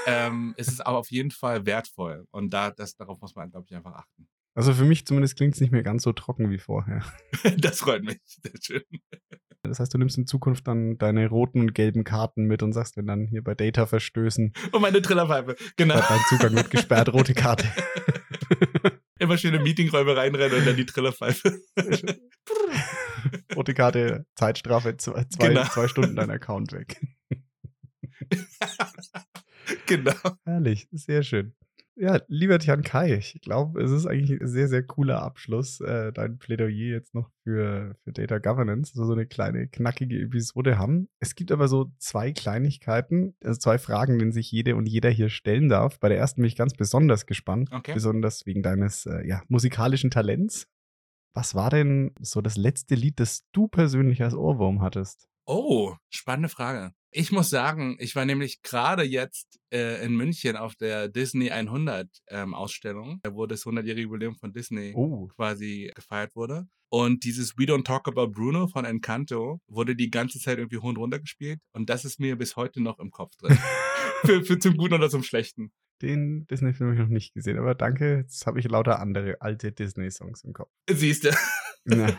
ähm, 0.08 0.54
ist 0.56 0.72
es 0.72 0.80
aber 0.80 0.98
auf 0.98 1.12
jeden 1.12 1.30
Fall 1.30 1.66
wertvoll 1.66 2.26
und 2.32 2.54
da, 2.54 2.72
das, 2.72 2.96
darauf 2.96 3.20
muss 3.20 3.36
man, 3.36 3.52
glaube 3.52 3.66
ich, 3.70 3.76
einfach 3.76 3.96
achten. 3.96 4.30
Also 4.56 4.74
für 4.74 4.86
mich 4.86 5.06
zumindest 5.06 5.36
klingt 5.36 5.56
es 5.56 5.60
nicht 5.60 5.72
mehr 5.72 5.84
ganz 5.84 6.04
so 6.04 6.14
trocken 6.14 6.52
wie 6.52 6.58
vorher. 6.58 7.04
Das 7.58 7.80
freut 7.80 8.06
mich. 8.06 8.20
Sehr 8.24 8.54
schön. 8.62 8.84
Das 9.64 9.80
heißt, 9.82 9.94
du 9.94 9.98
nimmst 9.98 10.18
in 10.18 10.26
Zukunft 10.26 10.66
dann 10.66 10.98
deine 10.98 11.28
roten 11.28 11.60
und 11.60 11.76
gelben 11.76 12.06
Karten 12.06 12.46
mit 12.46 12.64
und 12.64 12.72
sagst, 12.72 12.96
wenn 12.96 13.08
dann 13.08 13.28
hier 13.28 13.44
bei 13.44 13.56
Data 13.56 13.86
verstößen, 13.86 14.54
Und 14.72 14.82
meine 14.82 15.02
Trillerpfeife. 15.02 15.58
Genau. 15.76 15.96
dein 15.96 16.20
Zugang 16.30 16.56
wird 16.56 16.72
gesperrt, 16.72 17.12
rote 17.12 17.34
Karte. 17.34 17.68
Immer 19.20 19.38
schön 19.38 19.54
in 19.54 19.64
Meetingräume 19.64 20.16
reinrennen 20.16 20.60
und 20.60 20.66
dann 20.66 20.78
die 20.78 20.86
Trillerpfeife. 20.86 21.60
rote 23.56 23.74
Karte, 23.74 24.26
Zeitstrafe, 24.36 24.98
zwei, 24.98 25.24
zwei, 25.26 25.50
Genau. 25.50 25.64
zwei 25.66 25.88
Stunden 25.88 26.16
dein 26.16 26.32
Account 26.32 26.72
weg. 26.74 27.02
genau. 29.88 30.14
Herrlich, 30.46 30.88
sehr 30.92 31.24
schön. 31.24 31.54
Ja, 31.96 32.20
lieber 32.28 32.58
Tian 32.58 32.82
Kai, 32.82 33.14
ich 33.14 33.40
glaube, 33.44 33.80
es 33.84 33.92
ist 33.92 34.08
eigentlich 34.08 34.42
ein 34.42 34.48
sehr, 34.48 34.68
sehr 34.68 34.82
cooler 34.82 35.22
Abschluss, 35.22 35.80
äh, 35.80 36.12
dein 36.12 36.40
Plädoyer 36.40 36.72
jetzt 36.96 37.14
noch 37.14 37.30
für, 37.44 37.96
für 38.04 38.12
Data 38.12 38.40
Governance, 38.40 38.94
also 38.96 39.06
so 39.06 39.14
eine 39.14 39.28
kleine, 39.28 39.68
knackige 39.68 40.20
Episode 40.20 40.80
haben. 40.80 41.08
Es 41.20 41.36
gibt 41.36 41.52
aber 41.52 41.68
so 41.68 41.92
zwei 42.00 42.32
Kleinigkeiten, 42.32 43.36
also 43.44 43.60
zwei 43.60 43.78
Fragen, 43.78 44.18
die 44.18 44.32
sich 44.32 44.52
jede 44.52 44.76
und 44.76 44.88
jeder 44.88 45.12
hier 45.12 45.30
stellen 45.30 45.70
darf. 45.70 46.00
Bei 46.00 46.10
der 46.10 46.18
ersten 46.18 46.42
bin 46.42 46.48
ich 46.48 46.56
ganz 46.56 46.74
besonders 46.74 47.28
gespannt, 47.28 47.70
Okay. 47.72 47.94
besonders 47.94 48.48
wegen 48.48 48.64
deines 48.64 49.06
äh, 49.06 49.28
ja, 49.28 49.44
musikalischen 49.48 50.10
Talents. 50.10 50.66
Was 51.34 51.56
war 51.56 51.70
denn 51.70 52.12
so 52.20 52.42
das 52.42 52.58
letzte 52.58 52.96
Lied, 52.96 53.20
das 53.20 53.44
du 53.52 53.68
persönlich 53.68 54.22
als 54.22 54.36
Ohrwurm 54.36 54.82
hattest? 54.82 55.28
Oh, 55.46 55.96
spannende 56.10 56.48
Frage. 56.50 56.94
Ich 57.12 57.32
muss 57.32 57.50
sagen, 57.50 57.96
ich 58.00 58.16
war 58.16 58.26
nämlich 58.26 58.62
gerade 58.62 59.04
jetzt 59.04 59.60
äh, 59.72 60.04
in 60.06 60.16
München 60.16 60.56
auf 60.56 60.76
der 60.76 61.10
Disney 61.10 61.52
100 61.52 62.08
ähm, 62.30 62.54
Ausstellung, 62.54 63.20
wo 63.28 63.46
das 63.46 63.66
100-jährige 63.66 64.04
Jubiläum 64.04 64.36
von 64.36 64.54
Disney 64.54 64.94
Oh. 64.96 65.28
quasi 65.36 65.92
gefeiert 65.96 66.36
wurde. 66.36 66.68
Und 66.90 67.24
dieses 67.24 67.58
We 67.58 67.64
Don't 67.64 67.84
Talk 67.84 68.08
About 68.08 68.28
Bruno 68.30 68.68
von 68.68 68.86
Encanto 68.86 69.60
wurde 69.68 69.96
die 69.96 70.12
ganze 70.12 70.40
Zeit 70.40 70.60
irgendwie 70.60 70.78
hoch 70.78 70.90
und 70.90 70.98
runter 70.98 71.20
gespielt. 71.20 71.60
Und 71.74 71.90
das 71.90 72.06
ist 72.06 72.20
mir 72.20 72.36
bis 72.38 72.56
heute 72.56 72.82
noch 72.82 73.00
im 73.00 73.10
Kopf 73.12 73.36
drin. 73.38 73.58
für, 74.26 74.44
für 74.46 74.60
zum 74.60 74.78
Guten 74.78 74.94
oder 74.94 75.10
zum 75.10 75.24
Schlechten. 75.24 75.72
Den 76.04 76.46
Disney-Film 76.48 76.90
habe 76.90 76.96
ich 76.96 77.02
noch 77.02 77.14
nicht 77.14 77.34
gesehen, 77.34 77.58
aber 77.58 77.76
danke. 77.76 78.18
Jetzt 78.18 78.46
habe 78.46 78.60
ich 78.60 78.68
lauter 78.68 79.00
andere 79.00 79.42
alte 79.42 79.72
Disney-Songs 79.72 80.44
im 80.44 80.52
Kopf. 80.52 80.70
Siehst 80.90 81.24
du. 81.24 81.30
Ja. 81.86 82.08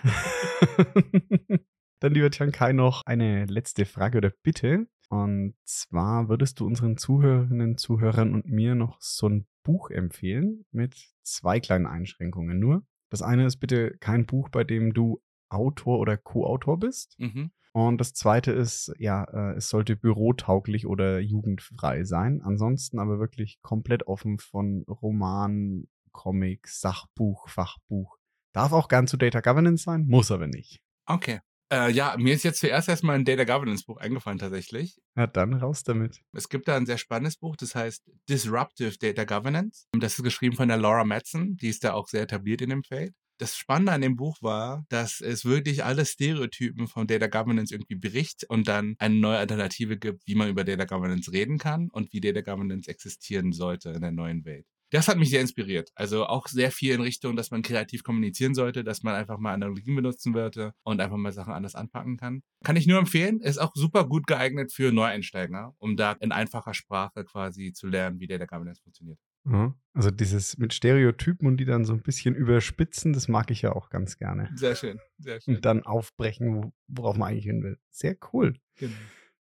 Dann, 2.01 2.15
lieber 2.15 2.31
Tiankai, 2.31 2.73
noch 2.73 3.03
eine 3.05 3.45
letzte 3.45 3.85
Frage 3.85 4.19
oder 4.19 4.31
Bitte. 4.43 4.87
Und 5.11 5.55
zwar 5.65 6.31
würdest 6.31 6.61
du 6.61 6.67
unseren 6.67 6.97
Zuhörerinnen, 6.97 7.77
Zuhörern 7.77 8.33
und 8.33 8.47
mir 8.47 8.75
noch 8.75 9.01
so 9.01 9.29
ein 9.29 9.47
Buch 9.63 9.91
empfehlen 9.91 10.65
mit 10.71 10.97
zwei 11.23 11.61
kleinen 11.61 11.87
Einschränkungen 11.87 12.59
nur. 12.59 12.87
Das 13.11 13.21
eine 13.21 13.47
ist 13.47 13.59
bitte 13.59 13.97
kein 14.01 14.25
Buch, 14.25 14.49
bei 14.49 14.65
dem 14.65 14.95
du 14.95 15.23
Autor 15.49 15.99
oder 15.99 16.17
Co-Autor 16.17 16.79
bist. 16.79 17.17
Mhm. 17.19 17.51
Und 17.73 18.01
das 18.01 18.15
zweite 18.15 18.53
ist, 18.53 18.93
ja, 18.99 19.25
äh, 19.25 19.57
es 19.57 19.69
sollte 19.69 19.97
bürotauglich 19.97 20.87
oder 20.87 21.19
jugendfrei 21.19 22.05
sein. 22.05 22.41
Ansonsten 22.43 23.01
aber 23.01 23.19
wirklich 23.19 23.59
komplett 23.63 24.07
offen 24.07 24.39
von 24.39 24.85
Roman, 24.85 25.89
Comic, 26.13 26.69
Sachbuch, 26.69 27.49
Fachbuch. 27.49 28.17
Darf 28.53 28.73
auch 28.73 28.87
gern 28.87 29.09
zu 29.09 29.17
Data 29.17 29.41
Governance 29.41 29.83
sein, 29.83 30.07
muss 30.07 30.31
aber 30.31 30.47
nicht. 30.47 30.81
Okay. 31.07 31.41
Äh, 31.73 31.91
ja, 31.91 32.15
mir 32.17 32.35
ist 32.35 32.45
jetzt 32.45 32.61
zuerst 32.61 32.89
erstmal 32.89 33.17
ein 33.17 33.25
Data 33.25 33.43
Governance 33.43 33.85
Buch 33.85 33.97
eingefallen 33.97 34.39
tatsächlich. 34.39 35.01
Ja, 35.17 35.27
dann 35.27 35.55
raus 35.55 35.83
damit. 35.83 36.21
Es 36.33 36.49
gibt 36.49 36.69
da 36.69 36.77
ein 36.77 36.87
sehr 36.87 36.99
spannendes 36.99 37.39
Buch, 37.39 37.57
das 37.57 37.75
heißt 37.75 38.09
Disruptive 38.29 38.97
Data 38.99 39.25
Governance. 39.25 39.87
Das 39.99 40.17
ist 40.17 40.23
geschrieben 40.23 40.55
von 40.55 40.69
der 40.69 40.77
Laura 40.77 41.05
Madsen, 41.05 41.57
die 41.57 41.69
ist 41.69 41.83
da 41.83 41.95
auch 41.95 42.07
sehr 42.07 42.23
etabliert 42.23 42.61
in 42.63 42.71
dem 42.71 42.85
Feld. 42.85 43.15
Das 43.39 43.57
Spannende 43.57 43.91
an 43.91 44.01
dem 44.01 44.15
Buch 44.15 44.43
war, 44.43 44.87
dass 44.89 45.21
es 45.21 45.45
wirklich 45.45 45.85
alle 45.85 46.07
Stereotypen 46.07 46.87
von 46.87 47.09
Data 47.09 47.27
Governance 47.27 47.75
irgendwie 47.75 47.97
bricht 47.97 48.45
und 48.45 48.69
dann 48.69 48.95
eine 48.99 49.17
neue 49.17 49.39
Alternative 49.39 49.99
gibt, 49.99 50.27
wie 50.27 50.37
man 50.37 50.49
über 50.49 50.63
Data 50.63 50.85
Governance 50.85 51.33
reden 51.33 51.59
kann 51.59 51.89
und 51.91 52.13
wie 52.13 52.21
Data 52.21 52.43
Governance 52.43 52.89
existieren 52.89 53.53
sollte 53.53 53.91
in 53.91 54.03
der 54.03 54.13
neuen 54.13 54.45
Welt. 54.45 54.67
Das 54.91 55.09
hat 55.09 55.19
mich 55.19 55.31
sehr 55.31 55.41
inspiriert. 55.41 55.91
Also 55.97 56.27
auch 56.27 56.47
sehr 56.47 56.71
viel 56.71 56.95
in 56.95 57.01
Richtung, 57.01 57.35
dass 57.35 57.51
man 57.51 57.63
kreativ 57.63 58.05
kommunizieren 58.05 58.55
sollte, 58.55 58.85
dass 58.85 59.03
man 59.03 59.17
einfach 59.17 59.39
mal 59.39 59.53
Analogien 59.53 59.97
benutzen 59.97 60.33
sollte 60.33 60.73
und 60.85 61.01
einfach 61.01 61.17
mal 61.17 61.33
Sachen 61.33 61.53
anders 61.53 61.75
anpacken 61.75 62.17
kann. 62.17 62.45
Kann 62.63 62.77
ich 62.77 62.87
nur 62.87 63.01
empfehlen. 63.01 63.41
Ist 63.41 63.59
auch 63.59 63.73
super 63.75 64.07
gut 64.07 64.29
geeignet 64.29 64.73
für 64.73 64.93
Neueinsteiger, 64.93 65.75
um 65.79 65.97
da 65.97 66.13
in 66.13 66.31
einfacher 66.31 66.75
Sprache 66.75 67.25
quasi 67.25 67.73
zu 67.73 67.89
lernen, 67.89 68.21
wie 68.21 68.29
Data 68.29 68.47
Governance 68.47 68.81
funktioniert. 68.81 69.19
Ja. 69.47 69.75
Also 69.93 70.11
dieses 70.11 70.59
mit 70.59 70.75
Stereotypen 70.75 71.47
und 71.47 71.57
die 71.59 71.65
dann 71.65 71.85
so 71.85 71.93
ein 71.93 72.03
bisschen 72.03 72.35
überspitzen, 72.35 73.13
das 73.13 73.29
mag 73.29 73.51
ich 73.51 73.63
ja 73.63 73.73
auch 73.73 73.91
ganz 73.91 74.19
gerne. 74.19 74.51
Sehr 74.57 74.75
schön, 74.75 74.99
sehr 75.19 75.41
schön. 75.41 75.57
Und 75.57 75.65
dann 75.65 75.83
aufbrechen, 75.85 76.57
wo- 76.65 76.73
worauf 76.89 77.17
man 77.17 77.31
eigentlich 77.31 77.45
hin 77.45 77.63
will. 77.63 77.79
Sehr 77.91 78.17
cool. 78.33 78.55
Genau. 78.77 78.93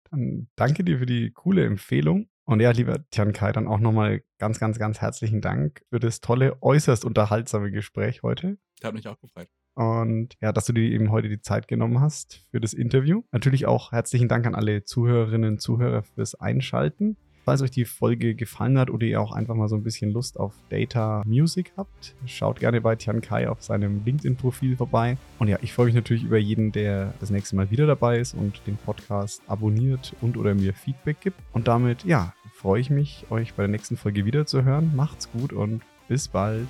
Dann 0.09 0.47
danke 0.55 0.83
dir 0.85 0.99
für 0.99 1.05
die 1.05 1.31
coole 1.31 1.65
Empfehlung. 1.65 2.29
Und 2.45 2.61
ja, 2.61 2.71
lieber 2.71 3.03
Tian 3.09 3.33
Kai, 3.33 3.51
dann 3.51 3.67
auch 3.67 3.79
nochmal 3.79 4.23
ganz, 4.37 4.57
ganz, 4.57 4.79
ganz 4.79 5.01
herzlichen 5.01 5.41
Dank 5.41 5.83
für 5.89 5.99
das 5.99 6.21
tolle, 6.21 6.61
äußerst 6.61 7.03
unterhaltsame 7.03 7.71
Gespräch 7.71 8.23
heute. 8.23 8.57
Das 8.79 8.87
hat 8.87 8.93
mich 8.93 9.05
auch 9.09 9.19
gefreut. 9.19 9.49
Und 9.73 10.37
ja, 10.39 10.53
dass 10.53 10.65
du 10.65 10.71
dir 10.73 10.89
eben 10.89 11.11
heute 11.11 11.27
die 11.27 11.41
Zeit 11.41 11.67
genommen 11.67 11.99
hast 11.99 12.47
für 12.49 12.61
das 12.61 12.73
Interview. 12.73 13.23
Natürlich 13.33 13.65
auch 13.65 13.91
herzlichen 13.91 14.29
Dank 14.29 14.47
an 14.47 14.55
alle 14.55 14.85
Zuhörerinnen 14.85 15.53
und 15.55 15.61
Zuhörer 15.61 16.03
fürs 16.03 16.35
Einschalten. 16.35 17.17
Falls 17.47 17.61
euch 17.61 17.71
die 17.71 17.85
Folge 17.85 18.35
gefallen 18.35 18.77
hat 18.77 18.89
oder 18.89 19.07
ihr 19.07 19.21
auch 19.21 19.31
einfach 19.31 19.55
mal 19.55 19.69
so 19.69 19.77
ein 19.77 19.83
bisschen 19.83 20.11
Lust 20.11 20.37
auf 20.37 20.53
Data 20.67 21.23
Music 21.25 21.71
habt, 21.77 22.13
schaut 22.25 22.59
gerne 22.59 22.81
bei 22.81 22.97
Tian 22.97 23.21
Kai 23.21 23.47
auf 23.47 23.63
seinem 23.63 24.01
LinkedIn-Profil 24.03 24.75
vorbei. 24.75 25.15
Und 25.39 25.47
ja, 25.47 25.57
ich 25.61 25.71
freue 25.71 25.85
mich 25.85 25.95
natürlich 25.95 26.25
über 26.25 26.37
jeden, 26.37 26.73
der 26.73 27.13
das 27.21 27.29
nächste 27.29 27.55
Mal 27.55 27.71
wieder 27.71 27.87
dabei 27.87 28.19
ist 28.19 28.33
und 28.33 28.59
den 28.67 28.75
Podcast 28.75 29.41
abonniert 29.47 30.13
und 30.19 30.35
oder 30.35 30.55
mir 30.55 30.73
Feedback 30.73 31.21
gibt. 31.21 31.39
Und 31.53 31.69
damit, 31.69 32.03
ja, 32.03 32.33
freue 32.53 32.81
ich 32.81 32.89
mich, 32.89 33.25
euch 33.29 33.53
bei 33.53 33.63
der 33.63 33.69
nächsten 33.69 33.95
Folge 33.95 34.25
wieder 34.25 34.45
zu 34.45 34.65
hören. 34.65 34.91
Macht's 34.93 35.31
gut 35.31 35.53
und 35.53 35.83
bis 36.09 36.27
bald. 36.27 36.67